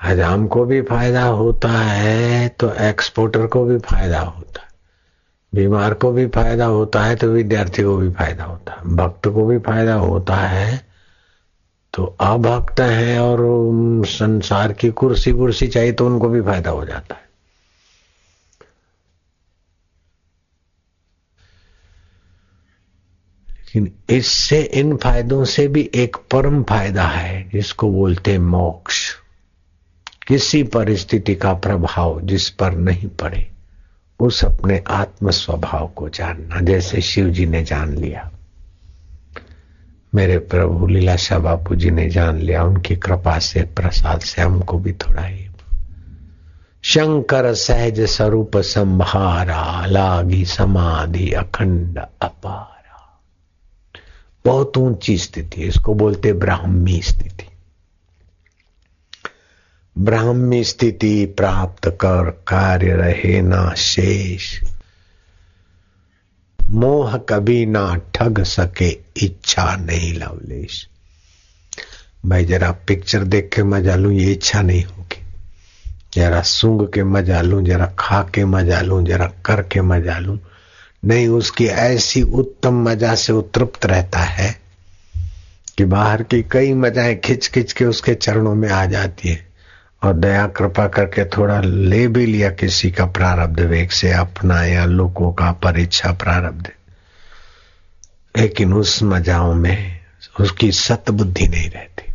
हजाम 0.00 0.46
को 0.46 0.64
भी 0.64 0.80
फ़ायदा 0.82 1.24
होता 1.24 1.68
है 1.68 2.48
तो 2.48 2.72
एक्सपोर्टर 2.80 3.46
को 3.46 3.64
भी 3.64 3.78
फ़ायदा 3.78 4.20
होता 4.20 4.62
है। 4.62 4.68
बीमार 5.52 5.94
को 5.94 6.12
भी 6.12 6.26
फ़ायदा 6.26 6.66
होता 6.66 7.02
है 7.04 7.16
तो 7.16 7.28
विद्यार्थी 7.28 7.82
को 7.82 7.96
भी 7.96 8.10
फ़ायदा 8.10 8.44
होता 8.44 8.72
है। 8.72 8.96
भक्त 8.96 9.28
को 9.28 9.46
भी 9.46 9.58
फ़ायदा 9.58 9.94
होता 9.94 10.36
है 10.36 10.78
तो 11.94 12.04
अभक्त 12.20 12.80
है 12.80 13.18
और 13.20 13.40
संसार 14.06 14.72
की 14.72 14.90
कुर्सी 14.90 15.32
कुर्सी 15.32 15.66
चाहिए 15.68 15.92
तो 15.92 16.06
उनको 16.06 16.28
भी 16.28 16.40
फ़ायदा 16.40 16.70
हो 16.70 16.84
जाता 16.84 17.14
है। 17.14 17.28
लेकिन 23.76 24.16
इससे, 24.16 24.62
इन 24.62 24.96
फायदों 24.96 25.44
से 25.44 25.68
भी 25.68 25.90
एक 25.94 26.16
परम 26.30 26.62
फ़ायदा 26.62 27.04
है, 27.04 27.50
जिसको 27.52 27.90
बोलते 27.90 28.38
मोक्ष। 28.38 29.14
किसी 30.26 30.62
परिस्थिति 30.62 31.34
का 31.34 31.52
प्रभाव 31.54 32.20
जिस 32.20 32.50
पर 32.50 32.72
नहीं 32.72 33.08
पड़े, 33.08 33.50
उस 34.20 34.44
अपने 34.44 34.82
आत्म 34.88 35.30
स्वभाव 35.30 35.86
को 35.86 36.08
जानना। 36.08 36.60
जैसे 36.60 37.00
शिव 37.00 37.28
जी 37.28 37.46
ने 37.46 37.62
जान 37.62 37.96
लिया, 37.96 38.30
मेरे 40.14 40.38
प्रभु 40.38 40.86
लीलाशाह 40.86 41.38
बापू 41.38 41.74
जी 41.74 41.90
ने 41.90 42.08
जान 42.10 42.38
लिया, 42.38 42.64
उनकी 42.64 42.96
कृपा 42.96 43.38
से, 43.38 43.62
प्रसाद 43.62 44.20
से, 44.20 44.42
हमको 44.42 44.78
भी 44.78 44.92
थोड़ा 44.92 45.22
ही। 45.22 45.46
शंकर 46.82 47.54
सहज 47.54 48.00
स्वरूप 48.00 48.56
संभारा, 48.56 49.86
लागी 49.86 50.44
समाधि 50.44 51.32
अखंड 51.32 51.98
अपार। 52.22 52.79
बहुत 54.44 54.76
ऊँची 54.76 55.18
स्थिति 55.18 55.62
इसको 55.62 55.94
बोलते 55.94 56.32
ब्राह्मी 56.32 57.02
स्थिति। 57.02 57.46
ब्राह्मी 59.98 60.64
स्थिति 60.64 61.26
प्राप्त 61.26 61.88
कर 61.88 62.30
कार्य 62.30 62.92
रहे 62.92 63.40
ना 63.42 63.74
शेष। 63.74 64.60
मोह 66.70 67.16
कभी 67.16 67.66
ना 67.66 67.96
ठग 68.14 68.42
सके, 68.42 68.88
इच्छा 69.16 69.76
नहीं 69.76 70.12
लवलेश। 70.14 70.88
भाई 72.26 72.44
जरा 72.44 72.70
पिक्चर 72.72 73.24
देख 73.24 73.50
के 73.54 73.62
मज़ा 73.62 73.94
लू, 73.94 74.10
ये 74.10 74.32
इच्छा 74.32 74.62
नहीं 74.62 74.84
होगी। 74.84 75.22
जरा 76.12 76.40
सूंघ 76.42 76.92
के 76.94 77.04
मज़ा 77.04 77.40
लू, 77.40 77.62
जरा 77.62 77.86
खा 77.98 78.22
के 78.22 78.44
मज़ा 78.44 78.80
लू, 78.80 79.02
जरा 79.02 79.26
कर 79.26 79.62
के 79.62 79.80
मज़ा 79.80 80.18
लू। 80.18 80.38
नहीं, 81.04 81.28
उसकी 81.28 81.66
ऐसी 81.66 82.22
उत्तम 82.22 82.74
मज़ा 82.74 83.14
से 83.14 83.32
उत्तृप्त 83.32 83.86
रहता 83.86 84.18
है 84.18 84.60
कि 85.78 85.84
बाहर 85.84 86.22
की 86.22 86.42
कई 86.42 86.74
मजाएँ 86.74 87.16
खिंच 87.16 87.48
खिंच 87.48 87.72
के 87.72 87.84
उसके 87.84 88.14
चरणों 88.14 88.54
में 88.54 88.68
आ 88.68 88.86
जाती 88.86 89.28
है। 89.28 89.50
और 90.02 90.14
दया 90.14 90.46
कृपा 90.46 90.88
करके 90.88 91.24
थोड़ा 91.24 91.60
ले 91.60 92.08
भी 92.08 92.26
लिया 92.26 92.50
किसी 92.50 92.90
का 92.90 93.06
प्रारब्ध 93.06 93.60
वेग 93.60 93.90
से 93.90 94.12
अपना 94.12 94.64
या 94.64 94.84
लोगों 94.84 95.32
का 95.32 95.52
परीक्षा 95.52 96.12
प्रारब्ध। 96.12 96.70
लेकिन 98.36 98.72
उस 98.72 99.02
मजाओं 99.02 99.54
में 99.54 100.00
उसकी 100.40 100.72
सतबुद्धि 100.72 101.48
नहीं 101.48 101.70
रहती। 101.70 102.12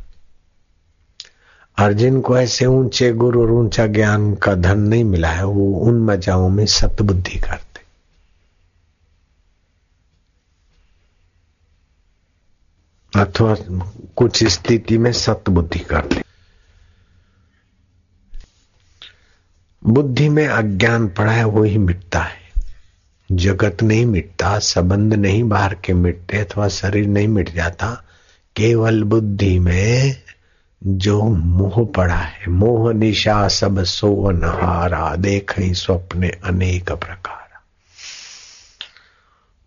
और 1.83 1.93
जिनको 1.93 2.37
ऐसे 2.37 2.65
ऊँचे 2.65 3.11
गुरु 3.11 3.41
और 3.41 3.51
ऊँचा 3.51 3.87
ज्ञान 3.87 4.35
का 4.35 4.55
धन 4.55 4.79
नहीं 4.79 5.03
मिला 5.03 5.29
है, 5.29 5.45
वो 5.45 5.79
उन 5.79 5.99
मजाओं 5.99 6.49
में 6.49 6.65
सत 6.65 7.01
बुद्धि 7.01 7.39
करते 7.39 7.64
अथवा 13.15 13.55
कुछ 14.15 14.43
स्थिति 14.43 14.97
में 14.97 15.11
सत 15.11 15.43
बुद्धि 15.49 15.79
कर 15.79 16.11
ले। 16.11 16.21
बुद्धि 19.85 20.29
में 20.29 20.47
अज्ञान 20.47 21.07
पड़ा 21.07 21.31
है, 21.31 21.43
वो 21.43 21.63
ही 21.63 21.77
मिटता 21.77 22.19
है। 22.19 22.45
जगत 23.31 23.83
नहीं 23.83 24.05
मिटता, 24.05 24.59
संबंध 24.59 25.13
नहीं 25.13 25.43
बाहर 25.43 25.73
के 25.73 25.93
मिटते, 25.93 26.37
अथवा 26.37 26.67
शरीर 26.67 27.07
नहीं 27.07 27.27
मिट 27.27 27.55
जाता। 27.55 28.03
केवल 28.55 29.03
बुद्धि 29.03 29.59
में 29.59 30.21
जो 30.83 31.23
मोह 31.23 31.85
पड़ा 31.95 32.15
है, 32.15 32.47
मोह, 32.47 32.93
निशा, 32.93 33.47
सब 33.47 33.83
सोवन 33.83 34.43
हारा 34.43 35.15
देख 35.15 35.53
स्वप्ने, 35.59 36.29
अनेक 36.29 36.91
प्रकार। 36.91 37.45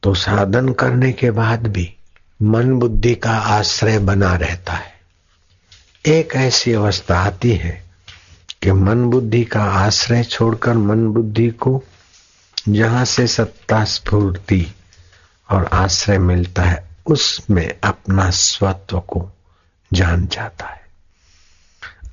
तो 0.03 0.14
साधन 0.14 0.72
करने 0.72 1.12
के 1.12 1.30
बाद 1.30 1.66
भी 1.66 1.94
मन 2.43 2.78
बुद्धि 2.78 3.14
का 3.14 3.32
आश्रय 3.32 3.99
बना 3.99 4.34
रहता 4.36 4.72
है। 4.72 4.93
एक 6.07 6.34
ऐसी 6.34 6.72
अवस्था 6.72 7.18
आती 7.18 7.53
है 7.53 7.84
कि 8.62 8.72
मन 8.72 9.05
बुद्धि 9.05 9.45
का 9.45 9.62
आश्रय 9.62 10.24
छोड़कर 10.24 10.74
मन 10.74 11.07
बुद्धि 11.09 11.49
को 11.51 11.82
जहाँ 12.68 13.05
से 13.05 13.26
सत्ता 13.26 13.84
स्फूर्ति 13.84 14.66
और 15.51 15.64
आश्रय 15.64 16.18
मिलता 16.18 16.62
है, 16.62 16.89
उसमें 17.07 17.74
अपना 17.84 18.30
स्वत्व 18.30 19.01
को 19.01 19.30
जान 19.93 20.26
जाता 20.26 20.66
है। 20.66 20.80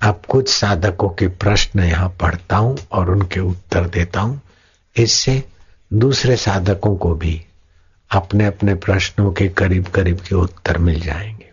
अब 0.02 0.22
कुछ 0.30 0.50
साधकों 0.50 1.10
के 1.10 1.28
प्रश्न 1.28 1.80
यहाँ 1.80 2.10
पढ़ता 2.10 2.58
हूँ 2.58 2.78
और 2.92 3.10
उनके 3.10 3.40
उत्तर 3.40 3.88
देता 3.88 4.22
हूँ। 4.22 4.42
इससे 4.96 5.44
दूसरे 5.94 6.36
साधकों 6.36 6.96
को 6.96 7.16
भी 7.16 7.46
अपने 8.12 8.46
अपने 8.46 8.76
प्रश्नों 8.76 9.32
के 9.32 9.48
करीब 9.50 9.88
करीब 9.88 10.20
के 10.20 10.36
उत्तर 10.36 10.78
मिल 10.78 11.00
जाएँगे। 11.00 11.52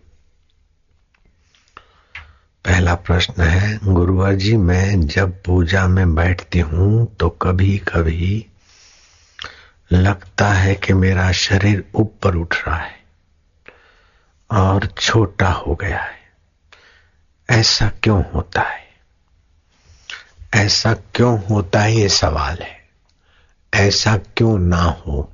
पहला 2.64 2.94
प्रश्न 2.94 3.42
है 3.42 3.78
गुरुवर 3.84 4.34
जी 4.34 4.56
मैं 4.56 5.00
जब 5.00 5.42
पूजा 5.42 5.86
में 5.88 6.14
बैठती 6.14 6.60
हूँ 6.60 7.16
तो 7.16 7.28
कभी 7.28 7.78
कभी 7.78 8.46
लगता 9.92 10.48
है 10.48 10.74
कि 10.74 10.92
मेरा 10.92 11.32
शरीर 11.32 11.84
ऊपर 11.94 12.34
उठ 12.34 12.54
रहा 12.66 12.76
है 12.76 13.00
और 14.50 14.86
छोटा 14.86 15.48
हो 15.48 15.74
गया 15.74 16.00
है। 16.00 16.20
ऐसा 17.50 17.92
क्यों 18.02 18.22
होता 18.34 18.60
है? 18.60 18.82
ऐसा 20.54 20.94
क्यों 20.94 21.44
होता 21.44 21.80
है 21.80 21.94
ये 21.94 22.08
सवाल 22.08 22.58
है। 22.62 22.88
ऐसा 23.74 24.16
क्यों 24.16 24.58
ना 24.58 24.82
हो? 24.82 25.32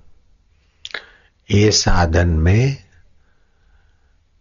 ये 1.50 1.70
साधन 1.70 2.28
में 2.28 2.76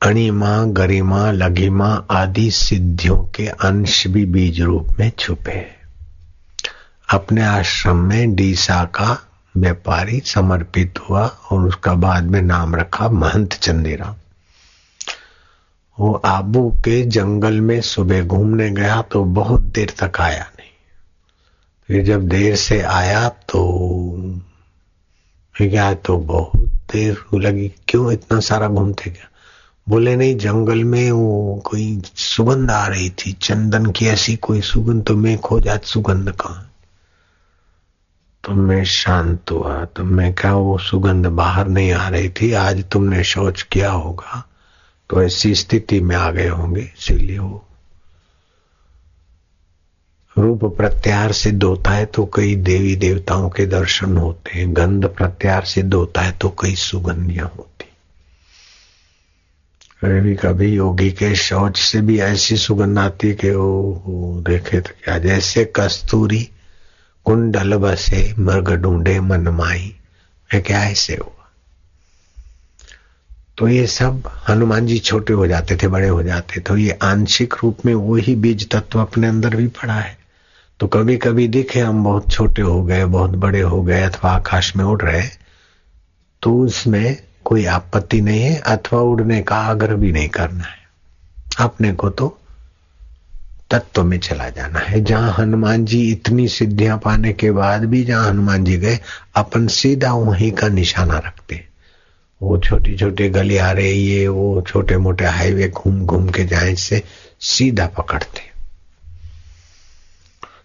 अणिमा, 0.02 0.64
गरिमा, 0.64 1.32
लघिमा 1.32 2.06
आदि 2.12 2.52
सिद्धियों 2.52 3.18
के 3.18 3.48
अंश 3.48 4.08
भी 4.08 4.26
बीज 4.26 4.62
रूप 4.62 4.88
में 5.00 5.12
छुपे 5.20 5.68
अपने 7.10 7.44
आश्रम 7.44 7.96
में 7.96 8.36
डीसा 8.36 8.84
का 8.84 9.28
व्यापारी 9.58 10.20
समर्पित 10.20 11.00
हुआ 11.00 11.28
और 11.28 11.68
उसका 11.68 11.94
बाद 11.94 12.24
में 12.24 12.42
नाम 12.42 12.76
रखा 12.76 13.10
महंत 13.10 13.54
चंदेरा 13.54 14.16
वो 16.00 16.14
आबू 16.14 16.70
के 16.70 17.04
जंगल 17.04 17.62
में 17.62 17.82
सुबह 17.82 18.24
घूमने 18.24 18.70
गया 18.70 19.02
तो 19.02 19.24
बहुत 19.24 19.62
देर 19.62 19.94
तक 20.04 20.22
आया 20.22 20.44
नहीं। 20.44 20.70
फिर 21.88 22.06
जब 22.06 22.28
देर 22.28 22.56
से 22.56 22.82
आया 22.82 23.30
तो 23.30 23.62
गया 25.62 25.94
तो 25.96 26.18
बहुत 26.18 26.62
देर 26.94 27.24
लगी। 27.36 27.68
क्यों 27.88 28.12
इतना 28.14 28.40
सारा 28.42 28.68
घूमते 28.68 29.10
गया? 29.10 29.30
बोले, 29.88 30.16
नहीं, 30.16 30.36
जंगल 30.38 30.84
में 30.84 31.12
वो 31.12 31.62
कोई 31.66 32.02
सुगंध 32.06 32.72
आ 32.72 32.86
रही 32.88 33.10
थी। 33.10 33.32
चंदन 33.34 33.86
की 33.92 34.06
ऐसी 34.06 34.36
कोई 34.38 34.62
सुगंध 34.62 35.04
तो 35.04 35.16
मैं 35.16 35.38
खो 35.38 35.60
जात 35.60 35.86
सुगंध 35.86 36.32
कहा 36.32 36.64
तो 38.44 38.54
मैं 38.54 38.84
शांत 38.86 39.52
हुआ। 39.52 39.84
तो 39.86 40.04
मैं 40.04 40.34
क्या 40.34 40.54
वो 40.56 40.78
सुगंध 40.80 41.26
बाहर 41.28 41.68
नहीं 41.68 41.92
आ 41.92 42.08
रही 42.10 42.30
थी। 42.32 42.52
आज 42.54 42.84
तुमने 42.92 43.24
शौच 43.24 43.62
किया 43.62 43.92
होगा 43.92 44.44
तो 45.10 45.22
ऐसी 45.24 45.54
स्थिति 45.56 46.00
में 46.02 46.16
आ 46.16 46.30
गए 46.32 46.48
होंगे, 46.50 46.82
इसीलिए 46.82 47.40
वो 47.40 47.67
रूप 50.38 50.64
प्रत्यार 50.78 51.32
सिद्ध 51.32 51.64
होता 51.64 51.92
है 51.92 52.06
तो 52.06 52.26
कई 52.26 52.56
देवी 52.56 52.96
देवताओं 52.96 53.50
के 53.50 53.66
दर्शन 53.66 54.18
होते 54.18 54.58
हैं। 54.60 54.76
गंध 54.76 55.06
प्रत्यार 55.08 55.66
सिद्ध 55.66 55.94
होता 55.94 56.22
है 56.22 56.32
तो 56.32 56.50
कई 56.62 56.76
सुगंधियाँ 56.76 57.52
होती 57.58 57.86
कभी 60.04 60.36
कभी 60.36 60.68
योगी 60.68 61.10
के 61.12 61.34
शौच 61.36 61.80
से 61.80 62.02
भी 62.02 62.20
ऐसी 62.20 62.58
सुगंध 62.58 63.00
आती 63.00 63.34
कि 63.34 63.50
वो, 63.50 64.44
देखे 64.48 64.82
तो 64.82 64.92
क्या? 65.04 65.18
जैसे 65.18 65.64
कस्तूरी 65.76 66.50
कुंडल 67.26 67.76
बसे 67.76 68.34
मृग 68.40 68.70
ढूंढे 68.74 69.20
मन 69.20 69.48
माई। 69.48 69.96
मैं 70.54 70.62
क्या 70.64 70.84
ऐसे 70.84 71.16
हुआ? 71.16 71.50
तो 73.58 73.68
ये 73.68 73.88
सब 73.88 74.30
हनुमान 74.50 74.88
जी 74.88 75.00
छोटे 75.00 75.34
हो 75.34 75.48
जाते 75.48 75.76
थे 75.76 75.88
बड़े 75.88 76.08
हो 76.08 76.24
जाते 76.24 76.60
तो 76.60 76.78
ये 76.78 76.98
आंशिक 77.02 77.56
रूप 77.64 77.86
में 77.86 77.94
वही 77.96 78.36
बीज 78.36 78.70
तत्व 78.70 79.02
अपने 79.02 79.28
अंदर 79.28 79.56
भी 79.56 79.68
पड़ा 79.68 79.94
है। 79.94 80.27
तो 80.80 80.88
कभी 80.88 81.18
कभी 81.18 81.48
दिखे, 81.48 81.80
हम 81.80 82.04
बहुत 82.04 82.32
छोटे 82.32 82.62
हो 82.62 82.84
गए, 82.84 83.06
बहुत 83.06 83.30
बड़े 83.30 83.62
हो 83.62 83.82
गए, 83.84 84.02
अथवा 84.02 84.32
आकाश 84.32 84.76
में 84.76 84.84
उड़ 84.86 85.02
रहे 85.02 85.22
तो 86.42 86.58
उसमें 86.60 87.18
कोई 87.46 87.66
आपत्ति 87.66 88.22
नहीं 88.22 88.42
है, 88.42 88.56
अथवा 88.56 89.00
उड़ने 89.00 89.42
का 89.42 89.56
आग्रह 89.56 89.96
भी 89.96 90.12
नहीं 90.12 90.30
करना 90.30 90.64
है। 90.64 90.86
अपने 91.60 91.94
को 91.94 92.10
तो 92.10 92.38
तत्व 93.72 94.04
में 94.04 94.18
चला 94.20 94.50
जाना 94.50 94.80
है। 94.80 95.04
जहाँ 95.04 95.34
हनुमान 95.38 95.86
जी 95.86 96.02
इतनी 96.12 96.48
सिद्धियाँ 96.48 96.98
पाने 96.98 97.34
के 97.34 97.52
बाद 97.52 97.86
भी 97.86 98.04
जहाँ 98.04 98.30
हनुमान 98.30 98.64
जी 98.64 98.78
गए, 98.78 99.00
अपन 99.36 99.68
सीधा 99.68 100.14
वहीं 100.14 100.52
का 100.52 100.68
निशाना 100.68 101.18
रखते 101.18 101.64
वो 102.42 102.58
छोटी 102.58 103.58
आ 103.58 103.72
रही 103.72 104.08
ये 104.08 104.28
वो 104.28 104.62
छोटे 104.68 104.98
मोटे 104.98 105.26
हाईवे 105.26 105.70
घूम 105.70 106.06
घूम 106.06 106.30
के 106.30 106.46
जाए 106.46 106.76
से 106.76 107.04
सीधा 107.40 107.88
पकड़ते 107.88 108.57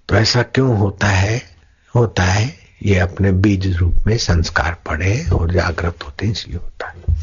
तो 0.09 0.17
ऐसा 0.17 0.43
क्यों 0.43 0.79
होता 0.79 1.07
है? 1.07 1.43
होता 1.95 2.23
है, 2.23 2.59
ये 2.83 2.99
अपने 2.99 3.33
बीज 3.33 3.77
रूप 3.77 3.95
में 4.07 4.19
संस्कार 4.19 4.77
पड़े 4.87 5.27
और 5.33 5.53
जागृत 5.53 5.99
होते 6.05 6.27
इसलिए 6.27 6.57
होता 6.57 6.89
है। 6.89 7.17